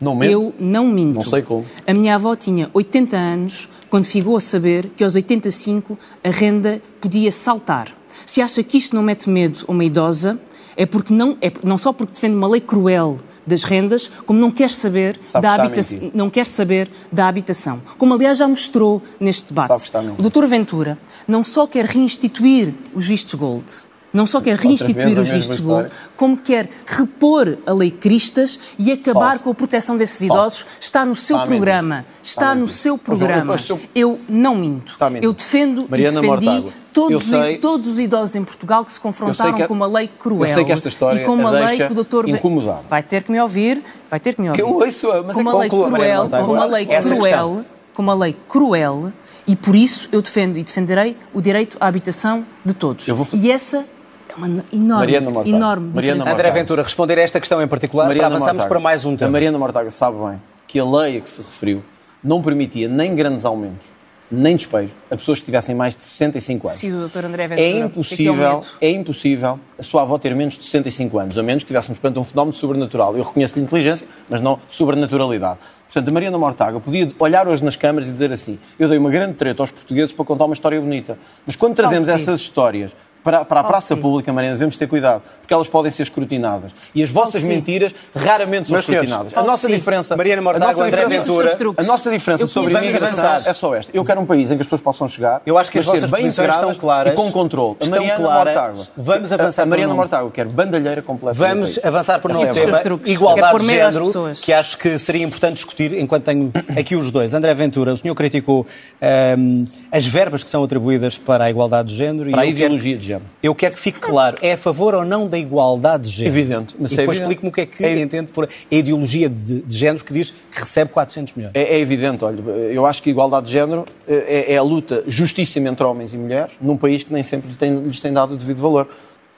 Não 0.00 0.14
mente? 0.14 0.32
Eu 0.32 0.54
não 0.58 0.86
minto. 0.86 1.14
Não 1.14 1.22
sei 1.24 1.42
como. 1.42 1.64
A 1.86 1.94
minha 1.94 2.14
avó 2.16 2.34
tinha 2.34 2.68
80 2.74 3.16
anos 3.16 3.68
quando 3.88 4.04
ficou 4.04 4.36
a 4.36 4.40
saber 4.40 4.90
que 4.96 5.02
aos 5.04 5.14
85 5.14 5.98
a 6.24 6.28
renda 6.30 6.82
podia 7.00 7.30
saltar. 7.32 7.94
Se 8.26 8.42
acha 8.42 8.62
que 8.62 8.76
isto 8.76 8.94
não 8.96 9.02
mete 9.02 9.30
medo 9.30 9.64
a 9.68 9.70
uma 9.70 9.84
idosa, 9.84 10.38
é 10.76 10.84
porque 10.84 11.14
não, 11.14 11.36
é 11.40 11.50
não 11.64 11.78
só 11.78 11.92
porque 11.92 12.12
defende 12.12 12.34
uma 12.36 12.48
lei 12.48 12.60
cruel 12.60 13.18
das 13.46 13.62
rendas, 13.62 14.10
como 14.26 14.38
não 14.38 14.50
quer 14.50 14.70
saber 14.70 15.18
Sabe 15.24 15.46
da 15.46 15.70
não 16.12 16.28
quer 16.28 16.46
saber 16.46 16.88
da 17.12 17.28
habitação. 17.28 17.80
Como 17.96 18.12
aliás 18.14 18.38
já 18.38 18.48
mostrou 18.48 19.02
neste 19.20 19.52
debate. 19.52 19.90
O 20.18 20.22
Dr. 20.28 20.46
Ventura 20.46 20.98
não 21.26 21.44
só 21.44 21.66
quer 21.66 21.84
reinstituir 21.84 22.74
os 22.94 23.06
vistos 23.06 23.34
gold, 23.34 23.64
não 24.12 24.26
só 24.26 24.40
quer 24.40 24.56
reinstituir 24.56 25.18
os 25.18 25.28
vistos 25.28 25.60
gold, 25.60 25.90
como 26.16 26.36
quer 26.36 26.70
repor 26.86 27.58
a 27.66 27.72
lei 27.72 27.90
Cristas 27.90 28.58
e 28.78 28.90
acabar 28.90 29.30
Falso. 29.30 29.44
com 29.44 29.50
a 29.50 29.54
proteção 29.54 29.96
desses 29.96 30.26
Falso. 30.26 30.62
idosos. 30.62 30.66
Está 30.80 31.04
no 31.04 31.14
seu 31.14 31.36
Está 31.36 31.46
programa. 31.46 32.06
Está 32.22 32.42
Está, 32.42 32.54
no 32.54 32.68
seu 32.68 32.96
programa. 32.96 33.56
Eu 33.94 34.18
não 34.28 34.56
minto. 34.56 34.96
Eu 35.20 35.32
defendo 35.32 35.86
Mariana 35.88 36.18
e 36.18 36.22
defendi 36.22 36.46
Mortágua, 36.46 36.72
todos, 37.02 37.24
sei- 37.24 37.58
todos 37.58 37.86
os 37.88 37.98
idosos 37.98 38.34
em 38.36 38.42
Portugal 38.44 38.84
que 38.84 38.92
se 38.92 38.98
confrontaram 39.00 39.54
que- 39.54 39.66
com 39.66 39.74
uma 39.74 39.86
lei 39.86 40.08
cruel. 40.18 40.48
eu 40.48 40.54
sei 40.54 40.64
que 40.64 40.72
esta 40.72 40.88
história 40.88 41.20
e 41.20 41.24
com 41.24 41.32
uma 41.34 41.48
a 41.48 41.52
lei 41.52 41.66
deixa 41.68 41.86
que 41.86 41.92
o 41.92 41.94
doutor 41.94 42.28
incomodada. 42.28 42.80
Vai 42.90 43.02
ter 43.02 43.22
que 43.22 43.30
me 43.32 43.40
ouvir, 43.40 43.82
vai 44.10 44.18
ter 44.20 44.34
que 44.34 44.40
me 44.42 44.48
ouvir. 44.48 44.60
Eu 44.60 44.68
ouço-a, 44.74 45.22
mas 45.22 45.34
com 45.34 45.40
é 45.40 45.42
uma 45.42 45.58
lei 45.58 45.68
Mariana 45.70 46.28
cruel, 46.28 46.44
com 46.44 46.52
uma 46.52 46.64
lei 46.66 46.86
Essa 46.90 47.14
cruel, 47.14 47.64
com 47.94 48.02
uma 48.02 48.14
lei 48.14 48.36
cruel, 48.48 49.12
e 49.46 49.54
por 49.54 49.76
isso 49.76 50.08
eu 50.12 50.20
defendo 50.20 50.56
e 50.56 50.64
defenderei 50.64 51.16
o 51.32 51.40
direito 51.40 51.76
à 51.80 51.86
habitação 51.86 52.44
de 52.64 52.74
todos. 52.74 53.06
Eu 53.06 53.14
vou 53.16 53.26
E 53.32 53.50
essa 53.50 53.84
é 54.28 54.34
uma 54.36 54.46
enorme, 54.48 54.66
Mariana 54.88 55.26
enorme 55.44 55.90
Mariana 55.94 56.18
diferença. 56.18 56.32
André 56.32 56.50
Ventura, 56.50 56.82
responder 56.82 57.18
a 57.18 57.22
esta 57.22 57.38
questão 57.40 57.62
em 57.62 57.68
particular, 57.68 58.06
para 58.06 58.14
avançarmos 58.26 58.62
Mortágua. 58.64 58.68
para 58.68 58.80
mais 58.80 59.04
um 59.04 59.14
A 59.14 59.16
tema. 59.16 59.30
Mariana 59.30 59.58
Mortágua 59.58 59.90
sabe 59.90 60.18
bem 60.18 60.40
que 60.66 60.78
a 60.80 60.84
lei 60.84 61.18
a 61.18 61.20
que 61.20 61.30
se 61.30 61.38
referiu 61.38 61.82
não 62.24 62.42
permitia 62.42 62.88
nem 62.88 63.14
grandes 63.14 63.44
aumentos, 63.44 63.88
nem 64.30 64.56
despejo 64.56 64.92
a 65.10 65.16
pessoas 65.16 65.38
que 65.38 65.44
tivessem 65.44 65.74
mais 65.74 65.94
de 65.94 66.04
65 66.04 66.68
anos. 66.68 66.80
Se 66.80 66.90
o 66.90 67.08
Dr. 67.08 67.24
André 67.24 67.44
É 67.44 67.48
Ventura, 67.48 67.66
é 67.68 67.72
é 67.72 67.78
impossível, 67.78 68.34
medo? 68.34 68.66
é 68.80 68.90
impossível 68.90 69.60
a 69.78 69.82
sua 69.82 70.02
avó 70.02 70.18
ter 70.18 70.34
menos 70.34 70.58
de 70.58 70.64
65 70.64 71.18
anos, 71.18 71.38
a 71.38 71.42
menos 71.42 71.62
que 71.62 71.68
tivéssemos 71.68 71.98
perante 71.98 72.18
um 72.18 72.24
fenómeno 72.24 72.54
sobrenatural. 72.54 73.16
Eu 73.16 73.22
reconheço-lhe 73.24 73.62
inteligência, 73.62 74.06
mas 74.28 74.40
não 74.40 74.58
sobrenaturalidade. 74.68 75.58
Portanto, 75.84 76.08
a 76.08 76.12
Mariana 76.12 76.38
Mortágua 76.38 76.80
podia 76.80 77.06
olhar 77.18 77.46
hoje 77.46 77.64
nas 77.64 77.76
câmaras 77.76 78.08
e 78.08 78.12
dizer 78.12 78.32
assim: 78.32 78.58
eu 78.78 78.88
dei 78.88 78.98
uma 78.98 79.10
grande 79.10 79.34
treta 79.34 79.62
aos 79.62 79.70
portugueses 79.70 80.12
para 80.12 80.24
contar 80.24 80.44
uma 80.44 80.54
história 80.54 80.80
bonita. 80.80 81.16
Mas 81.46 81.54
quando 81.54 81.74
trazemos 81.74 82.08
sim. 82.08 82.14
essas 82.14 82.40
histórias 82.40 82.94
para, 83.26 83.44
para 83.44 83.60
a 83.60 83.62
Claro 83.64 83.66
praça 83.68 83.96
pública, 83.96 84.32
Mariana, 84.32 84.54
devemos 84.54 84.76
ter 84.76 84.86
cuidado, 84.86 85.20
porque 85.40 85.52
elas 85.52 85.66
podem 85.66 85.90
ser 85.90 86.04
escrutinadas. 86.04 86.70
E 86.94 87.02
as 87.02 87.10
vossas 87.10 87.42
sim. 87.42 87.48
mentiras 87.48 87.92
raramente 88.14 88.68
são 88.68 88.74
Meus 88.74 88.86
senhores, 88.86 89.10
escrutinadas. 89.10 89.36
A 89.36 89.40
que 89.42 89.46
nossa 89.48 89.66
sim. 89.66 89.72
diferença. 89.74 90.16
Mariana 90.16 90.40
a 90.40 90.44
Mortágua, 90.44 90.68
nossa 90.72 90.84
André 90.84 91.02
diferença- 91.04 91.24
Ventura. 91.56 91.74
A 91.76 91.82
nossa 91.82 92.10
diferença 92.10 92.44
Eu 92.44 92.48
sobre 92.48 92.76
a 92.76 92.80
imigração 92.82 93.22
bastante. 93.24 93.48
é 93.48 93.52
só 93.52 93.74
esta. 93.74 93.90
Eu 93.96 94.04
quero 94.04 94.20
um 94.20 94.26
país 94.26 94.48
em 94.50 94.54
que 94.54 94.60
as 94.60 94.66
pessoas 94.66 94.80
possam 94.80 95.08
chegar, 95.08 95.42
Eu 95.44 95.58
acho 95.58 95.72
que 95.72 95.78
as 95.80 95.86
vossas 95.86 96.08
bem 96.08 96.28
estão 96.28 96.72
claras, 96.74 97.12
e 97.12 97.16
com 97.16 97.32
controle. 97.32 97.76
A 97.80 97.84
estão 97.84 97.98
Mariana 97.98 98.20
claras. 98.24 98.54
Mortágua. 98.54 98.86
Vamos 98.96 99.32
a- 99.32 99.34
avançar 99.34 99.62
A 99.62 99.66
Mariana. 99.66 99.94
Mortágua 99.94 100.30
quer 100.30 100.46
bandalheira 100.46 101.02
completa. 101.02 101.36
Vamos 101.36 101.80
avançar 101.82 102.20
o 102.22 102.30
Essa 102.30 102.44
novo 102.46 102.46
é 102.46 102.50
a 102.50 102.54
tema, 102.82 103.00
igualdade 103.06 103.58
de 103.58 103.66
género, 103.66 104.06
pessoas. 104.06 104.38
que 104.40 104.52
acho 104.52 104.78
que 104.78 104.96
seria 104.98 105.24
importante 105.24 105.54
discutir 105.54 105.92
enquanto 105.98 106.22
tenho 106.24 106.52
aqui 106.78 106.94
os 106.94 107.10
dois. 107.10 107.34
André 107.34 107.52
Ventura, 107.54 107.92
o 107.92 107.96
senhor 107.96 108.14
criticou 108.14 108.64
ahm, 109.02 109.64
as 109.90 110.06
verbas 110.06 110.44
que 110.44 110.50
são 110.50 110.62
atribuídas 110.62 111.18
para 111.18 111.44
a 111.44 111.50
igualdade 111.50 111.88
de 111.88 111.96
género. 111.96 112.30
Para 112.30 112.42
a 112.42 112.46
e 112.46 112.52
quero- 112.52 112.66
ideologia 112.66 112.96
de 112.96 113.06
género. 113.06 113.15
Eu 113.42 113.54
quero 113.54 113.74
que 113.74 113.80
fique 113.80 114.00
claro, 114.00 114.36
é 114.42 114.52
a 114.52 114.56
favor 114.56 114.94
ou 114.94 115.04
não 115.04 115.28
da 115.28 115.38
igualdade 115.38 116.04
de 116.04 116.10
género? 116.10 116.36
Evidente, 116.36 116.76
mas 116.78 116.92
e 116.92 116.94
é 116.94 116.96
depois 116.98 117.18
explique-me 117.18 117.48
o 117.48 117.52
que 117.52 117.60
é 117.60 117.66
que 117.66 117.84
É- 117.84 117.98
entende 118.00 118.30
por 118.32 118.44
a 118.44 118.48
ideologia 118.74 119.28
de, 119.28 119.62
de 119.62 119.76
género 119.76 120.04
que 120.04 120.12
diz 120.12 120.30
que 120.52 120.60
recebe 120.60 120.90
400 120.92 121.34
milhões. 121.34 121.52
É, 121.54 121.74
é 121.74 121.78
evidente, 121.78 122.24
olha, 122.24 122.40
eu 122.40 122.84
acho 122.86 123.02
que 123.02 123.10
a 123.10 123.12
igualdade 123.12 123.46
de 123.46 123.52
género 123.52 123.84
eh, 124.08 124.44
é, 124.48 124.52
é 124.54 124.56
a 124.56 124.62
luta 124.62 125.02
justíssima 125.06 125.68
entre 125.68 125.84
homens 125.84 126.12
e 126.12 126.16
mulheres 126.16 126.52
num 126.60 126.76
país 126.76 127.02
que 127.02 127.12
nem 127.12 127.22
sempre 127.22 127.48
lhes 127.48 127.56
tem, 127.56 127.74
lhes 127.76 128.00
tem 128.00 128.12
dado 128.12 128.34
o 128.34 128.36
devido 128.36 128.60
valor. 128.60 128.88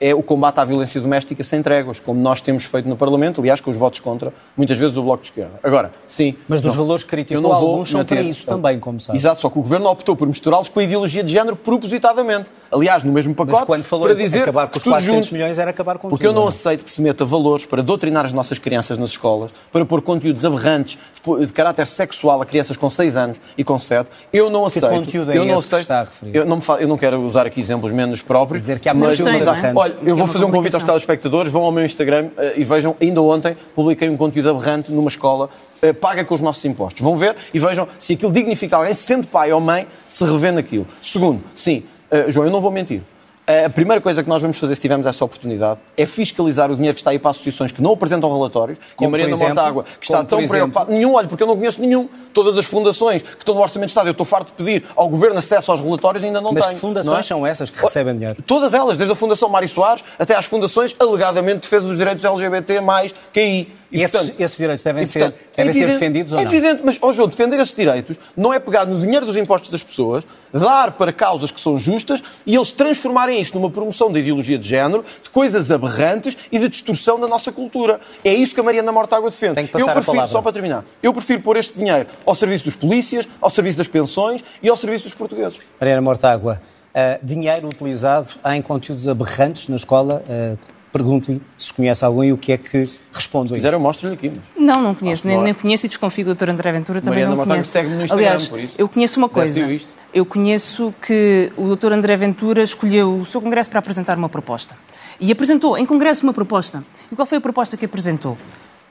É 0.01 0.15
o 0.15 0.23
combate 0.23 0.59
à 0.59 0.63
violência 0.65 1.01
doméstica 1.01 1.43
sem 1.43 1.61
tréguas, 1.61 1.99
como 1.99 2.21
nós 2.21 2.39
temos 2.41 2.63
feito 2.63 2.87
no 2.87 2.95
Parlamento, 2.95 3.41
aliás, 3.41 3.59
com 3.59 3.69
os 3.69 3.75
votos 3.75 3.99
contra, 3.99 4.31
muitas 4.55 4.77
vezes, 4.77 4.93
do 4.93 5.03
Bloco 5.03 5.21
de 5.23 5.27
Esquerda. 5.29 5.59
Agora, 5.61 5.91
sim. 6.07 6.35
Mas 6.47 6.61
dos 6.61 6.73
não, 6.75 6.83
valores 6.83 7.03
que 7.03 7.09
criticou, 7.09 7.35
eu 7.37 7.41
não 7.41 7.49
vou 7.59 7.69
alguns 7.71 7.89
são 7.89 8.05
para 8.05 8.21
isso 8.21 8.45
também, 8.45 8.79
como 8.79 8.99
sabe. 8.99 9.17
Exato, 9.17 9.41
só 9.41 9.49
que 9.49 9.59
o 9.59 9.61
Governo 9.61 9.89
optou 9.89 10.15
por 10.15 10.25
misturá-los 10.27 10.69
com 10.69 10.79
a 10.79 10.83
ideologia 10.83 11.21
de 11.23 11.31
género 11.31 11.55
propositadamente. 11.55 12.49
Aliás, 12.71 13.03
no 13.03 13.11
mesmo 13.11 13.33
pacote, 13.33 13.57
Mas 13.57 13.65
quando 13.65 13.83
falou 13.83 14.05
para 14.05 14.15
dizer 14.15 14.43
acabar 14.43 14.67
com 14.67 14.77
os 14.77 14.83
tudo 14.83 14.93
400 14.93 15.25
junto. 15.25 15.33
milhões, 15.33 15.57
era 15.57 15.71
acabar 15.71 15.97
com 15.97 16.07
Porque 16.07 16.25
eu 16.25 16.29
tudo, 16.29 16.35
não 16.35 16.41
não 16.43 16.47
é? 16.47 16.53
aceito 16.53 16.85
que 16.85 16.91
se 16.91 17.01
meta 17.01 17.25
valores 17.25 17.65
para 17.65 17.81
doutrinar 17.81 18.25
as 18.25 18.31
nossas 18.31 18.59
crianças 18.59 18.97
nas 18.97 19.09
escolas, 19.09 19.51
para 19.71 19.83
pôr 19.85 20.01
conteúdos 20.01 20.45
aberrantes 20.45 20.97
de, 21.41 21.51
caráter 21.51 21.85
sexual 21.87 22.41
a 22.41 22.45
crianças 22.45 22.77
com 22.77 22.89
6 22.89 23.15
anos 23.15 23.41
e 23.57 23.63
com 23.63 23.77
7. 23.79 24.09
Eu 24.31 24.49
não 24.49 24.65
aceito. 24.65 24.87
conteúdo 24.89 25.31
é 25.31 25.37
eu 25.37 25.43
não 25.45 25.55
esse 25.55 25.63
que 25.63 25.67
aceito. 25.75 25.81
está 25.81 25.99
a 25.99 26.03
referir? 26.03 26.35
Eu 26.35 26.45
não, 26.45 26.55
me 26.57 26.61
fa- 26.61 26.75
eu 26.77 26.87
não 26.87 26.97
quero 26.97 27.19
usar 27.21 27.45
aqui 27.47 27.59
exemplos 27.59 27.91
menos 27.91 28.21
próprios. 28.21 28.61
Dizer 28.61 28.79
que 28.79 28.87
há 28.87 28.93
mas, 28.93 29.19
mas 29.19 29.47
aberrantes. 29.47 29.88
Olha, 29.89 29.97
eu 30.03 30.07
É 30.07 30.09
vou 30.09 30.25
uma 30.25 30.27
fazer 30.27 30.45
um 30.45 30.51
convite 30.51 30.75
aos 30.75 30.83
telespectadores, 30.83 31.51
vão 31.51 31.63
ao 31.63 31.71
meu 31.71 31.85
Instagram 31.85 32.29
eh, 32.37 32.53
e 32.57 32.63
vejam, 32.63 32.95
ainda 32.99 33.21
ontem 33.21 33.55
publiquei 33.73 34.09
um 34.09 34.17
conteúdo 34.17 34.49
aberrante 34.49 34.91
numa 34.91 35.09
escola, 35.09 35.49
eh, 35.81 35.93
paga 35.93 36.23
com 36.23 36.33
os 36.33 36.41
nossos 36.41 36.63
impostos. 36.65 37.01
Vão 37.01 37.17
ver 37.17 37.35
e 37.53 37.59
vejam 37.59 37.87
se 37.97 38.13
aquilo 38.13 38.31
dignifica 38.31 38.77
alguém, 38.77 38.93
sendo 38.93 39.27
pai 39.27 39.51
ou 39.51 39.59
mãe, 39.59 39.87
se 40.07 40.23
revê 40.23 40.51
naquilo. 40.51 40.87
Segundo, 41.01 41.41
sim, 41.55 41.83
eh, 42.11 42.25
João, 42.29 42.45
eu 42.45 42.51
não 42.51 42.61
vou 42.61 42.71
mentir. 42.71 43.01
A 43.65 43.67
primeira 43.67 43.99
coisa 43.99 44.21
que 44.21 44.29
nós 44.29 44.43
vamos 44.43 44.59
fazer, 44.59 44.75
se 44.75 44.81
tivermos 44.81 45.07
essa 45.07 45.25
oportunidade, 45.25 45.79
é 45.97 46.05
fiscalizar 46.05 46.69
o 46.69 46.75
dinheiro 46.75 46.93
que 46.93 47.01
está 47.01 47.09
aí 47.09 47.17
para 47.17 47.31
associações 47.31 47.71
que 47.71 47.81
não 47.81 47.93
apresentam 47.93 48.31
relatórios. 48.31 48.77
Como, 48.95 49.09
e 49.17 49.23
a 49.23 49.27
Mariana? 49.27 49.35
Mortágua, 49.35 49.85
que 49.99 50.05
está 50.05 50.17
Como, 50.17 50.29
tão 50.29 50.47
preocupada. 50.47 50.91
Nenhum, 50.91 51.15
olha, 51.15 51.27
porque 51.27 51.41
eu 51.41 51.47
não 51.47 51.57
conheço 51.57 51.81
nenhum. 51.81 52.07
Todas 52.31 52.59
as 52.59 52.65
fundações 52.65 53.23
que 53.23 53.39
estão 53.39 53.55
no 53.55 53.61
Orçamento 53.61 53.87
de 53.87 53.91
Estado, 53.91 54.07
eu 54.07 54.11
estou 54.11 54.23
farto 54.23 54.49
de 54.49 54.53
pedir 54.53 54.85
ao 54.95 55.09
Governo 55.09 55.39
acesso 55.39 55.71
aos 55.71 55.79
relatórios 55.81 56.23
e 56.23 56.27
ainda 56.27 56.41
não 56.41 56.51
Mas 56.51 56.63
tenho. 56.63 56.75
que 56.75 56.81
fundações 56.81 57.11
não 57.11 57.19
é? 57.19 57.23
são 57.23 57.47
essas 57.47 57.71
que 57.71 57.81
recebem 57.81 58.13
dinheiro? 58.13 58.39
Todas 58.43 58.71
elas, 58.75 58.97
desde 58.97 59.13
a 59.13 59.15
Fundação 59.15 59.49
Mário 59.49 59.67
Soares 59.67 60.03
até 60.19 60.35
às 60.35 60.45
fundações 60.45 60.95
alegadamente 60.99 61.55
de 61.55 61.61
defesa 61.61 61.87
dos 61.87 61.97
direitos 61.97 62.23
LGBT 62.23 62.81
mais 62.81 63.15
QI. 63.33 63.78
E 63.91 64.01
esses- 64.03 64.33
esses 64.39 64.55
direitos 64.57 64.83
devem 64.83 65.03
e, 65.03 65.07
ser- 65.07 65.19
portanto, 65.19 65.39
devem 65.57 65.69
é 65.69 65.73
ser 65.73 65.79
evidente- 65.79 65.99
defendidos 65.99 66.31
ou 66.33 66.39
É 66.39 66.43
não? 66.45 66.51
evidente, 66.51 66.81
mas, 66.85 66.97
ó 67.01 67.11
João, 67.11 67.27
defender 67.27 67.59
esses 67.59 67.73
direitos 67.75 68.17
não 68.37 68.53
é 68.53 68.59
pegar 68.59 68.85
no 68.85 68.99
dinheiro 68.99 69.25
dos 69.25 69.35
impostos 69.35 69.69
das 69.71 69.81
pessoas, 69.81 70.23
dar 70.53 70.91
para 70.91 71.11
causas 71.11 71.49
que 71.49 71.59
são 71.59 71.77
justas 71.79 72.21
e 72.45 72.55
eles 72.55 72.71
transformarem 72.71 73.41
isso 73.41 73.55
numa 73.55 73.69
promoção 73.69 74.11
da 74.11 74.19
ideologia 74.19 74.59
de 74.59 74.67
género, 74.67 75.03
de 75.23 75.29
coisas 75.31 75.71
aberrantes 75.71 76.37
e 76.51 76.59
de 76.59 76.69
distorção 76.69 77.19
da 77.19 77.27
nossa 77.27 77.51
cultura. 77.51 77.99
É 78.23 78.31
isso 78.33 78.53
que 78.53 78.59
a 78.59 78.63
Mariana 78.63 78.91
Mortágua 78.91 79.29
defende. 79.29 79.55
Tem 79.55 79.65
que 79.65 79.71
passar 79.71 79.85
eu 79.85 79.89
a 79.89 79.93
prefiro, 79.93 80.11
palavra. 80.17 80.31
só 80.31 80.41
para 80.41 80.51
terminar, 80.51 80.85
eu 81.01 81.11
prefiro 81.11 81.41
pôr 81.41 81.57
este 81.57 81.77
dinheiro 81.77 82.07
ao 82.25 82.35
serviço 82.35 82.65
dos 82.65 82.75
polícias, 82.75 83.27
ao 83.41 83.49
serviço 83.49 83.77
das 83.79 83.87
pensões 83.87 84.43
e 84.61 84.69
ao 84.69 84.77
serviço 84.77 85.05
dos 85.05 85.13
portugueses. 85.15 85.59
Mariana 85.79 86.01
Mortágua, 86.01 86.61
ah, 86.93 87.19
dinheiro 87.23 87.67
utilizado 87.67 88.27
em 88.53 88.61
conteúdos 88.61 89.07
aberrantes 89.07 89.67
na 89.67 89.75
escola. 89.77 90.23
ah, 90.29 90.55
Pergunto-lhe 90.91 91.39
se 91.57 91.71
conhece 91.71 92.03
algum 92.03 92.23
e 92.23 92.33
o 92.33 92.37
que 92.37 92.51
é 92.51 92.57
que 92.57 92.89
responde 93.13 93.49
Se 93.49 93.55
quiser, 93.55 93.73
eu 93.73 93.79
mostro-lhe 93.79 94.15
aqui. 94.15 94.29
mas- 94.29 94.39
Não, 94.67 94.81
não 94.81 94.95
conheço, 94.95 95.25
nem, 95.25 95.35
Claro. 95.35 95.45
nem 95.45 95.53
conheço 95.53 95.85
e 95.85 95.89
desconfio 95.89 96.25
do 96.25 96.33
Dr. 96.35 96.49
André 96.49 96.71
Ventura 96.71 96.99
também 96.99 97.11
Mariana 97.23 97.29
não 97.29 97.37
Mortágua 97.37 97.55
conheço. 97.57 97.71
segue-me 97.71 97.95
no 97.95 98.03
Instagram, 98.03 98.25
Aliás, 98.27 98.47
por 98.47 98.59
isso. 98.59 98.75
eu 98.77 98.89
conheço 98.89 99.19
uma 99.19 99.29
coisa. 99.29 99.79
Eu 100.11 100.25
conheço 100.25 100.91
que 101.05 101.51
o 101.55 101.75
Dr. 101.75 101.93
André 101.93 102.15
Ventura 102.15 102.63
escolheu 102.63 103.19
o 103.19 103.25
seu 103.25 103.39
congresso 103.39 103.69
para 103.69 103.77
apresentar 103.77 104.17
uma 104.17 104.27
proposta. 104.29 104.75
E 105.19 105.31
apresentou 105.31 105.77
em 105.77 105.85
congresso 105.85 106.23
uma 106.23 106.33
proposta. 106.33 106.83
E 107.11 107.15
qual 107.15 107.25
foi 107.27 107.37
a 107.37 107.41
proposta 107.41 107.77
que 107.77 107.85
apresentou? 107.85 108.35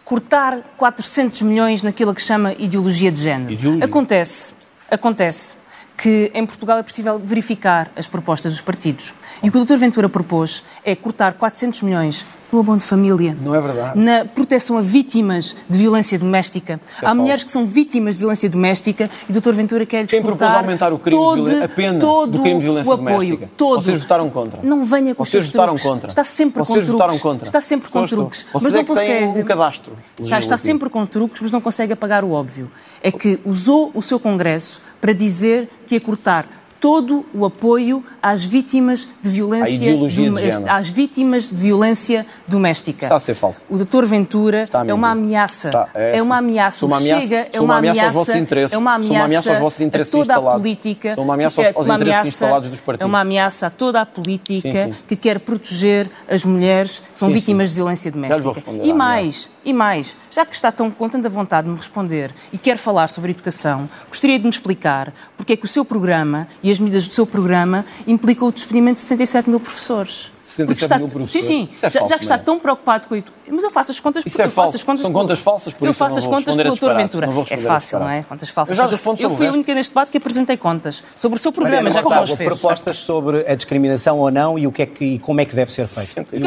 Cortar 0.04 0.60
400 0.76 1.42
milhões 1.42 1.82
naquilo 1.82 2.14
que 2.14 2.22
chama 2.22 2.52
ideologia 2.58 3.10
de 3.10 3.20
género. 3.22 3.52
Ideologia. 3.52 3.84
Acontece, 3.84 4.54
acontece 4.90 5.56
que 5.98 6.30
em 6.32 6.46
Portugal 6.46 6.78
é 6.78 6.82
possível 6.82 7.18
verificar 7.18 7.90
as 7.96 8.06
propostas 8.06 8.52
dos 8.52 8.60
partidos. 8.60 9.12
E 9.42 9.48
o 9.48 9.52
que 9.52 9.58
o 9.58 9.64
Dr. 9.64 9.76
Ventura 9.76 10.08
propôs 10.08 10.62
é 10.84 10.94
cortar 10.94 11.34
400 11.34 11.82
milhões 11.82 12.24
no 12.52 12.60
abono 12.60 12.78
de 12.78 12.84
família. 12.84 13.36
Não 13.42 13.54
é 13.54 13.60
verdade. 13.60 13.98
Na 13.98 14.24
proteção 14.24 14.78
a 14.78 14.80
vítimas 14.80 15.54
de 15.68 15.78
violência 15.78 16.18
doméstica. 16.18 16.74
é 16.74 16.76
Há 16.76 17.00
falso. 17.02 17.16
mulheres 17.20 17.44
que 17.44 17.52
são 17.52 17.66
vítimas 17.66 18.14
de 18.14 18.20
violência 18.20 18.48
doméstica 18.48 19.10
e 19.28 19.32
o 19.36 19.40
Dr. 19.40 19.52
Ventura 19.52 19.84
quer 19.86 20.06
Quem 20.06 20.22
propôs 20.22 20.50
aumentar 20.50 20.92
o 20.92 20.98
crime 20.98 21.18
de 21.18 21.24
todo, 21.24 21.34
violência- 21.44 21.64
a 21.64 21.68
pena 21.68 21.98
todo 22.00 22.32
do 22.32 22.40
crime 22.40 22.56
de 22.58 22.64
violência 22.64 22.90
o 22.90 22.94
apoio, 22.94 23.12
doméstica? 23.16 23.50
Todo. 23.56 23.82
Vocês 23.82 24.00
votaram 24.00 24.30
contra. 24.30 24.60
Não 24.62 24.84
venha 24.84 25.14
com 25.14 25.24
Vocês 25.24 25.46
votaram 25.46 25.74
truques. 25.74 25.82
contra. 25.90 26.08
Está 26.08 26.24
sempre 26.24 26.62
Vocês 26.64 26.86
com 26.86 26.92
votaram 26.92 27.18
contra. 27.18 27.46
Está 27.46 27.60
sempre 27.60 27.90
com 27.90 28.04
Estou, 28.04 28.18
truques. 28.18 28.46
Vocês 28.52 28.62
mas 28.64 28.72
não 28.72 28.80
é 28.80 28.84
consegue. 28.84 29.24
um 29.40 29.44
cadastro 29.44 29.92
Já 30.20 30.38
está 30.38 30.56
sempre 30.56 30.88
com 30.88 31.04
truques, 31.06 31.40
mas 31.40 31.52
não 31.52 31.60
consegue 31.60 31.92
apagar 31.92 32.24
o 32.24 32.30
óbvio. 32.32 32.70
É 33.02 33.12
que 33.12 33.38
usou 33.44 33.90
o 33.94 34.02
seu 34.02 34.18
Congresso 34.18 34.82
para 35.00 35.12
dizer 35.12 35.68
que 35.86 35.94
ia 35.94 36.00
cortar 36.00 36.46
todo 36.80 37.26
o 37.34 37.44
apoio 37.44 38.04
às 38.22 38.44
vítimas 38.44 39.08
de 39.20 39.30
violência 39.30 39.74
ideologia 39.74 40.30
de 40.30 40.68
às 40.70 40.88
vítimas 40.88 41.48
de 41.48 41.56
violência 41.56 42.24
doméstica. 42.46 43.06
Está 43.06 43.16
a 43.16 43.20
ser 43.20 43.34
falso. 43.34 43.64
O 43.68 43.76
Dr. 43.76 44.04
Ventura 44.04 44.64
é 44.86 44.94
uma 44.94 45.10
ameaça. 45.10 45.68
Está- 45.68 45.88
é, 45.94 46.18
é, 46.18 46.22
uma 46.22 46.38
ameaça. 46.38 46.86
uma 46.86 46.96
ameaça- 46.98 47.20
Chega 47.22 47.48
é 47.52 47.60
uma 47.60 47.76
ameaça 47.76 47.98
aos 47.98 47.98
ameaça. 48.00 48.18
vossos 48.18 48.34
interesses. 48.36 48.72
É 48.74 48.78
uma 48.78 49.02
Sou 49.02 49.16
uma 49.16 49.24
ameaça 49.24 49.50
aos 49.50 49.58
vossos 49.58 49.80
a 49.80 49.84
interesses 49.84 50.12
toda 50.12 50.34
a 50.36 50.40
política. 50.52 51.14
Sou 51.14 51.24
uma 51.24 51.34
ameaça 51.34 51.60
aos- 51.60 51.76
aos 51.76 51.86
uma 51.86 51.94
interesses 51.96 52.12
ameaça- 52.20 52.28
instalados 52.28 52.68
dos 52.70 52.80
partidos. 52.80 53.02
É 53.02 53.06
uma 53.06 53.20
ameaça 53.20 53.66
a 53.66 53.70
toda 53.70 54.00
a 54.00 54.06
política 54.06 54.70
Sim, 54.86 54.92
sim. 54.92 54.94
que 55.08 55.16
quer 55.16 55.40
proteger 55.40 56.08
as 56.28 56.44
mulheres 56.44 57.02
que 57.12 57.18
são 57.18 57.28
Sim, 57.28 57.34
vítimas 57.34 57.70
de 57.70 57.74
violência 57.74 58.10
doméstica. 58.10 58.52
E 58.82 58.92
mais, 58.92 59.50
e 59.64 59.72
mais, 59.72 60.14
já 60.30 60.44
que 60.44 60.54
está 60.54 60.70
tão 60.70 60.90
com 60.90 61.08
tanta 61.08 61.28
vontade 61.28 61.66
de 61.66 61.70
me 61.72 61.76
responder 61.78 62.30
e 62.52 62.58
quer 62.58 62.76
falar 62.76 63.08
sobre 63.08 63.30
educação, 63.30 63.88
gostaria 64.08 64.38
de 64.38 64.44
me 64.44 64.50
explicar 64.50 65.12
porque 65.36 65.52
é 65.54 65.56
que 65.56 65.64
o 65.64 65.68
seu 65.68 65.84
programa 65.84 66.46
e 66.62 66.70
as 66.70 66.78
medidas 66.78 67.06
do 67.08 67.14
seu 67.14 67.26
programa 67.26 67.84
implicam 68.06 68.48
o 68.48 68.52
despedimento 68.52 68.94
de 68.96 69.00
67 69.02 69.48
mil 69.50 69.60
professores. 69.60 70.32
67 70.44 70.66
Porque 70.66 70.84
está- 70.84 70.98
mil 70.98 71.08
professores? 71.08 71.44
Sim, 71.46 71.66
sim. 71.66 71.68
É 71.86 71.90
já, 71.90 71.98
falso, 72.00 72.12
já 72.12 72.18
que 72.18 72.24
está 72.24 72.34
é? 72.36 72.38
tão 72.38 72.58
preocupado 72.58 73.06
com 73.08 73.16
isso. 73.16 73.26
Mas 73.50 73.64
eu 73.64 73.70
faço 73.70 73.90
as 73.90 74.00
contas 74.00 74.24
Isso 74.24 74.30
porque 74.34 74.42
é 74.42 74.46
eu 74.46 74.50
faço 74.50 74.64
falso. 74.66 74.76
as 74.76 74.82
contas 74.82 75.02
São 75.02 75.12
contas 75.12 75.38
falsas, 75.40 75.72
por 75.74 75.84
Eu 75.86 75.90
isso 75.90 76.02
eu 76.02 76.06
faço 76.06 76.18
as 76.18 76.26
contas 76.26 76.54
a 76.54 76.62
pelo 76.62 76.74
disparates, 76.74 77.02
Ventura. 77.02 77.26
É 77.50 77.54
a 77.54 77.58
fácil, 77.58 77.98
não 77.98 78.08
é? 78.08 78.22
Contas 78.22 78.48
falsas. 78.48 78.78
Eu 78.78 78.84
já 78.84 78.90
respondo 78.90 79.22
eu 79.22 79.30
fui 79.30 79.46
a 79.46 79.52
única 79.52 79.74
neste 79.74 79.90
debate 79.90 80.10
que 80.10 80.16
apresentei 80.18 80.56
contas 80.56 81.02
sobre 81.16 81.38
o 81.38 81.42
seu 81.42 81.52
programa, 81.52 81.82
Mariana 81.82 82.02
já 82.02 82.26
que 82.26 82.36
fez. 82.36 82.48
propostas 82.48 82.96
sobre 82.98 83.44
a 83.50 83.54
discriminação 83.54 84.18
ou 84.18 84.30
não 84.30 84.58
e, 84.58 84.66
o 84.66 84.72
que 84.72 84.82
é 84.82 84.86
que, 84.86 85.04
e 85.04 85.18
como 85.18 85.40
é 85.40 85.44
que 85.44 85.54
deve 85.54 85.72
ser 85.72 85.86
feito. 85.86 86.20
É, 86.32 86.38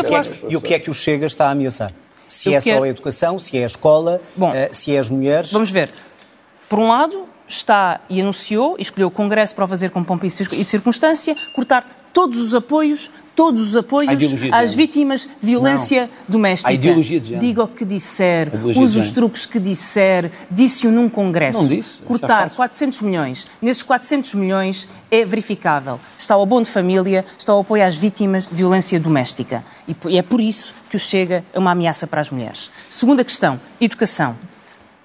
e 0.50 0.56
o 0.56 0.62
que 0.62 0.74
é 0.74 0.80
que 0.80 0.90
o 0.90 0.94
Chega 0.94 1.26
está 1.26 1.48
a 1.48 1.52
ameaçar? 1.52 1.92
Se 2.42 2.50
Eu 2.50 2.56
é 2.56 2.60
só 2.60 2.70
quero- 2.72 2.84
a 2.84 2.88
educação, 2.90 3.38
se 3.38 3.56
é 3.58 3.64
a 3.64 3.68
escola, 3.68 4.20
Bom, 4.36 4.52
eh, 4.52 4.70
se 4.72 4.96
é 4.96 5.00
as 5.00 5.08
mulheres. 5.10 5.52
Vamos 5.52 5.70
ver. 5.70 5.92
Por 6.68 6.80
um 6.80 6.88
lado, 6.88 7.28
está 7.48 8.00
e 8.10 8.20
anunciou, 8.20 8.76
e 8.80 8.82
escolheu 8.82 9.10
o 9.10 9.12
Congresso 9.12 9.54
para 9.54 9.66
o 9.66 9.68
fazer 9.68 9.92
com 9.92 10.04
pompa 10.04 10.26
e 10.26 10.32
circunstância, 10.66 11.36
cortar 11.54 11.86
todos 12.14 12.40
os 12.40 12.54
apoios, 12.54 13.10
todos 13.36 13.70
os 13.70 13.78
apoios 13.78 14.34
às 14.52 14.74
vítimas 14.74 15.28
de 15.40 15.48
violência 15.48 16.10
doméstica. 16.28 16.70
À 16.70 16.74
ideologia 16.74 17.20
de 17.20 17.30
género. 17.30 17.46
Diga 17.46 17.64
o 17.64 17.68
que 17.68 17.86
disser, 17.86 18.52
use 18.66 19.00
os 19.00 19.12
truques 19.12 19.46
que 19.46 19.60
disser, 19.60 20.32
disse-o 20.50 20.92
num 20.92 21.10
Congresso. 21.10 21.62
Não 21.62 21.68
disse, 21.68 22.02
é 22.02 22.06
Cortar 22.06 22.42
falso. 22.42 22.56
400 22.58 23.02
milhões. 23.02 23.46
Nesses 23.62 23.84
400 23.84 24.34
milhões 24.36 24.88
é 25.10 25.26
verificável. 25.26 26.00
Está 26.18 26.38
o 26.38 26.44
abono 26.44 26.66
de 26.66 26.72
família, 26.72 27.26
está 27.38 27.56
o 27.56 27.60
apoio 27.60 27.86
às 27.86 27.98
vítimas 27.98 28.48
de 28.48 28.56
violência 28.56 29.00
doméstica. 29.00 29.64
E 29.88 30.18
é 30.18 30.22
por 30.22 30.40
isso 30.40 30.74
que 30.90 30.96
o 30.96 31.00
Chega 31.00 31.44
é 31.54 31.60
uma 31.60 31.72
ameaça 31.72 32.06
para 32.06 32.22
as 32.22 32.30
mulheres. 32.30 32.72
Segunda 32.90 33.24
questão, 33.24 33.60
educação. 33.80 34.36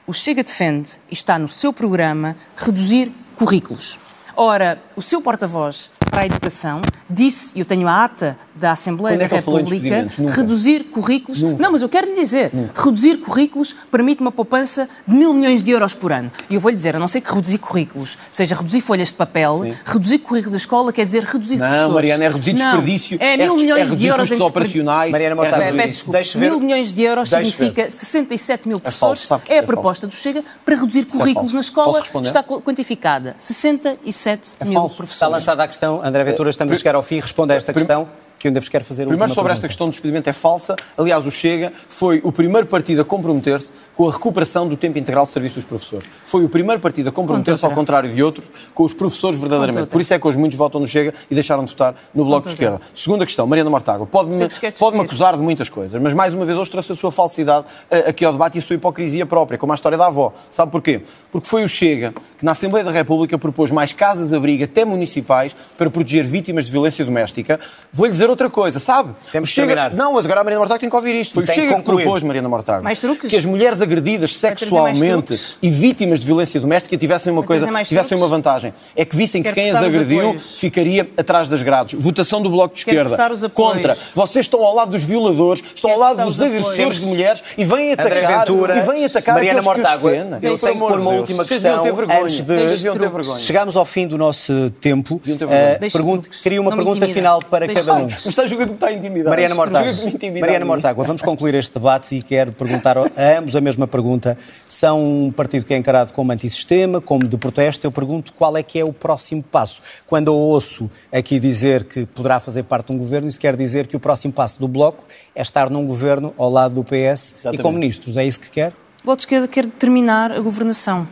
O 0.07 0.13
Chega 0.13 0.45
defende, 0.45 0.93
e 1.11 1.15
está 1.15 1.39
no 1.39 1.49
seu 1.49 1.73
programa, 1.73 2.37
reduzir 2.57 3.11
currículos. 3.37 3.99
Ora, 4.37 4.81
o 4.95 5.03
seu 5.03 5.21
porta-voz 5.21 5.91
para 6.11 6.23
a 6.23 6.27
educação 6.27 6.81
disse, 7.09 7.53
e 7.57 7.61
eu 7.61 7.65
tenho 7.65 7.87
a 7.87 8.05
ata 8.05 8.37
da 8.55 8.73
Assembleia 8.73 9.17
Quando 9.17 9.23
é 9.23 9.29
da 9.29 9.37
República? 9.37 10.09
Nunca. 10.19 10.33
reduzir 10.35 10.85
currículos. 10.85 11.43
Nunca. 11.43 11.63
Não, 11.63 11.73
mas 11.73 11.83
eu 11.83 11.89
quero 11.89 12.07
lhe 12.09 12.15
dizer, 12.15 12.51
reduzir 12.75 13.19
currículos 13.19 13.75
permite 13.91 14.21
uma 14.21 14.33
poupança 14.33 14.89
de 15.07 15.15
mil 15.15 15.33
milhões 15.35 15.63
de 15.63 15.71
euros 15.71 15.93
por 15.95 16.11
ano. 16.13 16.33
E 16.49 16.55
eu 16.55 16.61
vou 16.61 16.71
lhe 16.71 16.77
dizer, 16.77 16.97
a 16.97 16.99
não 16.99 17.07
ser 17.07 17.21
que 17.21 17.33
reduzir 17.33 17.59
currículos 17.59 18.17
seja 18.31 18.55
reduzir 18.55 18.81
folhas 18.81 19.09
de 19.09 19.15
papel, 19.15 19.61
Sim. 19.63 19.75
reduzir 19.85 20.19
currículo 20.19 20.53
da 20.53 20.57
escola 20.57 20.93
quer 20.93 21.05
dizer 21.05 21.23
reduzir 21.25 21.57
Não, 21.57 21.67
professores. 21.67 21.95
Mariana, 21.95 22.25
é 22.25 22.29
reduzir 22.29 22.53
Não, 22.55 22.65
desperdício, 22.71 23.19
É 23.21 23.35
é 23.35 23.37
mil 23.37 23.53
res- 23.55 23.61
é 23.63 23.65
milhões 23.65 23.97
de 23.97 24.07
euros 24.07 24.29
custos 24.31 24.47
operacionais. 24.47 25.11
Mariana 25.13 25.47
é 25.47 25.73
Peço 25.73 25.93
desculpa. 25.95 26.19
Ver- 26.23 26.39
Mil 26.51 26.61
milhões 26.61 26.93
de 26.93 27.03
euros 27.03 27.29
significa 27.29 27.91
67 27.91 28.67
mil 28.69 28.79
falso, 28.79 28.83
professores. 28.99 29.21
sabe 29.21 29.43
que 29.45 29.53
É, 29.53 29.57
a 29.57 29.59
é 29.59 29.63
proposta 29.63 30.07
do 30.07 30.13
Chega 30.15 30.43
para 30.65 30.75
reduzir 30.77 31.05
currículos 31.05 31.53
falso. 31.53 31.55
na 31.55 31.61
escola. 31.61 32.01
Está 32.27 32.43
quantificada. 32.43 33.37
67 33.39 34.53
É 34.61 34.65
mil 34.65 34.75
falso. 34.75 34.89
Está 34.93 34.97
professores. 34.97 35.33
lançada 35.35 35.63
a 35.65 35.69
questão, 35.69 35.96
André 36.03 36.25
Ventura, 36.25 36.51
estamos 36.51 36.75
a 36.75 36.77
chegar 36.77 36.95
ao 36.95 37.03
fim. 37.03 37.21
Responda 37.21 37.55
a 37.55 37.57
esta 37.57 37.73
questão, 37.73 38.09
que 38.39 38.47
eu 38.47 38.51
ainda 38.51 38.61
vos 38.61 38.69
quero 38.69 38.85
fazer 38.85 39.07
Primeiro 39.07 39.33
sobre 39.33 39.53
esta 39.53 39.63
pergunta. 39.63 39.69
questão 39.69 39.87
do 39.89 39.91
despedimento 39.91 40.29
é 40.29 40.33
falsa. 40.33 40.77
Aliás, 40.97 41.27
o 41.27 41.31
Chega 41.31 41.73
foi 41.89 42.21
o 42.23 42.31
primeiro 42.33 42.67
partido 42.67 43.03
a 43.03 43.05
comprometer-se 43.05 43.71
com 43.97 44.07
a 44.09 44.13
recuperação 44.13 44.69
do 44.69 44.77
tempo 44.77 44.99
integral 44.99 45.25
de 45.25 45.31
serviço 45.31 45.55
dos 45.55 45.65
professores. 45.65 46.07
Foi 46.27 46.45
o 46.45 46.49
primeiro 46.49 46.81
partido 46.81 47.09
a 47.09 47.13
comprometer-se, 47.13 47.65
ao 47.65 47.71
contrário 47.71 48.13
de 48.13 48.23
outros, 48.23 48.51
com 48.75 48.85
os 48.85 48.93
professores 48.93 49.41
verdadeiramente. 49.41 49.89
Por 49.89 50.01
isso 50.01 50.13
é 50.13 50.19
que 50.19 50.27
hoje 50.27 50.37
muitos 50.37 50.59
votam 50.59 50.81
no 50.81 50.87
Chega 50.87 51.15
e 51.31 51.35
deixaram 51.35 51.65
de 51.65 51.71
votar 51.71 51.95
no 52.15 52.25
Bloco 52.25 52.47
de. 52.47 52.55
Esquerda. 52.55 52.81
Segunda 52.93 53.25
questão, 53.25 53.47
Mariana 53.47 53.71
Mortágua, 53.71 54.07
pode-me 54.07 54.47
quer 54.49 54.73
pode 54.73 54.99
acusar 55.01 55.35
de 55.37 55.43
muitas 55.43 55.69
coisas, 55.69 56.01
mas 56.01 56.13
mais 56.13 56.35
uma 56.35 56.45
vez 56.45 56.59
hoje 56.59 56.71
trouxe 56.71 56.93
a 56.93 56.95
sua 56.95 57.11
falsidade 57.11 57.67
eh, 57.91 58.11
aqui 58.11 58.25
ao 58.25 58.33
debate 58.33 58.57
e 58.57 58.59
a 58.59 58.63
sua 58.63 58.77
hipocrisia 58.77 59.25
própria, 59.25 59.59
como 59.59 59.73
a 59.73 59.75
história 59.75 59.97
da 59.97 60.07
avó. 60.07 60.33
Sabe 60.51 60.71
porquê? 60.71 61.01
Porque 61.33 61.49
foi 61.49 61.65
o 61.65 61.69
Chega 61.69 62.13
que 62.39 62.45
na 62.45 62.53
Assembleia 62.53 62.85
da 62.85 62.91
República 62.91 63.39
propôs 63.39 63.71
mais 63.71 63.93
casas-abrigo, 63.93 64.65
até 64.65 64.85
municipais, 64.85 65.57
para 65.77 65.89
proteger 65.89 66.25
vítimas 66.25 66.67
de 66.67 66.73
violência 66.73 67.05
doméstica. 67.05 67.59
Vou-lhe 67.93 68.13
dizer 68.13 68.29
outra 68.29 68.51
coisa, 68.51 68.79
sabe? 68.79 69.15
Temos 69.33 69.49
O 69.49 69.51
que 69.51 69.55
Chega... 69.55 69.69
terminar. 69.69 69.95
Não, 69.95 70.13
mas 70.13 70.25
agora 70.25 70.41
a 70.41 70.45
Mariana 70.45 70.61
Mortágua 70.61 70.79
tem 70.79 70.91
que 70.91 70.97
ouvir 70.97 71.15
isto. 71.15 71.35
Foi 71.35 71.45
o 71.45 71.47
Chega 71.47 71.77
que 71.77 71.83
propôs, 71.83 72.23
Mariana 72.23 72.49
Mortágua, 72.49 72.83
Mais 72.83 72.99
truques? 72.99 73.31
que 73.31 73.37
as 73.37 73.45
mulheres 73.45 73.81
agredidas 73.87 74.37
sexualmente 74.37 75.57
e 75.63 75.71
vítimas 75.71 76.21
de 76.21 76.27
violência 76.27 76.61
doméstica 76.61 76.97
tivessem 76.97 77.33
uma 77.33 77.43
coisa, 77.43 77.67
tivessem 77.85 78.17
uma 78.19 78.29
vantagem. 78.29 78.73
É 78.95 79.05
que 79.05 79.17
vissem 79.17 79.43
que 79.43 79.53
quem 79.53 79.71
as 79.71 79.83
agrediu 79.83 80.21
apoios. 80.29 80.57
ficaria 80.59 81.09
atrás 81.17 81.49
das 81.49 81.63
grades. 81.63 81.99
Votação 82.01 82.43
do 82.43 82.51
Bloco 82.51 82.75
de 82.75 82.81
Esquerda. 82.81 83.17
Contra. 83.53 83.97
Vocês 84.15 84.45
estão 84.47 84.63
ao 84.63 84.75
lado 84.75 84.91
dos 84.91 85.03
violadores, 85.05 85.63
estão 85.75 85.91
ao 85.91 85.99
lado 85.99 86.25
dos 86.25 86.41
agressores 86.41 87.01
de 87.01 87.07
mulheres 87.07 87.43
e 87.57 87.65
vêm 87.65 87.93
André 87.93 88.21
atacar, 88.21 88.39
Ventura, 88.47 88.79
e 88.79 88.81
vêm 88.83 89.05
atacar 89.05 89.35
Mariana 89.35 89.63
Mortágua, 89.63 90.11
eu 90.43 90.59
tenho 90.59 90.73
que 90.73 90.79
pôr 90.79 90.99
uma 90.99 91.11
Deus. 91.11 91.21
última 91.21 91.45
questão 91.45 91.85
antes 92.23 92.41
de-. 92.43 93.43
Chegamos 93.43 93.77
ao 93.77 93.85
fim 93.85 94.07
do 94.07 94.19
nosso 94.19 94.71
tempo. 94.81 95.21
Eh, 95.51 95.79
pergunto- 95.93 96.29
queria 96.43 96.61
uma 96.61 96.75
pergunta 96.75 97.07
final 97.09 97.41
para 97.43 97.67
cada 97.69 97.95
um. 97.95 98.09
Está 98.09 98.43
a 98.43 98.47
jogar 98.47 98.65
que 98.65 98.71
me 98.71 98.77
está 98.77 98.87
a 98.89 98.93
intimidar. 98.93 99.31
Mariana 99.31 99.55
Mortágua, 99.55 99.93
Mariana. 100.41 100.65
Mortágua, 100.65 101.05
vamos 101.05 101.23
concluir 101.23 101.55
este 101.55 101.75
debate 101.75 102.15
e 102.17 102.23
quero 102.23 102.53
perguntar 102.53 102.97
a 102.99 103.05
ambos 103.39 103.55
a 103.55 103.61
mesma 103.61 103.76
pergunta. 103.85 104.39
São 104.69 105.27
um 105.27 105.33
partido 105.33 105.65
que 105.65 105.75
é 105.75 105.77
encarado 105.77 106.13
como 106.13 106.31
antissistema, 106.31 107.01
como 107.01 107.27
de 107.27 107.37
protesto. 107.37 107.85
Eu 107.85 107.91
pergunto 107.91 108.33
qual 108.33 108.57
é 108.57 108.63
que 108.63 108.79
é 108.79 108.85
o 108.85 108.93
próximo 108.93 109.43
passo. 109.43 109.83
Quando 110.07 110.29
eu 110.29 110.37
ouço 110.37 110.89
aqui 111.13 111.41
dizer 111.41 111.83
que 111.83 112.07
poderá 112.07 112.39
fazer 112.39 112.63
parte 112.63 112.87
de 112.87 112.93
um 112.93 112.99
governo, 112.99 113.27
isso 113.27 113.41
quer 113.41 113.57
dizer 113.57 113.89
que 113.89 113.97
o 113.97 114.01
próximo 114.01 114.33
passo 114.33 114.61
do 114.61 114.69
Bloco 114.69 115.05
é 115.35 115.43
estar 115.43 115.69
num 115.69 115.85
governo 115.85 116.33
ao 116.39 116.49
lado 116.49 116.77
do 116.77 116.85
PS 116.85 117.35
e 117.53 117.59
com 117.59 117.73
ministros. 117.73 118.17
É 118.17 118.25
isso 118.25 118.39
que 118.39 118.51
quer? 118.51 118.69
O 119.03 119.07
Bloco 119.07 119.17
de 119.17 119.23
Esquerda 119.23 119.49
quer 119.49 119.65
determinar 119.65 120.31
a 120.31 120.39
governação. 120.39 121.09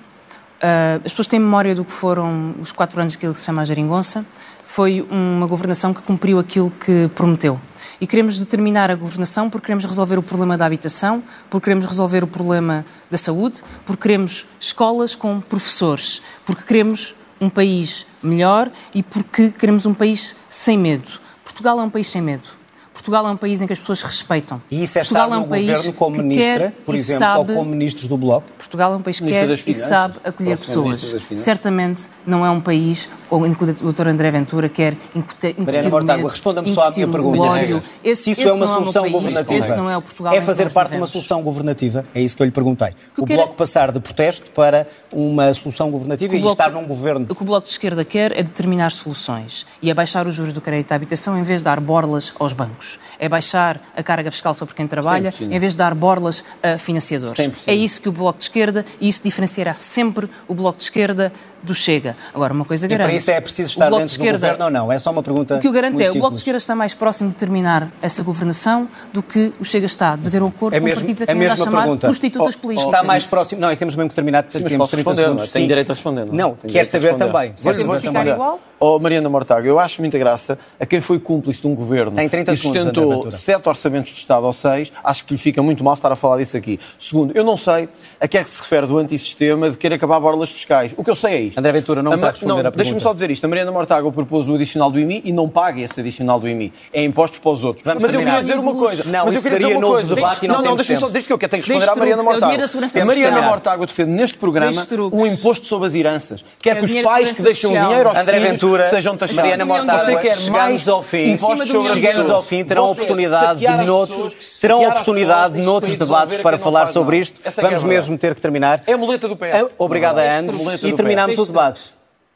Ah, 0.67 0.97
as 1.05 1.13
pessoas 1.13 1.27
têm 1.27 1.39
memória 1.39 1.75
do 1.75 1.85
que 1.85 1.93
foram 1.93 2.55
os 2.59 2.73
quatro 2.73 2.99
anos 2.99 3.13
daquilo 3.13 3.35
que 3.35 3.39
se 3.39 3.45
chama 3.45 3.61
a 3.61 3.65
geringonça. 3.67 4.25
Foi 4.65 5.07
uma 5.11 5.47
governação 5.47 5.93
que 5.93 6.01
cumpriu 6.01 6.39
aquilo 6.39 6.71
que 6.71 7.07
prometeu. 7.15 7.61
E 8.01 8.07
queremos 8.07 8.39
determinar 8.39 8.91
a 8.91 8.95
governação 8.95 9.51
porque 9.51 9.67
queremos 9.67 9.85
resolver 9.85 10.19
o 10.19 10.23
problema 10.23 10.57
da 10.57 10.65
habitação, 10.65 11.23
porque 11.51 11.65
queremos 11.65 11.85
resolver 11.85 12.25
o 12.25 12.27
problema 12.27 12.83
da 13.11 13.19
saúde, 13.19 13.63
porque 13.85 14.05
queremos 14.05 14.47
escolas 14.59 15.15
com 15.15 15.39
professores, 15.39 16.23
porque 16.47 16.63
queremos 16.63 17.15
um 17.39 17.51
país 17.51 18.07
melhor 18.23 18.73
e 18.95 19.03
porque 19.03 19.51
queremos 19.51 19.85
um 19.85 19.93
país 19.93 20.35
sem 20.49 20.79
medo. 20.79 21.21
Portugal 21.45 21.79
é 21.79 21.83
um 21.83 21.91
país 21.91 22.09
sem 22.09 22.23
medo. 22.23 22.49
Portugal 22.95 23.27
é 23.27 23.31
um 23.31 23.37
país 23.37 23.61
em 23.61 23.67
que 23.67 23.73
as 23.73 23.79
pessoas 23.79 24.01
respeitam. 24.03 24.63
E 24.71 24.83
isso 24.85 24.97
é 24.99 25.03
Portugal 25.03 25.25
estar 25.27 25.37
é 25.37 25.39
no 25.41 25.45
um 25.45 25.49
país 25.49 25.67
governo 25.67 25.93
como 25.95 26.17
ministra, 26.23 26.59
quer 26.59 26.71
por 26.87 26.95
exemplo, 26.95 27.19
sabe- 27.19 27.39
ou 27.53 27.59
como 27.59 27.71
ministros 27.71 28.07
do 28.09 28.17
Bloco? 28.17 28.47
Portugal 28.57 28.93
é 28.93 28.97
um 28.97 29.03
país 29.03 29.19
que 29.21 29.27
quer 29.27 29.49
das 29.49 29.61
e 29.61 29.63
Finanças. 29.65 29.87
sabe 29.89 30.15
acolher 30.25 30.49
Ministro 30.51 30.67
pessoas. 30.83 31.03
Finanças. 31.23 31.41
Certamente 31.41 32.07
não 32.27 32.47
é 32.47 32.51
um 32.51 32.61
país 32.61 33.09
onde 33.31 33.57
o 33.83 33.93
Dr. 33.93 34.07
André 34.09 34.31
Ventura 34.31 34.69
quer 34.69 34.95
incutir, 35.15 35.55
Mariana 35.59 35.91
Mortágua, 35.91 36.31
responda-me 36.31 36.73
só 36.73 36.85
à 36.85 36.91
minha 36.93 37.09
pergunta. 37.09 37.43
ódio. 37.43 37.83
Esse, 38.03 38.23
Se 38.23 38.31
isso 38.31 38.41
esse 38.43 38.51
é 38.51 38.53
uma 38.55 38.65
meu 38.65 38.75
solução 38.75 39.03
país, 39.03 39.13
governativa, 39.13 39.59
Esse 39.59 39.75
não 39.77 39.91
é 39.91 39.97
o 39.97 40.03
Portugal 40.03 40.33
é 40.35 40.41
fazer 40.41 40.71
parte 40.73 40.91
de 40.93 40.97
uma 40.97 41.07
solução 41.09 41.43
governativa? 41.43 42.05
É 42.15 42.21
isso 42.21 42.37
que 42.37 42.43
eu 42.43 42.47
lhe 42.47 42.53
perguntei. 42.53 42.95
Que 43.15 43.21
O 43.21 43.27
Bloco 43.27 43.55
passar 43.55 43.91
de 43.91 43.99
protesto 43.99 44.51
para 44.53 44.87
uma 45.13 45.53
solução 45.53 45.91
governativa 45.91 46.35
e 46.37 46.39
Bloco- 46.41 46.53
estar 46.63 46.71
num 46.71 46.87
governo. 46.87 47.27
O 47.29 47.35
que 47.35 47.43
o 47.43 47.45
Bloco 47.45 47.67
de 47.67 47.73
Esquerda 47.73 48.05
quer 48.05 48.31
é 48.39 48.43
determinar 48.43 48.91
soluções 48.91 49.67
e 49.83 49.91
é 49.91 49.95
baixar 49.95 50.29
os 50.29 50.35
juros 50.37 50.53
do 50.53 50.61
crédito 50.61 50.93
à 50.93 50.95
habitação 50.95 51.37
em 51.37 51.43
vez 51.43 51.61
de 51.61 51.65
dar 51.65 51.81
borlas 51.81 52.33
aos 52.39 52.53
bancos. 52.53 52.84
É 53.19 53.29
baixar 53.29 53.81
a 53.97 54.03
carga 54.03 54.31
fiscal 54.31 54.55
sobre 54.55 54.75
quem 54.75 54.87
trabalha 54.87 55.31
100%. 55.31 55.53
em 55.53 55.59
vez 55.59 55.73
de 55.73 55.79
dar 55.79 55.95
borlas 55.95 56.45
a 56.63 56.79
financiadores. 56.79 57.35
100%. 57.35 57.55
É 57.67 57.75
isso 57.75 58.01
que 58.01 58.09
o 58.09 58.13
Bloco 58.13 58.39
de 58.39 58.45
Esquerda 58.45 58.85
e 59.01 59.09
isso 59.09 59.21
diferenciará 59.23 59.75
sempre 59.75 60.29
o 60.49 60.55
Bloco 60.55 60.79
de 60.79 60.85
Esquerda 60.85 61.33
do 61.65 61.75
Chega. 61.75 62.17
Agora, 62.35 62.53
uma 62.53 62.65
coisa 62.65 62.87
E 62.87 62.89
garante. 62.89 63.09
para 63.09 63.17
isso 63.17 63.31
é 63.31 63.41
preciso 63.41 63.71
estar 63.73 63.89
dentro 63.91 64.05
de 64.07 64.11
Esquerda, 64.13 64.39
do 64.39 64.41
governo 64.43 64.65
ou 64.67 64.71
não? 64.71 64.93
É 64.93 64.99
só 64.99 65.11
uma 65.11 65.23
pergunta. 65.23 65.57
O 65.57 65.59
que 65.61 65.67
eu 65.69 65.73
garanto 65.73 66.01
é 66.01 66.11
o 66.11 66.15
Bloco 66.15 66.33
de. 66.33 66.39
Esquerda 66.39 66.59
está 66.59 66.75
mais 66.77 66.95
próximo 66.95 67.31
de 67.31 67.37
terminar 67.37 67.91
essa 68.03 68.23
governação 68.23 68.89
do 69.13 69.23
que 69.23 69.53
o 69.59 69.65
Chega 69.65 69.87
está, 69.87 70.15
de 70.17 70.23
fazer 70.23 70.43
um 70.43 70.49
acordo 70.49 70.75
É 70.77 70.79
com 70.81 70.85
mesmo, 70.85 71.01
partidos 71.01 71.23
a 71.23 71.25
a 71.25 71.27
quem 71.27 71.35
anda 71.37 71.45
a 71.45 71.49
mesma 71.51 71.65
chamar 71.65 71.83
pergunta. 71.83 72.07
prostitutas 72.07 72.55
Oh, 72.55 72.59
políticas. 72.59 72.93
Está 72.93 73.03
mais 73.03 73.27
próximo. 73.27 73.61
Não, 73.61 73.69
é 73.69 73.73
que 73.73 73.79
temos 73.79 73.97
mesmo 73.97 74.09
que 74.11 74.15
terminar. 74.15 74.43
Sim, 74.49 74.61
mas 74.63 74.71
temos 74.73 74.77
posso 74.77 74.91
30 74.97 75.11
responder, 75.11 75.23
segundos. 75.23 75.37
não 75.45 75.45
é? 75.45 75.53
Tenho 75.53 75.63
Sim. 75.65 75.69
direito 75.69 75.91
a 75.91 75.95
responder. 75.95 76.25
Não, 76.27 76.33
Tenho 76.33 76.55
quer 76.55 76.69
direito 76.69 76.89
a 76.89 76.91
saber 77.01 77.15
também. 77.17 77.55
Vou- 77.57 77.73
Quer 77.73 77.85
vou 77.85 77.95
saber 77.95 78.01
ficar 78.09 78.13
também. 78.21 78.33
igual? 78.35 78.61
Oh, 78.81 78.99
Mariana 78.99 79.29
Mortágua, 79.31 79.67
eu 79.67 79.79
acho 79.79 80.03
muita 80.03 80.19
graça 80.19 80.59
a 80.79 80.85
quem 80.85 81.01
foi 81.01 81.19
cúmplice 81.19 81.61
de 81.63 81.67
um 81.67 81.75
governo 81.75 82.11
Tem 82.11 82.29
30 82.29 82.53
e 82.53 82.59
sustentou 82.59 83.31
sete 83.33 83.67
orçamentos 83.67 84.13
de 84.13 84.19
Estado 84.19 84.45
ou 84.45 84.53
seis, 84.53 84.93
acho 85.03 85.25
que 85.25 85.33
lhe 85.33 85.39
fica 85.39 85.63
muito 85.63 85.83
mal 85.83 85.95
estar 85.95 86.13
a 86.13 86.17
falar 86.17 86.37
disso 86.37 86.57
aqui. 86.57 86.79
Segundo, 86.99 87.35
eu 87.35 87.43
não 87.45 87.57
sei 87.57 87.89
a 88.21 88.29
que 88.29 88.37
é 88.37 88.45
que 88.45 88.51
se 88.51 88.61
refere 88.61 88.87
do 88.87 88.99
antissistema 88.99 89.71
de 89.71 89.79
querer 89.79 89.95
acabar 89.95 90.21
borlas 90.21 90.51
fiscais. 90.51 90.93
O 90.99 91.05
que 91.05 91.09
eu 91.09 91.15
sei 91.15 91.33
é 91.35 91.41
isto. 91.43 91.54
André 91.57 91.73
Ventura, 91.73 92.03
não 92.03 92.13
A 92.13 92.17
me 92.17 92.21
está 92.21 92.29
a 92.29 92.31
responder 92.31 92.53
à 92.53 92.57
pergunta. 92.65 92.77
Deixa-me 92.79 93.01
só 93.01 93.13
dizer 93.13 93.31
isto. 93.31 93.45
A 93.45 93.49
Mariana 93.49 93.71
Mortágua 93.73 94.11
propôs 94.13 94.49
o 94.49 94.55
adicional 94.55 94.91
do 94.91 94.99
IMI 94.99 95.23
e 95.25 95.33
não 95.33 95.49
paga 95.49 95.81
esse 95.81 96.01
adicional 96.01 96.39
do 96.41 96.49
IMI. 96.49 96.73
É 96.93 97.03
impostos 97.05 97.39
para 97.39 97.51
os 97.51 97.65
outros. 97.65 97.85
Vamos 97.85 98.03
Mas 98.03 98.13
eu 98.13 98.19
terminar. 98.19 98.39
queria 98.41 98.55
dizer 98.55 98.69
uma 98.69 98.75
coisa. 98.79 99.05
Não, 99.05 99.13
Mas 99.25 99.27
eu 99.27 99.33
isso 99.33 99.43
queria 99.43 99.59
dizer 99.59 99.73
uma 99.73 99.81
novo 99.81 99.93
coisa. 99.95 100.15
debate 100.15 100.45
e 100.45 100.49
não 100.49 100.55
não, 100.57 100.63
temos 100.63 100.77
deixa-me 100.79 101.01
só 101.01 101.07
dizer 101.07 101.19
isto 101.19 101.27
que 101.29 101.33
eu 101.33 101.39
quero. 101.39 101.51
Tenho 101.51 101.63
que 101.63 101.69
Deixe 101.69 101.81
responder 101.85 102.01
à 102.01 102.17
Mariana 102.17 102.23
é 102.23 102.25
o 102.25 102.27
Mortágua. 102.27 103.03
A 103.03 103.05
Mariana. 103.05 103.43
Mortágua 103.43 103.87
defende 103.87 104.11
neste 104.13 104.39
programa 104.39 104.83
um 105.13 105.27
imposto 105.27 105.67
sobre 105.67 105.89
as 105.89 105.95
heranças. 105.95 106.45
Quer 106.61 106.71
É 106.71 106.81
que 106.81 106.81
o 106.81 106.85
os 106.85 107.03
pais 107.03 107.33
que 107.33 107.43
deixam 107.43 107.71
social. 107.71 107.89
dinheiro 107.89 108.09
aos 108.09 108.19
André 108.19 108.35
filhos 108.39 108.51
Ventura, 108.51 108.85
sejam 108.87 109.17
taxados. 109.17 109.37
Mariana 109.43 109.65
Mortágua, 109.65 110.05
Você 110.05 110.17
quer 110.17 110.37
chegamos 110.37 110.49
mais 110.49 110.89
ao 110.89 111.03
fim. 111.03 111.33
impostos 111.33 111.69
sobre 111.69 111.89
as 111.89 111.95
Chegamos 111.95 112.31
ao 112.31 112.43
fim, 112.43 112.65
terão 112.65 112.91
oportunidade 112.91 113.65
noutros, 113.87 114.35
terão 114.61 114.83
oportunidade 114.85 115.61
noutros 115.61 115.97
debates 115.97 116.37
resolver 116.37 116.43
para 116.43 116.57
não 116.57 116.65
falar 116.65 116.87
sobre 116.87 117.19
isto. 117.19 117.41
É 117.45 117.49
é 117.49 117.63
Vamos 117.63 117.83
a 117.85 117.87
mesmo 117.87 118.19
ter 118.19 118.35
que 118.35 118.41
terminar. 118.41 118.83
É 118.87 118.93
a 118.93 118.99
muleta 118.99 119.29
do 119.29 119.37
PS. 119.37 119.71
Obrigado 119.79 120.19
a 120.19 120.23
É 120.25 120.37
a 120.37 120.39
ambos. 120.41 120.83
E 120.83 120.93
terminamos 120.93 121.44
O 121.45 121.53
debate. 121.53 121.91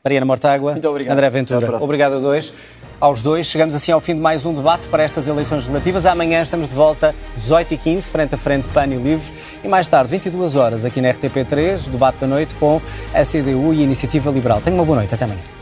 Mariana 0.05 0.27
Mortágua. 0.27 0.73
André 1.13 1.31
Ventura. 1.31 1.83
Obrigado 1.83 2.17
a 2.17 2.19
dois. 2.19 2.53
Aos 3.01 3.23
dois, 3.23 3.47
chegamos 3.47 3.75
assim 3.75 3.93
ao 3.93 4.01
fim 4.01 4.15
de 4.15 4.21
mais 4.21 4.45
um 4.45 4.53
debate 4.53 4.89
para 4.89 5.03
estas 5.03 5.27
eleições 5.27 5.59
legislativas. 5.59 6.05
Amanhã 6.05 6.43
estamos 6.43 6.69
de 6.69 6.75
volta, 6.75 7.15
18h15, 7.39 8.09
frente 8.09 8.35
a 8.35 8.39
frente, 8.39 8.67
PAN 8.69 8.87
e 8.87 8.97
Livre. 8.97 9.33
E 9.63 9.69
mais 9.69 9.87
tarde, 9.87 10.11
22 10.11 10.57
horas, 10.57 10.85
aqui 10.85 11.01
na 11.01 11.09
RTP3, 11.13 11.89
debate 11.91 12.19
da 12.19 12.27
noite 12.27 12.55
com 12.57 12.81
a 13.15 13.23
CDU 13.23 13.73
e 13.73 13.81
a 13.81 13.85
Iniciativa 13.85 14.31
Liberal. 14.31 14.61
Tenha 14.61 14.75
uma 14.75 14.85
boa 14.85 14.99
noite. 14.99 15.15
Até 15.15 15.25
amanhã. 15.25 15.58